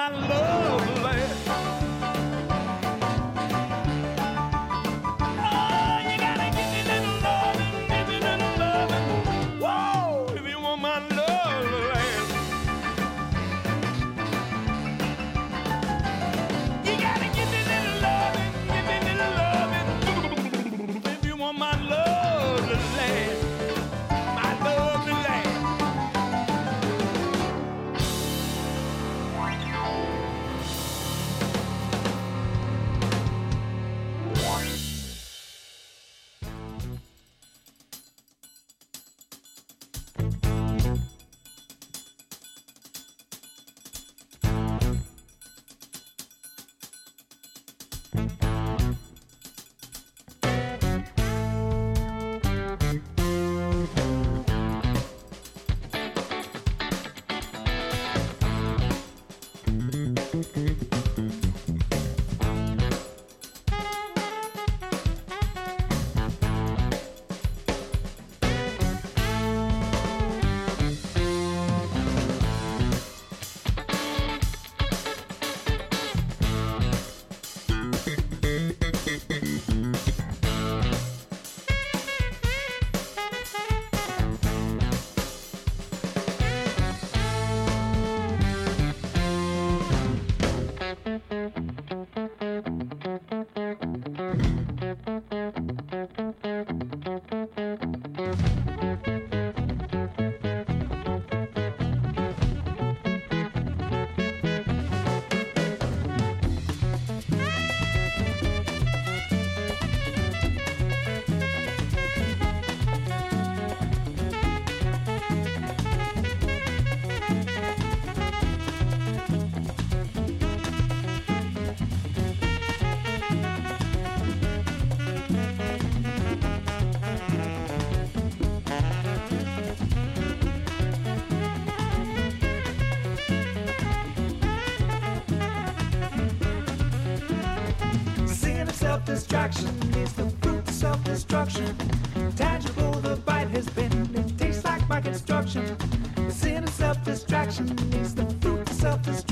My 0.01 0.09
love, 0.09 0.50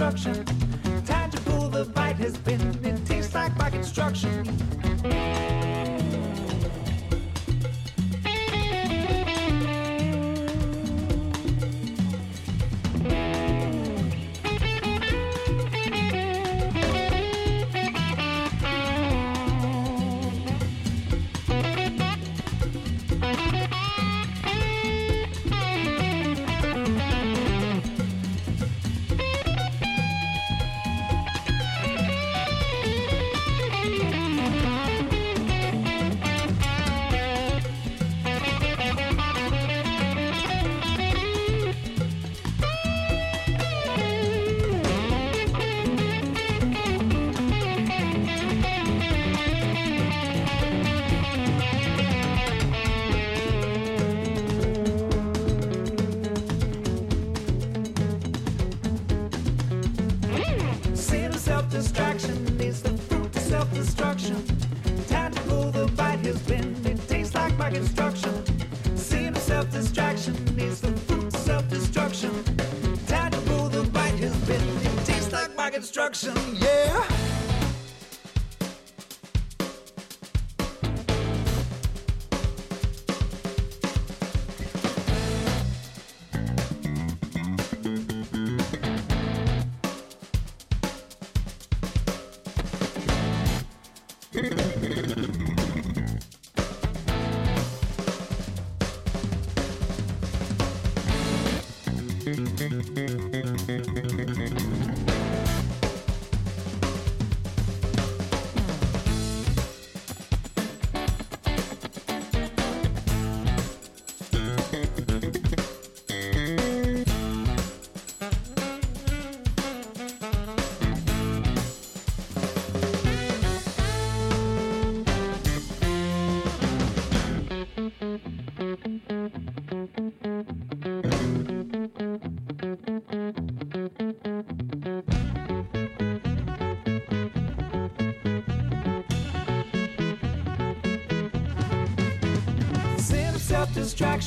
of 0.01 0.19
self-destruction. 0.19 1.05
Tangible, 1.05 1.69
the 1.69 1.85
bite 1.85 2.17
has 2.17 2.37
been. 2.39 2.61
It 2.85 3.05
tastes 3.07 3.35
like 3.35 3.57
my 3.57 3.71
construction. 3.71 4.45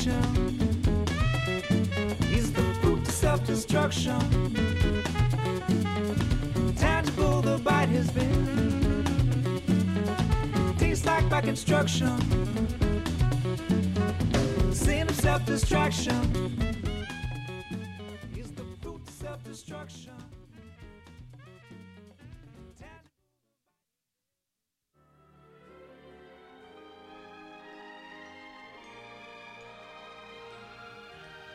Self-destruction 0.02 0.34
is 2.34 2.52
the 2.52 2.64
fruit 2.82 3.08
of 3.08 3.12
self-destruction. 3.12 4.20
Tangible, 6.76 7.42
the 7.42 7.58
bite 7.60 7.90
has 7.90 8.10
been. 8.12 9.06
Tastes 10.80 11.06
like 11.06 11.30
by 11.30 11.42
construction. 11.42 12.18
Sin 14.74 15.08
of 15.08 15.16
self-destruction 15.16 16.21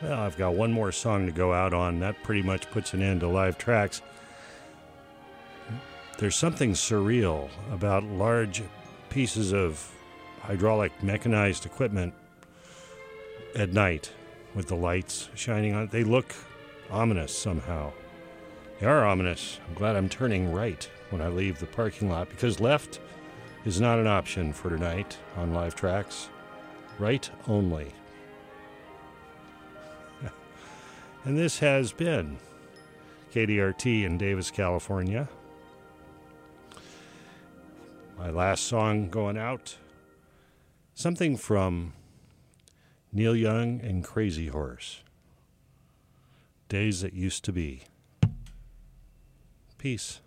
Well, 0.07 0.21
I've 0.21 0.37
got 0.37 0.53
one 0.53 0.71
more 0.71 0.93
song 0.93 1.25
to 1.25 1.33
go 1.33 1.51
out 1.51 1.73
on. 1.73 1.99
That 1.99 2.23
pretty 2.23 2.41
much 2.41 2.71
puts 2.71 2.93
an 2.93 3.01
end 3.01 3.19
to 3.19 3.27
live 3.27 3.57
tracks. 3.57 4.01
There's 6.17 6.35
something 6.35 6.71
surreal 6.71 7.49
about 7.73 8.05
large 8.05 8.63
pieces 9.09 9.51
of 9.51 9.91
hydraulic 10.39 11.03
mechanized 11.03 11.65
equipment 11.65 12.13
at 13.53 13.73
night 13.73 14.13
with 14.55 14.69
the 14.69 14.77
lights 14.77 15.27
shining 15.35 15.73
on 15.73 15.83
it. 15.83 15.91
They 15.91 16.05
look 16.05 16.33
ominous 16.89 17.37
somehow. 17.37 17.91
They 18.79 18.85
are 18.85 19.05
ominous. 19.05 19.59
I'm 19.67 19.73
glad 19.73 19.97
I'm 19.97 20.07
turning 20.07 20.53
right 20.53 20.89
when 21.09 21.21
I 21.21 21.27
leave 21.27 21.59
the 21.59 21.65
parking 21.65 22.09
lot 22.09 22.29
because 22.29 22.61
left 22.61 23.01
is 23.65 23.81
not 23.81 23.99
an 23.99 24.07
option 24.07 24.53
for 24.53 24.69
tonight 24.69 25.17
on 25.35 25.53
live 25.53 25.75
tracks. 25.75 26.29
Right 26.97 27.29
only. 27.45 27.91
And 31.27 31.37
this 31.37 31.59
has 31.59 31.91
been 31.91 32.37
KDRT 33.33 34.05
in 34.05 34.17
Davis, 34.17 34.49
California. 34.49 35.27
My 38.17 38.29
last 38.29 38.63
song 38.63 39.09
going 39.09 39.37
out 39.37 39.75
something 40.93 41.35
from 41.35 41.91
Neil 43.11 43.35
Young 43.35 43.81
and 43.81 44.05
Crazy 44.05 44.47
Horse. 44.47 45.03
Days 46.69 47.01
that 47.01 47.11
used 47.11 47.43
to 47.43 47.51
be. 47.51 47.81
Peace. 49.77 50.21